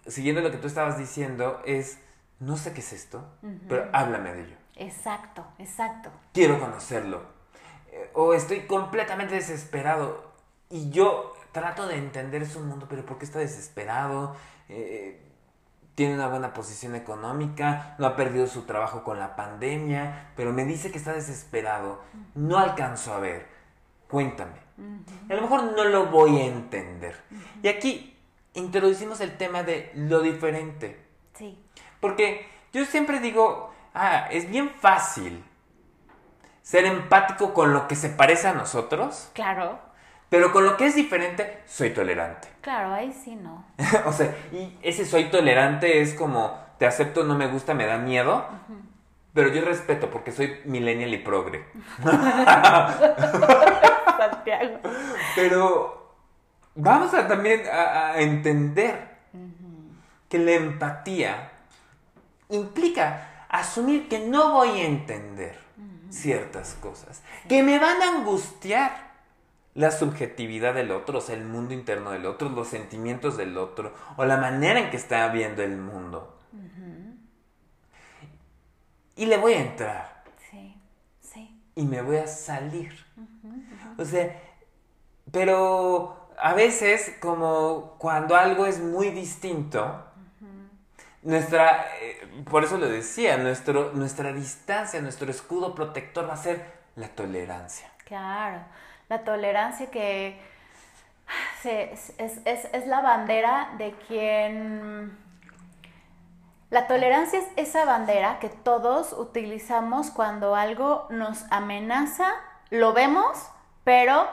siguiendo 0.07 0.41
lo 0.41 0.51
que 0.51 0.59
tú 0.59 0.69
estabas 0.69 0.97
diciendo, 0.97 1.61
es, 1.67 1.99
no 2.39 2.57
sé 2.57 2.73
qué 2.73 2.81
es 2.81 2.93
esto, 2.93 3.27
pero 3.69 3.89
háblame 3.93 4.33
de 4.33 4.43
ello. 4.45 4.57
Exacto, 4.77 5.45
exacto. 5.59 6.11
Quiero 6.33 6.61
conocerlo. 6.61 7.23
Eh, 7.91 8.11
o 8.15 8.33
estoy 8.33 8.61
completamente 8.61 9.35
desesperado 9.35 10.33
y 10.71 10.91
yo 10.91 11.35
trato 11.51 11.89
de 11.89 11.97
entender 11.97 12.47
su 12.47 12.61
mundo, 12.61 12.87
pero 12.89 13.05
¿por 13.05 13.19
qué 13.19 13.25
está 13.25 13.41
desesperado? 13.41 14.37
Eh, 14.69 15.28
tiene 15.99 16.15
una 16.15 16.29
buena 16.29 16.55
posición 16.55 16.95
económica, 16.95 17.97
no 17.99 18.07
ha 18.07 18.15
perdido 18.15 18.47
su 18.47 18.63
trabajo 18.63 19.03
con 19.03 19.19
la 19.19 19.35
pandemia, 19.35 20.31
pero 20.37 20.53
me 20.53 20.65
dice 20.65 20.93
que 20.93 20.99
está 20.99 21.13
desesperado. 21.13 22.01
No 22.37 22.57
alcanzo 22.57 23.13
a 23.13 23.19
ver. 23.19 23.49
Cuéntame. 24.09 24.61
A 25.29 25.35
lo 25.35 25.43
mejor 25.43 25.73
no 25.77 25.83
lo 25.83 26.07
voy 26.07 26.39
a 26.39 26.45
entender. 26.45 27.21
Y 27.65 27.67
aquí 27.67 28.17
introducimos 28.55 29.21
el 29.21 29.37
tema 29.37 29.65
de 29.65 29.91
lo 29.97 30.21
diferente. 30.21 31.05
Sí. 31.35 31.61
Porque 31.99 32.47
yo 32.73 32.85
siempre 32.85 33.19
digo, 33.19 33.75
ah, 33.93 34.29
es 34.31 34.49
bien 34.49 34.71
fácil 34.71 35.43
ser 36.63 36.85
empático 36.85 37.53
con 37.53 37.73
lo 37.73 37.89
que 37.89 37.97
se 37.97 38.09
parece 38.09 38.47
a 38.47 38.53
nosotros. 38.53 39.31
Claro. 39.33 39.81
Pero 40.29 40.53
con 40.53 40.65
lo 40.65 40.77
que 40.77 40.87
es 40.87 40.95
diferente, 40.95 41.63
soy 41.67 41.91
tolerante. 41.91 42.49
Claro, 42.61 42.93
ahí 42.93 43.13
sí 43.13 43.35
no. 43.35 43.65
o 44.07 44.13
sea, 44.13 44.35
y 44.53 44.77
ese 44.83 45.07
soy 45.07 45.31
tolerante 45.31 46.03
es 46.03 46.15
como, 46.15 46.59
te 46.79 46.87
acepto, 46.87 47.25
no 47.25 47.35
me 47.35 47.47
gusta, 47.47 47.73
me 47.75 47.87
da 47.87 47.97
miedo, 47.97 48.47
pero 49.33 49.49
yo 49.49 49.63
respeto 49.63 50.11
porque 50.11 50.33
soy 50.33 50.61
millennial 50.65 51.15
y 51.15 51.19
progre. 51.19 51.65
Santiago. 54.19 54.81
Pero 55.35 56.13
vamos 56.75 57.15
a 57.15 57.27
también 57.27 57.63
a, 57.73 58.19
entender 58.21 59.17
que 60.29 60.39
la 60.39 60.53
empatía 60.53 61.53
implica 62.51 63.47
asumir 63.49 64.09
que 64.09 64.19
no 64.19 64.53
voy 64.53 64.81
a 64.81 64.85
entender 64.85 65.59
ciertas 66.11 66.75
cosas, 66.75 67.23
que 67.49 67.63
me 67.63 67.79
van 67.79 68.03
a 68.03 68.09
angustiar 68.19 69.08
la 69.75 69.91
subjetividad 69.91 70.75
del 70.75 70.91
otro, 70.91 71.19
o 71.19 71.21
sea, 71.21 71.37
el 71.37 71.45
mundo 71.45 71.75
interno 71.75 72.11
del 72.11 72.27
otro, 72.27 72.49
los 72.49 72.69
sentimientos 72.69 73.37
del 73.37 73.57
otro, 73.57 73.95
o 74.17 74.25
la 74.25 74.37
manera 74.37 74.81
en 74.81 74.91
que 74.91 74.97
está 74.97 75.29
viendo 75.29 75.63
el 75.63 75.77
mundo. 75.77 76.37
Y 79.15 79.27
le 79.27 79.37
voy 79.37 79.55
a 79.55 79.61
entrar. 79.61 80.25
Sí, 80.51 80.81
sí. 81.21 81.61
Y 81.75 81.85
me 81.85 82.03
voy 82.03 82.17
a 82.17 82.27
salir. 82.27 82.93
O 83.97 84.05
sea, 84.05 84.41
pero 85.33 86.31
a 86.41 86.55
veces, 86.55 87.17
como 87.21 87.97
cuando 87.99 88.37
algo 88.37 88.67
es 88.67 88.81
muy 88.81 89.11
distinto, 89.11 90.05
nuestra, 91.23 91.87
eh, 92.01 92.45
por 92.49 92.63
eso 92.63 92.79
lo 92.79 92.89
decía, 92.89 93.37
nuestro, 93.39 93.93
nuestra 93.93 94.33
distancia, 94.33 95.01
nuestro 95.03 95.31
escudo 95.31 95.75
protector 95.75 96.29
va 96.29 96.35
a 96.35 96.37
ser 96.37 96.65
la 96.95 97.09
tolerancia. 97.09 97.91
Claro 98.05 98.65
la 99.09 99.25
tolerancia 99.25 99.91
que 99.91 100.39
es, 101.65 102.13
es, 102.19 102.87
la 102.87 103.01
bandera 103.01 103.71
de 103.79 103.93
quien... 104.07 105.17
La 106.71 106.87
tolerancia 106.87 107.39
es 107.39 107.47
esa 107.57 107.87
bandera 107.87 108.39
que 108.41 108.51
todos 108.51 109.15
utilizamos 109.15 110.11
cuando 110.11 110.55
algo 110.55 111.07
nos 111.09 111.51
amenaza, 111.51 112.31
lo 112.69 112.93
vemos, 112.93 113.49
pero 113.85 114.29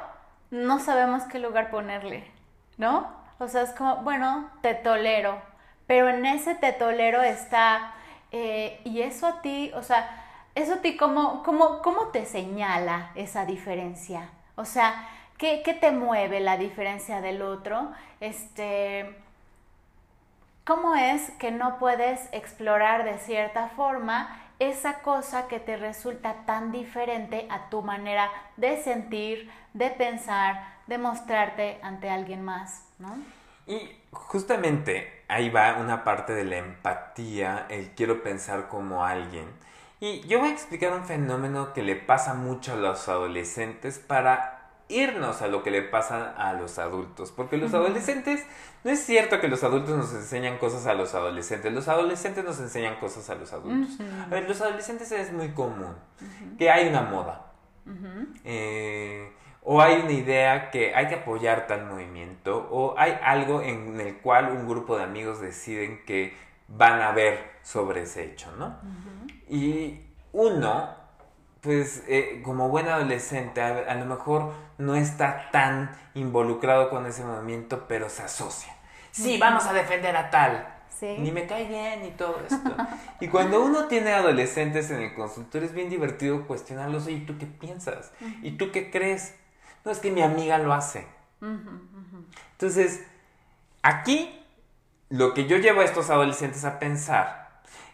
no 0.51 0.79
sabemos 0.79 1.23
qué 1.23 1.39
lugar 1.39 1.71
ponerle, 1.71 2.29
¿no? 2.77 3.09
O 3.39 3.47
sea, 3.47 3.61
es 3.61 3.71
como, 3.71 3.97
bueno, 3.97 4.49
te 4.61 4.73
tolero, 4.73 5.41
pero 5.87 6.09
en 6.09 6.25
ese 6.25 6.55
te 6.55 6.73
tolero 6.73 7.21
está, 7.21 7.93
eh, 8.31 8.81
y 8.83 9.01
eso 9.01 9.27
a 9.27 9.41
ti, 9.41 9.71
o 9.73 9.81
sea, 9.81 10.25
eso 10.55 10.73
a 10.73 10.77
ti, 10.77 10.97
¿cómo, 10.97 11.41
cómo, 11.43 11.81
cómo 11.81 12.07
te 12.09 12.25
señala 12.25 13.11
esa 13.15 13.45
diferencia? 13.45 14.29
O 14.55 14.65
sea, 14.65 15.07
¿qué, 15.37 15.61
te 15.79 15.91
mueve 15.91 16.39
la 16.39 16.57
diferencia 16.57 17.21
del 17.21 17.41
otro? 17.41 17.91
Este, 18.19 19.15
¿Cómo 20.65 20.95
es 20.95 21.29
que 21.31 21.51
no 21.51 21.77
puedes 21.77 22.29
explorar 22.31 23.03
de 23.03 23.17
cierta 23.19 23.69
forma 23.69 24.41
esa 24.59 25.01
cosa 25.01 25.47
que 25.47 25.59
te 25.59 25.75
resulta 25.75 26.45
tan 26.45 26.71
diferente 26.71 27.47
a 27.49 27.69
tu 27.69 27.81
manera 27.81 28.31
de 28.55 28.81
sentir, 28.81 29.51
de 29.73 29.91
pensar, 29.91 30.75
de 30.87 30.97
mostrarte 30.97 31.79
ante 31.83 32.09
alguien 32.09 32.41
más, 32.41 32.87
¿no? 32.99 33.17
Y 33.67 33.99
justamente 34.11 35.23
ahí 35.27 35.49
va 35.49 35.75
una 35.75 36.03
parte 36.03 36.33
de 36.33 36.45
la 36.45 36.57
empatía, 36.57 37.65
el 37.69 37.89
quiero 37.91 38.23
pensar 38.23 38.69
como 38.69 39.03
alguien 39.03 39.47
y 40.05 40.21
yo 40.27 40.39
voy 40.39 40.49
a 40.49 40.51
explicar 40.51 40.93
un 40.93 41.03
fenómeno 41.03 41.73
que 41.73 41.81
le 41.81 41.95
pasa 41.95 42.35
mucho 42.35 42.73
a 42.73 42.75
los 42.75 43.09
adolescentes 43.09 43.97
para 43.97 44.69
irnos 44.87 45.41
a 45.41 45.47
lo 45.47 45.63
que 45.63 45.71
le 45.71 45.81
pasa 45.81 46.29
a 46.37 46.53
los 46.53 46.77
adultos. 46.77 47.31
Porque 47.31 47.57
los 47.57 47.73
adolescentes, 47.73 48.45
no 48.83 48.91
es 48.91 48.99
cierto 48.99 49.39
que 49.39 49.47
los 49.47 49.63
adultos 49.63 49.97
nos 49.97 50.13
enseñan 50.13 50.59
cosas 50.59 50.85
a 50.85 50.93
los 50.93 51.15
adolescentes, 51.15 51.73
los 51.73 51.87
adolescentes 51.87 52.43
nos 52.43 52.59
enseñan 52.59 52.99
cosas 52.99 53.31
a 53.31 53.35
los 53.35 53.51
adultos. 53.51 53.97
A 54.23 54.29
ver, 54.29 54.47
los 54.47 54.61
adolescentes 54.61 55.11
es 55.11 55.33
muy 55.33 55.49
común 55.53 55.95
que 56.59 56.69
hay 56.69 56.87
una 56.87 57.01
moda. 57.01 57.51
Eh, 58.43 59.33
o 59.63 59.81
hay 59.81 60.01
una 60.01 60.11
idea 60.11 60.69
que 60.69 60.93
hay 60.93 61.07
que 61.07 61.15
apoyar 61.15 61.65
tal 61.65 61.87
movimiento, 61.87 62.67
o 62.69 62.93
hay 62.95 63.17
algo 63.23 63.63
en 63.63 63.99
el 63.99 64.17
cual 64.17 64.51
un 64.51 64.67
grupo 64.67 64.97
de 64.97 65.03
amigos 65.03 65.41
deciden 65.41 66.05
que 66.05 66.35
van 66.67 67.01
a 67.01 67.11
ver 67.11 67.55
sobre 67.63 68.03
ese 68.03 68.23
hecho, 68.23 68.51
¿no? 68.57 68.75
Y 69.49 69.99
uno, 70.33 70.89
pues 71.61 72.03
eh, 72.07 72.41
como 72.43 72.69
buen 72.69 72.87
adolescente, 72.87 73.61
a, 73.61 73.95
lo 73.95 74.05
mejor 74.05 74.53
no 74.77 74.95
está 74.95 75.49
tan 75.51 75.91
involucrado 76.13 76.89
con 76.89 77.05
ese 77.05 77.23
movimiento, 77.23 77.85
pero 77.87 78.09
se 78.09 78.23
asocia. 78.23 78.73
Sí, 79.11 79.37
vamos 79.37 79.65
a 79.65 79.73
defender 79.73 80.15
a 80.15 80.29
tal. 80.29 80.71
Ni 81.01 81.31
me 81.31 81.45
cae 81.45 81.67
bien 81.67 82.05
y 82.05 82.11
todo 82.11 82.39
esto. 82.39 82.75
y 83.19 83.27
cuando 83.27 83.63
uno 83.63 83.85
tiene 83.85 84.13
adolescentes 84.13 84.89
en 84.91 85.01
el 85.01 85.13
consultorio 85.13 85.67
es 85.67 85.73
bien 85.73 85.89
divertido 85.89 86.47
cuestionarlos. 86.47 87.07
¿y 87.07 87.19
tú 87.19 87.37
qué 87.37 87.45
piensas? 87.45 88.11
¿Y 88.41 88.51
tú 88.51 88.71
qué 88.71 88.91
crees? 88.91 89.35
No, 89.83 89.91
es 89.91 89.99
que 89.99 90.09
mi 90.09 90.21
amiga 90.21 90.57
lo 90.57 90.73
hace. 90.73 91.05
Entonces, 92.53 93.03
aquí 93.83 94.41
lo 95.09 95.33
que 95.33 95.45
yo 95.47 95.57
llevo 95.57 95.81
a 95.81 95.85
estos 95.85 96.09
adolescentes 96.09 96.65
a 96.65 96.79
pensar 96.79 97.44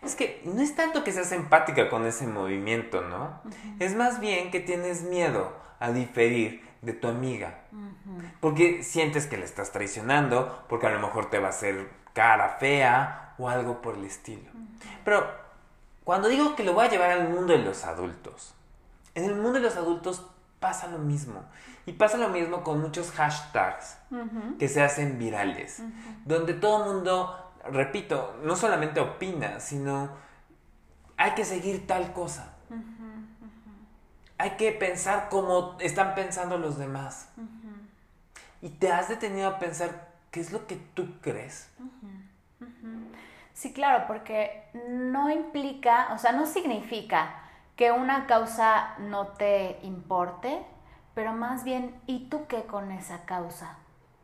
es 0.01 0.15
que 0.15 0.41
no 0.45 0.61
es 0.61 0.75
tanto 0.75 1.03
que 1.03 1.11
seas 1.11 1.31
empática 1.31 1.89
con 1.89 2.05
ese 2.05 2.27
movimiento, 2.27 3.01
¿no? 3.01 3.41
Es 3.79 3.95
más 3.95 4.19
bien 4.19 4.51
que 4.51 4.59
tienes 4.59 5.03
miedo 5.03 5.53
a 5.79 5.91
diferir 5.91 6.63
de 6.81 6.93
tu 6.93 7.07
amiga. 7.07 7.59
Porque 8.39 8.83
sientes 8.83 9.27
que 9.27 9.37
le 9.37 9.45
estás 9.45 9.71
traicionando, 9.71 10.63
porque 10.67 10.87
a 10.87 10.91
lo 10.91 10.99
mejor 10.99 11.29
te 11.29 11.39
va 11.39 11.47
a 11.47 11.51
hacer 11.51 11.89
cara 12.13 12.57
fea 12.59 13.35
o 13.37 13.49
algo 13.49 13.81
por 13.81 13.95
el 13.95 14.05
estilo. 14.05 14.49
Pero 15.05 15.25
cuando 16.03 16.27
digo 16.27 16.55
que 16.55 16.63
lo 16.63 16.73
voy 16.73 16.87
a 16.87 16.89
llevar 16.89 17.11
al 17.11 17.29
mundo 17.29 17.53
de 17.53 17.59
los 17.59 17.85
adultos, 17.85 18.55
en 19.13 19.25
el 19.25 19.35
mundo 19.35 19.53
de 19.53 19.61
los 19.61 19.75
adultos 19.75 20.25
pasa 20.59 20.87
lo 20.87 20.99
mismo. 20.99 21.43
Y 21.85 21.93
pasa 21.93 22.17
lo 22.17 22.29
mismo 22.29 22.63
con 22.63 22.79
muchos 22.79 23.11
hashtags 23.11 23.97
que 24.59 24.67
se 24.67 24.83
hacen 24.83 25.17
virales, 25.17 25.81
donde 26.25 26.53
todo 26.53 26.85
el 26.85 26.93
mundo, 26.93 27.50
repito, 27.65 28.37
no 28.43 28.55
solamente 28.55 28.99
opina, 28.99 29.59
sino 29.59 30.09
hay 31.17 31.31
que 31.31 31.45
seguir 31.45 31.85
tal 31.87 32.13
cosa. 32.13 32.53
Hay 34.37 34.51
que 34.51 34.71
pensar 34.71 35.29
como 35.29 35.77
están 35.79 36.15
pensando 36.15 36.57
los 36.57 36.77
demás. 36.77 37.29
Y 38.61 38.69
te 38.69 38.91
has 38.91 39.09
detenido 39.09 39.47
a 39.47 39.59
pensar 39.59 40.09
qué 40.31 40.39
es 40.39 40.51
lo 40.51 40.65
que 40.65 40.75
tú 40.75 41.19
crees. 41.21 41.69
Sí, 43.53 43.73
claro, 43.73 44.05
porque 44.07 44.69
no 44.89 45.29
implica, 45.29 46.09
o 46.13 46.17
sea, 46.17 46.31
no 46.31 46.45
significa 46.45 47.35
que 47.75 47.91
una 47.91 48.25
causa 48.25 48.95
no 48.99 49.27
te 49.27 49.79
importe, 49.83 50.65
pero 51.13 51.33
más 51.33 51.63
bien, 51.63 51.99
¿y 52.07 52.29
tú 52.29 52.47
qué 52.47 52.63
con 52.63 52.91
esa 52.91 53.25
causa? 53.25 53.77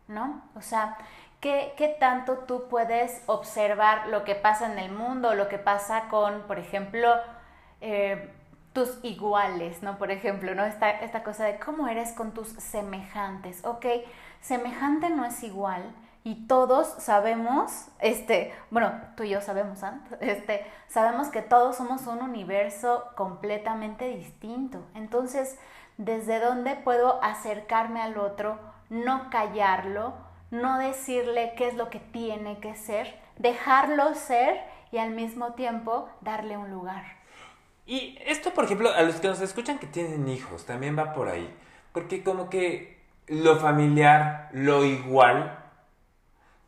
¿No? 0.07 0.41
O 0.55 0.61
sea, 0.61 0.97
¿qué, 1.39 1.73
qué 1.77 1.87
tanto 1.87 2.39
tú 2.39 2.67
puedes 2.69 3.23
observar 3.25 4.07
lo 4.07 4.23
que 4.23 4.35
pasa 4.35 4.71
en 4.71 4.79
el 4.79 4.91
mundo, 4.91 5.35
lo 5.35 5.49
que 5.49 5.57
pasa 5.57 6.07
con, 6.09 6.41
por 6.43 6.59
ejemplo, 6.59 7.15
eh, 7.81 8.31
tus 8.73 8.99
iguales, 9.03 9.81
¿no? 9.81 9.97
Por 9.97 10.11
ejemplo, 10.11 10.53
¿no? 10.55 10.63
Esta, 10.65 10.91
esta 10.91 11.23
cosa 11.23 11.45
de 11.45 11.59
cómo 11.59 11.87
eres 11.87 12.11
con 12.13 12.33
tus 12.33 12.49
semejantes. 12.49 13.65
Ok, 13.65 13.85
semejante 14.41 15.09
no 15.09 15.25
es 15.25 15.43
igual, 15.43 15.93
y 16.27 16.45
todos 16.45 16.87
sabemos, 16.99 17.87
este, 17.99 18.53
bueno, 18.69 18.91
tú 19.15 19.23
y 19.23 19.29
yo 19.29 19.39
sabemos, 19.39 19.81
antes, 19.81 20.17
este, 20.21 20.65
sabemos 20.89 21.29
que 21.29 21.41
todos 21.41 21.77
somos 21.77 22.05
un 22.05 22.21
universo 22.21 23.05
completamente 23.15 24.09
distinto. 24.09 24.85
Entonces, 24.93 25.57
¿desde 25.95 26.41
dónde 26.41 26.75
puedo 26.75 27.23
acercarme 27.23 28.01
al 28.01 28.17
otro, 28.17 28.59
no 28.89 29.29
callarlo, 29.29 30.15
no 30.51 30.77
decirle 30.79 31.53
qué 31.57 31.67
es 31.67 31.75
lo 31.75 31.89
que 31.89 31.99
tiene 31.99 32.59
que 32.59 32.75
ser, 32.75 33.19
dejarlo 33.37 34.15
ser 34.15 34.61
y 34.91 34.97
al 34.97 35.11
mismo 35.11 35.53
tiempo 35.53 36.09
darle 36.21 36.57
un 36.57 36.71
lugar? 36.71 37.03
Y 37.85 38.17
esto, 38.25 38.53
por 38.53 38.65
ejemplo, 38.65 38.91
a 38.91 39.01
los 39.01 39.15
que 39.15 39.27
nos 39.27 39.39
escuchan 39.39 39.79
que 39.79 39.87
tienen 39.87 40.27
hijos, 40.27 40.65
también 40.65 40.97
va 40.97 41.13
por 41.13 41.29
ahí. 41.29 41.53
Porque 41.93 42.21
como 42.23 42.49
que 42.49 43.01
lo 43.27 43.57
familiar, 43.57 44.49
lo 44.51 44.83
igual, 44.83 45.57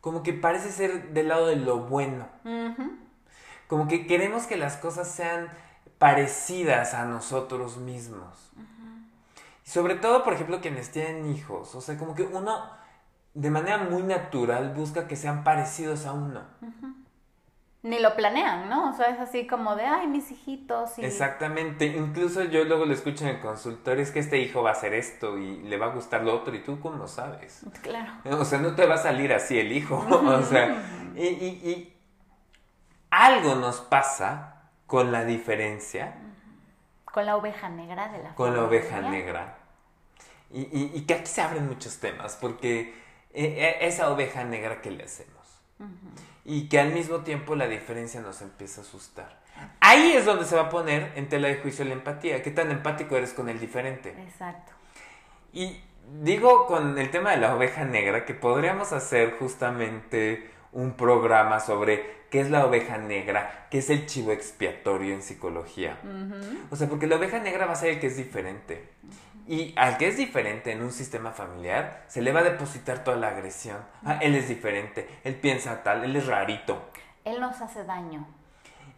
como 0.00 0.22
que 0.22 0.32
parece 0.32 0.70
ser 0.70 1.10
del 1.10 1.28
lado 1.28 1.46
de 1.46 1.56
lo 1.56 1.78
bueno. 1.78 2.26
Como 3.66 3.86
que 3.86 4.06
queremos 4.06 4.46
que 4.46 4.56
las 4.56 4.76
cosas 4.76 5.08
sean 5.08 5.50
parecidas 5.98 6.94
a 6.94 7.04
nosotros 7.04 7.76
mismos. 7.76 8.50
Sobre 9.62 9.94
todo, 9.94 10.24
por 10.24 10.32
ejemplo, 10.32 10.60
quienes 10.60 10.90
tienen 10.90 11.30
hijos. 11.32 11.74
O 11.74 11.80
sea, 11.80 11.98
como 11.98 12.14
que 12.14 12.22
uno 12.22 12.40
de 13.34 13.50
manera 13.50 13.78
muy 13.78 14.02
natural 14.02 14.74
busca 14.74 15.06
que 15.06 15.16
sean 15.16 15.44
parecidos 15.44 16.06
a 16.06 16.12
uno 16.12 16.42
ni 17.82 17.98
lo 17.98 18.14
planean, 18.14 18.68
¿no? 18.68 18.90
O 18.90 18.92
sea, 18.92 19.06
es 19.08 19.18
así 19.20 19.46
como 19.46 19.74
de, 19.74 19.86
ay, 19.86 20.06
mis 20.06 20.30
hijitos. 20.30 20.98
Exactamente, 20.98 21.86
incluso 21.86 22.44
yo 22.44 22.64
luego 22.64 22.84
lo 22.84 22.92
escucho 22.92 23.24
en 23.24 23.36
el 23.36 23.40
consultorio, 23.40 24.02
es 24.02 24.10
que 24.10 24.18
este 24.18 24.38
hijo 24.38 24.62
va 24.62 24.70
a 24.70 24.72
hacer 24.72 24.92
esto 24.92 25.38
y 25.38 25.62
le 25.62 25.78
va 25.78 25.86
a 25.86 25.94
gustar 25.94 26.22
lo 26.22 26.34
otro, 26.34 26.54
y 26.54 26.62
tú 26.62 26.78
cómo 26.80 27.06
sabes. 27.08 27.62
Claro. 27.82 28.12
O 28.40 28.44
sea, 28.44 28.58
no 28.58 28.74
te 28.74 28.86
va 28.86 28.96
a 28.96 28.98
salir 28.98 29.32
así 29.32 29.58
el 29.58 29.72
hijo, 29.72 29.96
o 30.10 30.42
sea, 30.42 30.82
y, 31.16 31.22
y, 31.24 31.96
algo 33.10 33.54
nos 33.54 33.80
pasa 33.80 34.70
con 34.86 35.10
la 35.10 35.24
diferencia. 35.24 36.16
Con 37.04 37.26
la 37.26 37.36
oveja 37.36 37.68
negra 37.68 38.08
de 38.08 38.22
la 38.22 38.34
Con 38.34 38.54
la 38.54 38.64
oveja 38.64 39.00
negra. 39.00 39.56
Y, 40.50 40.60
y, 40.96 41.06
que 41.06 41.14
aquí 41.14 41.26
se 41.26 41.40
abren 41.40 41.66
muchos 41.66 41.98
temas, 41.98 42.36
porque 42.40 42.94
eh, 43.32 43.78
esa 43.82 44.10
oveja 44.10 44.44
negra 44.44 44.80
que 44.82 44.90
le 44.90 45.04
hacemos 45.04 45.40
y 46.44 46.68
que 46.68 46.78
al 46.80 46.92
mismo 46.92 47.20
tiempo 47.20 47.54
la 47.54 47.68
diferencia 47.68 48.20
nos 48.20 48.42
empieza 48.42 48.80
a 48.80 48.84
asustar. 48.84 49.40
Ahí 49.80 50.12
es 50.12 50.24
donde 50.24 50.44
se 50.44 50.56
va 50.56 50.62
a 50.62 50.68
poner 50.68 51.12
en 51.14 51.28
tela 51.28 51.48
de 51.48 51.56
juicio 51.56 51.84
la 51.84 51.92
empatía. 51.92 52.42
¿Qué 52.42 52.50
tan 52.50 52.70
empático 52.70 53.16
eres 53.16 53.32
con 53.32 53.48
el 53.48 53.60
diferente? 53.60 54.14
Exacto. 54.22 54.72
Y 55.52 55.80
digo 56.22 56.66
con 56.66 56.98
el 56.98 57.10
tema 57.10 57.32
de 57.32 57.38
la 57.38 57.54
oveja 57.54 57.84
negra 57.84 58.24
que 58.24 58.34
podríamos 58.34 58.92
hacer 58.92 59.36
justamente 59.38 60.50
un 60.72 60.92
programa 60.92 61.60
sobre 61.60 62.20
qué 62.30 62.40
es 62.40 62.50
la 62.50 62.64
oveja 62.64 62.96
negra, 62.96 63.66
qué 63.70 63.78
es 63.78 63.90
el 63.90 64.06
chivo 64.06 64.32
expiatorio 64.32 65.14
en 65.14 65.22
psicología. 65.22 65.98
O 66.70 66.76
sea, 66.76 66.88
porque 66.88 67.06
la 67.06 67.16
oveja 67.16 67.40
negra 67.40 67.66
va 67.66 67.72
a 67.72 67.76
ser 67.76 67.90
el 67.90 68.00
que 68.00 68.06
es 68.06 68.16
diferente. 68.16 68.88
Y 69.46 69.74
al 69.76 69.98
que 69.98 70.08
es 70.08 70.16
diferente 70.16 70.72
en 70.72 70.82
un 70.82 70.92
sistema 70.92 71.32
familiar, 71.32 72.04
se 72.06 72.22
le 72.22 72.32
va 72.32 72.40
a 72.40 72.44
depositar 72.44 73.04
toda 73.04 73.16
la 73.16 73.28
agresión. 73.28 73.78
Ah, 74.04 74.18
él 74.20 74.34
es 74.34 74.48
diferente, 74.48 75.08
él 75.24 75.34
piensa 75.34 75.82
tal, 75.82 76.04
él 76.04 76.14
es 76.16 76.26
rarito. 76.26 76.90
Él 77.24 77.40
nos 77.40 77.60
hace 77.60 77.84
daño. 77.84 78.26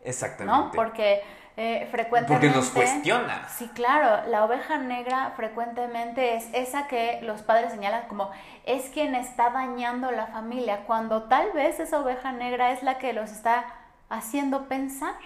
Exactamente. 0.04 0.58
¿No? 0.58 0.72
Porque 0.72 1.22
eh, 1.56 1.86
frecuentemente... 1.90 2.46
Porque 2.48 2.56
nos 2.56 2.70
cuestiona. 2.70 3.48
Sí, 3.48 3.68
claro. 3.74 4.28
La 4.28 4.44
oveja 4.44 4.78
negra 4.78 5.32
frecuentemente 5.36 6.36
es 6.36 6.48
esa 6.52 6.86
que 6.86 7.20
los 7.22 7.42
padres 7.42 7.72
señalan 7.72 8.08
como 8.08 8.30
es 8.64 8.88
quien 8.90 9.14
está 9.14 9.50
dañando 9.50 10.10
la 10.10 10.26
familia, 10.28 10.84
cuando 10.86 11.24
tal 11.24 11.52
vez 11.52 11.78
esa 11.78 12.00
oveja 12.00 12.32
negra 12.32 12.72
es 12.72 12.82
la 12.82 12.98
que 12.98 13.12
los 13.12 13.30
está 13.30 13.66
haciendo 14.08 14.68
pensar, 14.68 15.16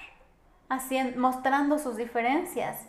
haciendo, 0.68 1.20
mostrando 1.20 1.78
sus 1.78 1.96
diferencias. 1.96 2.86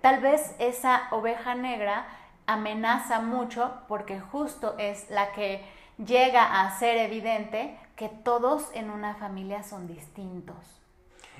Tal 0.00 0.20
vez 0.20 0.54
esa 0.58 1.08
oveja 1.10 1.54
negra 1.54 2.06
amenaza 2.46 3.20
mucho 3.20 3.72
porque 3.86 4.18
justo 4.18 4.74
es 4.78 5.10
la 5.10 5.32
que 5.32 5.64
llega 5.98 6.62
a 6.62 6.78
ser 6.78 6.96
evidente 6.98 7.78
que 7.96 8.08
todos 8.08 8.70
en 8.74 8.90
una 8.90 9.14
familia 9.14 9.62
son 9.62 9.86
distintos. 9.86 10.56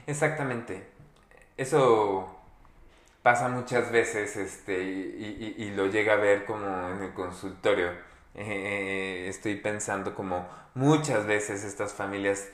Exactamente. 0.06 0.86
Eso 1.56 2.28
pasa 3.22 3.48
muchas 3.48 3.90
veces 3.90 4.36
este, 4.36 4.82
y, 4.82 5.72
lo 5.74 5.86
llega 5.86 6.14
a 6.14 6.16
ver 6.16 6.44
como 6.44 6.66
en 6.90 7.02
el 7.02 7.14
consultorio. 7.14 7.90
Eh, 8.34 9.26
estoy 9.28 9.56
pensando 9.56 10.14
como 10.14 10.46
muchas 10.74 11.26
veces 11.26 11.64
estas 11.64 11.92
familias 11.92 12.48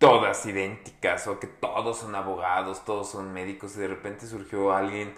todas 0.00 0.46
idénticas 0.46 1.26
o 1.26 1.38
que 1.38 1.46
todos 1.46 1.98
son 1.98 2.14
abogados, 2.14 2.84
todos 2.86 3.10
son 3.10 3.34
médicos 3.34 3.76
y 3.76 3.80
de 3.80 3.88
repente 3.88 4.26
surgió 4.26 4.72
alguien 4.72 5.14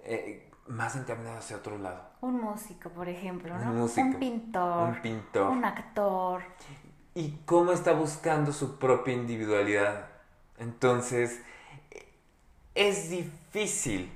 eh, 0.00 0.50
más 0.68 0.94
encaminado 0.94 1.38
hacia 1.38 1.56
otro 1.56 1.78
lado. 1.78 2.10
Un 2.20 2.42
músico, 2.42 2.90
por 2.90 3.08
ejemplo, 3.08 3.56
¿no? 3.58 3.70
Un 3.70 3.78
músico. 3.78 4.06
Un 4.06 4.14
pintor. 4.16 4.88
Un 4.88 5.02
pintor. 5.02 5.50
Un 5.50 5.64
actor. 5.64 6.42
Y 7.14 7.38
cómo 7.46 7.72
está 7.72 7.92
buscando 7.92 8.52
su 8.52 8.78
propia 8.78 9.14
individualidad. 9.14 10.08
Entonces, 10.58 11.40
es 12.74 13.08
difícil. 13.08 14.12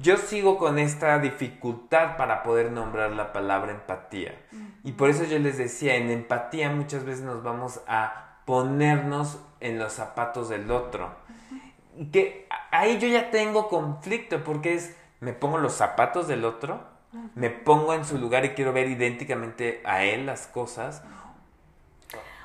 Yo 0.00 0.16
sigo 0.16 0.58
con 0.58 0.78
esta 0.78 1.18
dificultad 1.18 2.16
para 2.16 2.44
poder 2.44 2.70
nombrar 2.70 3.10
la 3.10 3.32
palabra 3.32 3.72
empatía. 3.72 4.40
Y 4.84 4.92
por 4.92 5.10
eso 5.10 5.24
yo 5.24 5.40
les 5.40 5.58
decía, 5.58 5.96
en 5.96 6.10
empatía 6.10 6.70
muchas 6.70 7.04
veces 7.04 7.24
nos 7.24 7.42
vamos 7.42 7.80
a 7.88 8.33
ponernos 8.44 9.38
en 9.60 9.78
los 9.78 9.92
zapatos 9.92 10.48
del 10.48 10.70
otro. 10.70 11.10
Que 12.12 12.48
ahí 12.70 12.98
yo 12.98 13.08
ya 13.08 13.30
tengo 13.30 13.68
conflicto 13.68 14.42
porque 14.44 14.74
es, 14.74 14.96
me 15.20 15.32
pongo 15.32 15.58
los 15.58 15.74
zapatos 15.74 16.28
del 16.28 16.44
otro, 16.44 16.80
me 17.34 17.50
pongo 17.50 17.94
en 17.94 18.04
su 18.04 18.18
lugar 18.18 18.44
y 18.44 18.50
quiero 18.50 18.72
ver 18.72 18.88
idénticamente 18.88 19.80
a 19.84 20.02
él 20.02 20.26
las 20.26 20.46
cosas. 20.46 21.02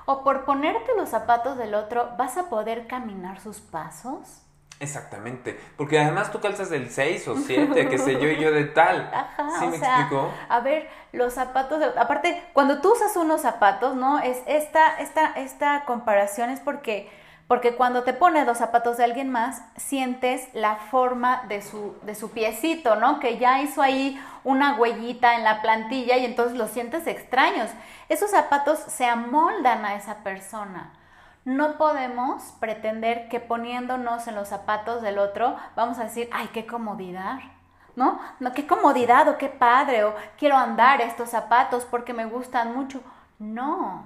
O 0.05 0.23
por 0.23 0.45
ponerte 0.45 0.95
los 0.95 1.09
zapatos 1.09 1.57
del 1.57 1.73
otro, 1.73 2.11
¿vas 2.17 2.37
a 2.37 2.49
poder 2.49 2.87
caminar 2.87 3.39
sus 3.39 3.59
pasos? 3.59 4.43
Exactamente, 4.81 5.59
porque 5.75 5.99
además 5.99 6.31
tú 6.31 6.39
calzas 6.39 6.69
del 6.69 6.89
6 6.89 7.27
o 7.27 7.35
7, 7.35 7.89
qué 7.89 7.97
sé 7.97 8.13
yo, 8.13 8.29
y 8.29 8.37
yo 8.37 8.51
de 8.51 8.63
tal. 8.63 9.09
Ajá, 9.13 9.59
¿Sí 9.59 9.67
me 9.67 9.75
explico? 9.75 10.31
A 10.47 10.61
ver, 10.61 10.89
los 11.11 11.33
zapatos, 11.33 11.83
aparte, 11.97 12.41
cuando 12.53 12.79
tú 12.79 12.93
usas 12.93 13.15
unos 13.17 13.41
zapatos, 13.41 13.95
¿no? 13.95 14.19
Es 14.19 14.41
esta, 14.45 14.97
esta, 14.99 15.33
esta 15.33 15.83
comparación 15.85 16.49
es 16.49 16.61
porque 16.61 17.09
Porque 17.47 17.73
cuando 17.75 18.03
te 18.03 18.13
pone 18.13 18.45
los 18.45 18.59
zapatos 18.59 18.97
de 18.97 19.03
alguien 19.05 19.31
más, 19.31 19.63
sientes 19.75 20.47
la 20.53 20.75
forma 20.75 21.45
de 21.49 21.63
su, 21.63 21.95
de 22.03 22.13
su 22.13 22.29
piecito, 22.29 22.95
¿no? 22.95 23.19
Que 23.19 23.39
ya 23.39 23.59
hizo 23.63 23.81
ahí 23.81 24.23
una 24.43 24.75
huellita 24.75 25.33
en 25.33 25.43
la 25.43 25.59
plantilla 25.63 26.15
y 26.17 26.25
entonces 26.25 26.55
los 26.55 26.69
sientes 26.69 27.07
extraños. 27.07 27.71
Esos 28.07 28.29
zapatos 28.29 28.77
se 28.77 29.05
amoldan 29.07 29.83
a 29.83 29.95
esa 29.95 30.17
persona. 30.23 30.91
No 31.49 31.79
podemos 31.79 32.43
pretender 32.59 33.27
que 33.27 33.39
poniéndonos 33.39 34.27
en 34.27 34.35
los 34.35 34.49
zapatos 34.49 35.01
del 35.01 35.17
otro 35.17 35.55
vamos 35.75 35.97
a 35.97 36.03
decir, 36.03 36.29
ay, 36.31 36.49
qué 36.53 36.67
comodidad. 36.67 37.39
¿No? 37.95 38.19
no 38.39 38.53
qué 38.53 38.67
comodidad 38.67 39.27
o 39.27 39.37
qué 39.37 39.49
padre 39.49 40.03
o 40.05 40.13
quiero 40.37 40.55
andar 40.55 41.01
estos 41.01 41.29
zapatos 41.31 41.85
porque 41.85 42.13
me 42.13 42.25
gustan 42.25 42.73
mucho. 42.73 43.01
No, 43.39 44.05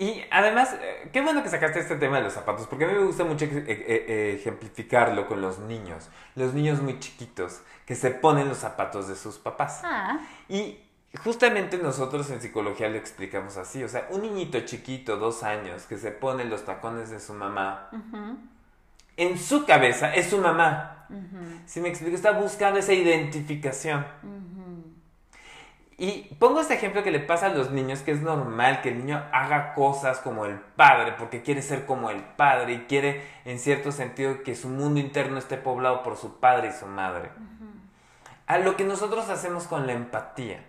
y 0.00 0.24
además, 0.30 0.74
eh, 0.80 1.10
qué 1.12 1.20
bueno 1.20 1.42
que 1.42 1.50
sacaste 1.50 1.78
este 1.78 1.96
tema 1.96 2.16
de 2.16 2.22
los 2.22 2.32
zapatos, 2.32 2.66
porque 2.66 2.86
a 2.86 2.88
mí 2.88 2.94
me 2.94 3.04
gusta 3.04 3.22
mucho 3.22 3.44
eh, 3.44 3.64
eh, 3.66 4.36
ejemplificarlo 4.40 5.26
con 5.26 5.42
los 5.42 5.58
niños, 5.58 6.08
los 6.36 6.54
niños 6.54 6.80
muy 6.80 6.98
chiquitos 7.00 7.60
que 7.84 7.94
se 7.94 8.10
ponen 8.10 8.48
los 8.48 8.56
zapatos 8.56 9.08
de 9.08 9.14
sus 9.14 9.38
papás. 9.38 9.82
Ah. 9.84 10.18
Y 10.48 10.78
justamente 11.18 11.78
nosotros 11.78 12.30
en 12.30 12.40
psicología 12.40 12.88
lo 12.88 12.96
explicamos 12.96 13.56
así, 13.56 13.82
o 13.82 13.88
sea, 13.88 14.06
un 14.10 14.22
niñito 14.22 14.60
chiquito, 14.60 15.16
dos 15.16 15.42
años, 15.42 15.84
que 15.86 15.98
se 15.98 16.10
pone 16.10 16.44
los 16.44 16.64
tacones 16.64 17.10
de 17.10 17.20
su 17.20 17.34
mamá, 17.34 17.90
en 19.16 19.38
su 19.38 19.66
cabeza 19.66 20.14
es 20.14 20.30
su 20.30 20.38
mamá. 20.38 21.06
Si 21.66 21.80
me 21.80 21.88
explico, 21.88 22.14
está 22.14 22.32
buscando 22.32 22.78
esa 22.78 22.92
identificación. 22.92 24.06
Y 25.98 26.34
pongo 26.38 26.60
este 26.60 26.72
ejemplo 26.72 27.02
que 27.02 27.10
le 27.10 27.20
pasa 27.20 27.46
a 27.46 27.48
los 27.50 27.72
niños, 27.72 28.00
que 28.00 28.12
es 28.12 28.22
normal 28.22 28.80
que 28.80 28.88
el 28.88 28.98
niño 28.98 29.22
haga 29.32 29.74
cosas 29.74 30.18
como 30.20 30.46
el 30.46 30.58
padre, 30.58 31.12
porque 31.18 31.42
quiere 31.42 31.60
ser 31.60 31.84
como 31.84 32.08
el 32.08 32.22
padre 32.22 32.72
y 32.72 32.78
quiere 32.84 33.22
en 33.44 33.58
cierto 33.58 33.92
sentido 33.92 34.42
que 34.42 34.54
su 34.54 34.68
mundo 34.68 34.98
interno 34.98 35.36
esté 35.36 35.58
poblado 35.58 36.02
por 36.02 36.16
su 36.16 36.40
padre 36.40 36.68
y 36.68 36.72
su 36.72 36.86
madre. 36.86 37.28
A 38.46 38.56
lo 38.58 38.76
que 38.76 38.84
nosotros 38.84 39.28
hacemos 39.28 39.66
con 39.66 39.86
la 39.86 39.92
empatía. 39.92 40.64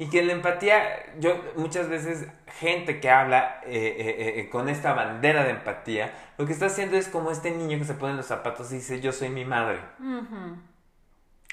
Y 0.00 0.08
que 0.10 0.22
la 0.22 0.32
empatía, 0.32 0.80
yo 1.18 1.42
muchas 1.56 1.88
veces, 1.88 2.28
gente 2.60 3.00
que 3.00 3.10
habla 3.10 3.60
eh, 3.64 3.96
eh, 3.98 4.38
eh, 4.38 4.48
con 4.48 4.68
esta 4.68 4.92
bandera 4.92 5.42
de 5.42 5.50
empatía, 5.50 6.12
lo 6.38 6.46
que 6.46 6.52
está 6.52 6.66
haciendo 6.66 6.96
es 6.96 7.08
como 7.08 7.32
este 7.32 7.50
niño 7.50 7.78
que 7.78 7.84
se 7.84 7.94
pone 7.94 8.14
los 8.14 8.26
zapatos 8.26 8.70
y 8.70 8.76
dice, 8.76 9.00
yo 9.00 9.10
soy 9.10 9.28
mi 9.28 9.44
madre. 9.44 9.80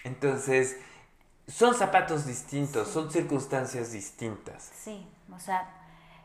Entonces, 0.03 0.79
son 1.47 1.73
zapatos 1.73 2.27
distintos, 2.27 2.87
son 2.87 3.11
circunstancias 3.11 3.91
distintas. 3.91 4.71
Sí, 4.75 5.07
o 5.35 5.39
sea, 5.39 5.67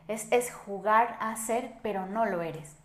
es, 0.07 0.53
jugar 0.53 1.17
a 1.19 1.35
ser, 1.35 1.71
pero 1.81 2.05
no 2.05 2.27
lo 2.27 2.43
eres. 2.43 2.75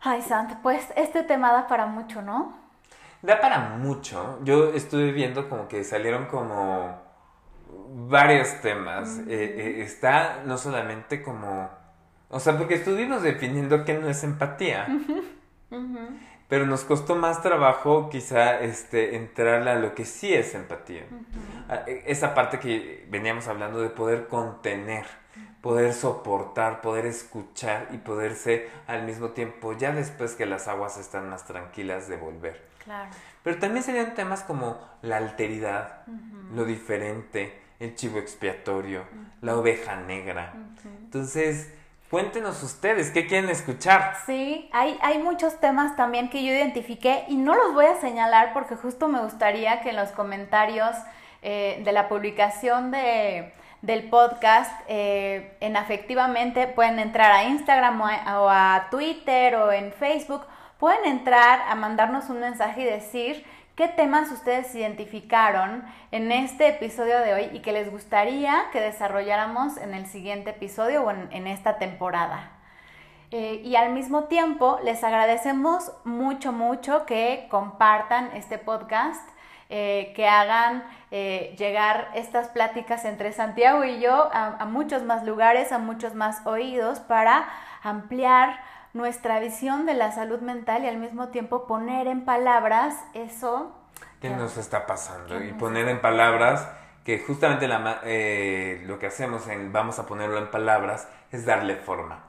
Ay, 0.00 0.22
Santa, 0.22 0.60
pues 0.62 0.82
este 0.96 1.24
tema 1.24 1.52
da 1.52 1.66
para 1.66 1.84
mucho, 1.84 2.22
¿no? 2.22 2.56
Da 3.20 3.38
para 3.38 3.58
mucho. 3.76 4.38
Yo 4.44 4.72
estuve 4.72 5.12
viendo 5.12 5.50
como 5.50 5.68
que 5.68 5.84
salieron 5.84 6.24
como 6.24 7.06
varios 7.90 8.60
temas. 8.60 9.18
Eh, 9.20 9.24
eh, 9.28 9.82
está 9.82 10.42
no 10.44 10.58
solamente 10.58 11.22
como... 11.22 11.70
O 12.30 12.40
sea, 12.40 12.58
porque 12.58 12.74
estuvimos 12.74 13.22
definiendo 13.22 13.84
qué 13.84 13.94
no 13.94 14.08
es 14.08 14.22
empatía. 14.22 14.86
pero 16.48 16.64
nos 16.66 16.84
costó 16.84 17.14
más 17.14 17.42
trabajo 17.42 18.08
quizá 18.10 18.60
este, 18.60 19.16
entrar 19.16 19.68
a 19.68 19.74
lo 19.76 19.94
que 19.94 20.04
sí 20.04 20.32
es 20.32 20.54
empatía. 20.54 21.04
E, 21.86 22.04
esa 22.06 22.34
parte 22.34 22.58
que 22.58 23.06
veníamos 23.10 23.48
hablando 23.48 23.80
de 23.80 23.90
poder 23.90 24.28
contener, 24.28 25.06
poder 25.60 25.92
soportar, 25.92 26.80
poder 26.80 27.06
escuchar 27.06 27.88
y 27.92 27.98
poderse 27.98 28.68
al 28.86 29.04
mismo 29.04 29.30
tiempo, 29.30 29.74
ya 29.74 29.92
después 29.92 30.34
que 30.34 30.46
las 30.46 30.68
aguas 30.68 30.96
están 30.96 31.28
más 31.28 31.46
tranquilas, 31.46 32.08
devolver. 32.08 32.66
Claro. 32.84 33.10
Pero 33.42 33.58
también 33.58 33.82
serían 33.82 34.14
temas 34.14 34.42
como 34.42 34.80
la 35.02 35.18
alteridad, 35.18 36.02
lo 36.54 36.64
diferente, 36.64 37.67
el 37.80 37.94
chivo 37.94 38.18
expiatorio, 38.18 39.04
la 39.40 39.56
oveja 39.56 39.96
negra. 39.96 40.54
Entonces, 41.04 41.72
Cuéntenos 42.10 42.62
ustedes, 42.62 43.10
¿qué 43.10 43.26
quieren 43.26 43.50
escuchar? 43.50 44.14
Sí, 44.24 44.70
hay, 44.72 44.96
hay 45.02 45.18
muchos 45.18 45.60
temas 45.60 45.94
también 45.94 46.30
que 46.30 46.42
yo 46.42 46.50
identifiqué 46.50 47.24
y 47.28 47.36
no 47.36 47.54
los 47.54 47.74
voy 47.74 47.84
a 47.84 48.00
señalar 48.00 48.54
porque 48.54 48.76
justo 48.76 49.08
me 49.08 49.20
gustaría 49.20 49.82
que 49.82 49.90
en 49.90 49.96
los 49.96 50.08
comentarios 50.12 50.96
eh, 51.42 51.82
de 51.84 51.92
la 51.92 52.08
publicación 52.08 52.90
de, 52.90 53.52
del 53.82 54.08
podcast 54.08 54.72
eh, 54.88 55.58
en 55.60 55.76
Afectivamente 55.76 56.66
pueden 56.66 56.98
entrar 56.98 57.30
a 57.30 57.44
Instagram 57.44 58.00
o 58.00 58.48
a 58.48 58.86
Twitter 58.90 59.56
o 59.56 59.70
en 59.70 59.92
Facebook, 59.92 60.46
pueden 60.78 61.04
entrar 61.04 61.60
a 61.68 61.74
mandarnos 61.74 62.30
un 62.30 62.40
mensaje 62.40 62.80
y 62.80 62.84
decir 62.84 63.44
qué 63.78 63.86
temas 63.86 64.32
ustedes 64.32 64.74
identificaron 64.74 65.84
en 66.10 66.32
este 66.32 66.66
episodio 66.66 67.20
de 67.20 67.32
hoy 67.32 67.50
y 67.52 67.60
que 67.60 67.70
les 67.70 67.88
gustaría 67.92 68.64
que 68.72 68.80
desarrolláramos 68.80 69.76
en 69.76 69.94
el 69.94 70.06
siguiente 70.06 70.50
episodio 70.50 71.04
o 71.04 71.12
en, 71.12 71.46
esta 71.46 71.78
temporada. 71.78 72.50
Eh, 73.30 73.62
y 73.64 73.76
al 73.76 73.92
mismo 73.92 74.24
tiempo 74.24 74.80
les 74.82 75.04
agradecemos 75.04 75.92
mucho, 76.02 76.50
mucho 76.50 77.06
que 77.06 77.46
compartan 77.50 78.32
este 78.34 78.58
podcast, 78.58 79.22
eh, 79.68 80.12
que 80.16 80.26
hagan 80.26 80.82
eh, 81.12 81.54
llegar 81.56 82.08
estas 82.16 82.48
pláticas 82.48 83.04
entre 83.04 83.32
Santiago 83.32 83.84
y 83.84 84.00
yo 84.00 84.28
a 84.32 84.64
muchos 84.64 85.04
más 85.04 85.22
lugares, 85.22 85.70
a 85.70 85.78
muchos 85.78 86.16
más 86.16 86.44
oídos 86.48 86.98
para 86.98 87.48
ampliar 87.84 88.58
nuestra 88.98 89.40
visión 89.40 89.86
de 89.86 89.94
la 89.94 90.12
salud 90.12 90.40
mental 90.40 90.84
y 90.84 90.88
al 90.88 90.98
mismo 90.98 91.28
tiempo 91.28 91.66
poner 91.66 92.06
en 92.06 92.26
palabras 92.26 92.94
eso. 93.14 93.72
¿Qué 94.20 94.28
nos 94.28 94.58
está 94.58 94.86
pasando? 94.86 95.42
Y 95.42 95.52
poner 95.52 95.88
en 95.88 96.02
palabras 96.02 96.68
que 97.04 97.18
justamente 97.20 97.66
la, 97.68 98.00
eh, 98.04 98.82
lo 98.86 98.98
que 98.98 99.06
hacemos 99.06 99.48
en 99.48 99.72
vamos 99.72 99.98
a 99.98 100.04
ponerlo 100.04 100.36
en 100.36 100.50
palabras 100.50 101.08
es 101.30 101.46
darle 101.46 101.76
forma. 101.76 102.24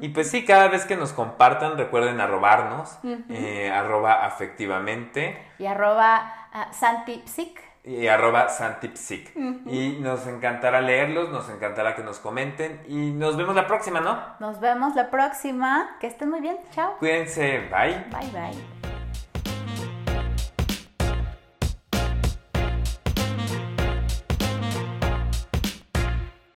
Y 0.00 0.08
pues 0.08 0.30
sí, 0.30 0.44
cada 0.44 0.68
vez 0.68 0.84
que 0.84 0.96
nos 0.96 1.12
compartan, 1.12 1.78
recuerden 1.78 2.20
arrobarnos, 2.20 2.98
eh, 3.30 3.70
arroba 3.70 4.26
afectivamente. 4.26 5.38
Y 5.58 5.66
arroba 5.66 6.48
uh, 6.52 6.74
santipsic 6.74 7.71
y 7.84 8.06
arroba 8.06 8.48
santipsic. 8.48 9.34
Y 9.66 9.98
nos 10.00 10.26
encantará 10.26 10.80
leerlos, 10.80 11.30
nos 11.30 11.48
encantará 11.50 11.94
que 11.94 12.02
nos 12.02 12.18
comenten 12.18 12.82
y 12.86 13.10
nos 13.10 13.36
vemos 13.36 13.54
la 13.54 13.66
próxima, 13.66 14.00
¿no? 14.00 14.20
Nos 14.40 14.60
vemos 14.60 14.94
la 14.94 15.10
próxima. 15.10 15.96
Que 16.00 16.06
estén 16.06 16.30
muy 16.30 16.40
bien. 16.40 16.58
Chao. 16.72 16.96
Cuídense. 16.98 17.68
Bye. 17.70 18.04
Bye, 18.10 18.30
bye. 18.32 18.91